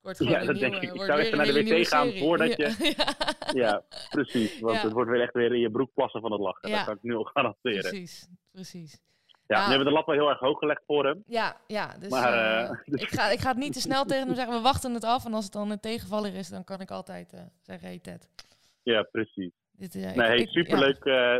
Wordt 0.00 0.18
Ja, 0.18 0.44
dat 0.44 0.54
nieuwe, 0.54 0.58
denk 0.58 0.74
ik. 0.74 0.94
Ik 0.94 1.02
zou 1.02 1.18
even 1.20 1.36
naar 1.36 1.46
de 1.46 1.64
wc 1.64 1.86
gaan 1.86 2.06
serie. 2.06 2.22
voordat 2.22 2.56
Ja, 2.56 2.74
ja. 2.78 3.14
Ja, 3.52 3.84
precies. 4.08 4.60
Want 4.60 4.82
het 4.82 4.92
wordt 4.92 5.10
weer 5.10 5.20
echt 5.20 5.34
weer 5.34 5.54
in 5.54 5.60
je 5.60 5.70
broek 5.70 5.90
plassen 5.94 6.20
van 6.20 6.32
het 6.32 6.40
lachen. 6.40 6.70
Dat 6.70 6.84
kan 6.84 6.94
ik 6.94 7.02
nu 7.02 7.14
al 7.14 7.24
garanderen. 7.24 7.80
precies, 7.80 8.28
precies. 8.50 9.00
Ja, 9.50 9.56
Ja. 9.56 9.62
nu 9.64 9.68
hebben 9.68 9.78
we 9.78 9.84
de 9.92 9.96
lat 9.98 10.06
wel 10.06 10.14
heel 10.14 10.28
erg 10.28 10.38
hoog 10.38 10.58
gelegd 10.58 10.82
voor 10.86 11.04
hem. 11.06 11.22
Ja, 11.26 11.56
ja. 11.66 11.94
Dus, 11.98 12.08
Maar, 12.10 12.32
eh, 12.32 12.62
eh, 12.64 12.70
dus- 12.84 13.02
ik, 13.02 13.08
ga, 13.08 13.28
ik 13.30 13.38
ga 13.40 13.48
het 13.48 13.56
niet 13.58 13.72
te 13.72 13.80
snel 13.80 14.04
tegen 14.04 14.26
hem 14.26 14.34
zeggen. 14.34 14.54
We 14.54 14.60
wachten 14.60 14.94
het 14.94 15.04
af. 15.04 15.24
En 15.24 15.34
als 15.34 15.44
het 15.44 15.52
dan 15.52 15.70
een 15.70 15.80
tegenvaller 15.80 16.34
is, 16.34 16.48
dan 16.48 16.64
kan 16.64 16.80
ik 16.80 16.90
altijd 16.90 17.32
eh, 17.32 17.40
zeggen: 17.62 17.88
Hey 17.88 17.98
Ted. 17.98 18.28
Ja, 18.82 19.02
precies. 19.02 19.52
Dit, 19.70 19.94
ik- 19.94 20.02
Nee, 20.02 20.26
hey, 20.26 20.36
ik- 20.36 20.48
superleuk, 20.48 20.96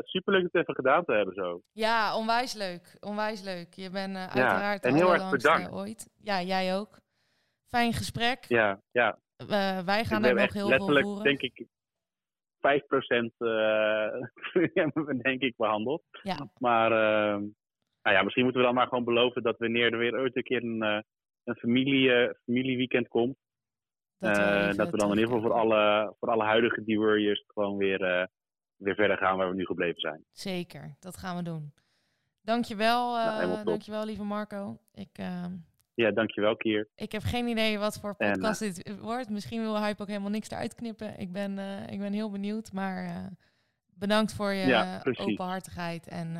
superleuk 0.07 0.43
het 0.43 0.55
even 0.55 0.75
gedaan 0.75 1.05
te 1.05 1.13
hebben 1.13 1.35
zo. 1.35 1.61
Ja, 1.73 1.89
ja, 1.89 2.17
onwijs 2.17 2.53
leuk. 2.55 2.97
Onwijs 3.01 3.41
leuk. 3.43 3.75
Je 3.75 3.91
bent 3.91 4.17
uiteraard 4.17 4.85
en 4.85 4.93
de 4.93 4.99
heel 4.99 5.13
erg 5.13 5.31
bedankt. 5.31 5.73
ooit. 5.73 6.09
Ja, 6.23 6.43
jij 6.43 6.77
ook. 6.77 6.99
Fijn 7.69 7.93
gesprek. 7.93 8.45
Ja, 8.49 8.81
ja. 8.91 9.19
Wij 9.85 10.05
gaan 10.05 10.25
er 10.25 10.35
nog 10.35 10.53
heel 10.53 10.69
veel 10.69 11.01
voeren. 11.01 11.23
denk 11.25 11.41
ik, 11.41 11.67
5% 12.61 13.33
eh 13.39 13.49
hebben 14.75 15.05
we 15.05 15.17
denk 15.23 15.41
ik 15.43 15.57
behandeld. 15.57 16.03
Ja. 16.23 16.51
Maar 16.59 16.93
nou 18.03 18.17
ja, 18.17 18.23
misschien 18.23 18.45
moeten 18.45 18.61
we 18.61 18.67
dan 18.67 18.77
maar 18.77 18.87
gewoon 18.87 19.05
beloven 19.05 19.43
dat 19.43 19.59
wanneer 19.59 19.93
er 19.93 19.99
weer 19.99 20.19
ooit 20.19 20.37
een 20.37 20.43
keer 20.43 20.63
een, 20.63 20.83
eh, 20.83 21.01
een 21.45 21.57
familie, 21.57 22.13
eh, 22.13 22.35
familieweekend 22.45 23.09
komt, 23.09 23.37
dat 24.19 24.37
we, 24.37 24.43
eh, 24.43 24.75
dat 24.75 24.91
we 24.91 24.97
dan 24.97 25.11
in 25.11 25.19
ieder 25.19 25.35
geval 25.35 25.43
voor 25.43 25.59
alle, 25.59 26.15
voor 26.19 26.31
alle 26.31 26.45
huidige 26.45 26.83
D-Warriors 26.83 27.45
gewoon 27.47 27.77
weer, 27.77 28.29
weer 28.77 28.95
verder 28.95 29.17
gaan 29.17 29.37
waar 29.37 29.49
we 29.49 29.55
nu 29.55 29.65
gebleven 29.65 30.01
zijn. 30.01 30.25
Zeker, 30.33 30.97
dat 30.99 31.17
gaan 31.17 31.37
we 31.37 31.43
doen. 31.43 31.73
Dankjewel, 32.43 33.17
eh 33.19 33.25
Nou, 33.25 33.65
dankjewel 33.65 34.05
lieve 34.05 34.25
Marco. 34.25 34.79
Ik, 34.95 35.11
eh, 35.13 35.45
Ja, 35.95 36.11
dankjewel 36.11 36.57
Kier. 36.57 36.89
ik 36.97 37.13
heb 37.13 37.23
geen 37.23 37.47
idee 37.47 37.79
wat 37.79 38.01
voor 38.01 38.15
En, 38.19 38.33
podcast 38.33 38.61
dit 38.61 39.01
wordt. 39.01 39.31
Misschien 39.31 39.61
wil 39.61 39.79
Hype 39.83 40.03
ook 40.03 40.09
helemaal 40.09 40.31
niks 40.31 40.51
eruit 40.51 40.75
knippen. 40.75 41.19
Ik 41.19 41.33
ben, 41.33 41.59
ik 41.89 41.99
ben 41.99 42.13
heel 42.13 42.31
benieuwd. 42.31 42.73
Maar 42.73 43.31
bedankt 43.95 44.35
voor 44.35 44.53
je 44.53 44.67
Ja, 44.67 45.03
openhartigheid. 45.19 46.09
En 46.09 46.37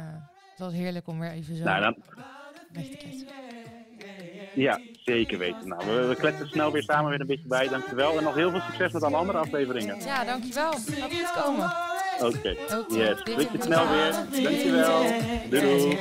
was 0.61 0.73
heerlijk 0.73 1.07
om 1.09 1.21
weer 1.21 1.31
even 1.31 1.57
zo 1.57 1.65
Nou, 1.65 1.81
dan, 1.81 1.95
weg 2.73 2.85
te 2.89 2.97
kletsen. 2.97 3.27
ja, 4.55 4.81
zeker 5.05 5.39
weten. 5.39 5.69
Nou, 5.69 5.85
we, 5.87 6.07
we 6.07 6.15
kletsen 6.17 6.49
snel 6.49 6.73
weer 6.73 6.83
samen 6.83 7.11
weer 7.11 7.21
een 7.21 7.27
beetje 7.27 7.49
bij. 7.49 7.69
Dankjewel. 7.69 8.19
En 8.19 8.25
nog 8.25 8.35
heel 8.35 8.51
veel 8.51 8.61
succes 8.61 8.93
met 8.93 9.03
alle 9.03 9.17
andere 9.17 9.39
afleveringen. 9.39 10.01
Ja, 10.05 10.25
dankjewel. 10.25 10.71
Gaat 10.73 11.13
goed 11.13 11.43
komen. 11.45 11.73
Oké. 12.21 12.57
Oké, 12.79 12.95
Yes. 12.95 13.19
je 13.25 13.49
snel 13.61 13.89
weer. 13.89 14.13
Dankjewel. 14.43 15.03
Doei 15.51 15.61
doei. 15.61 15.99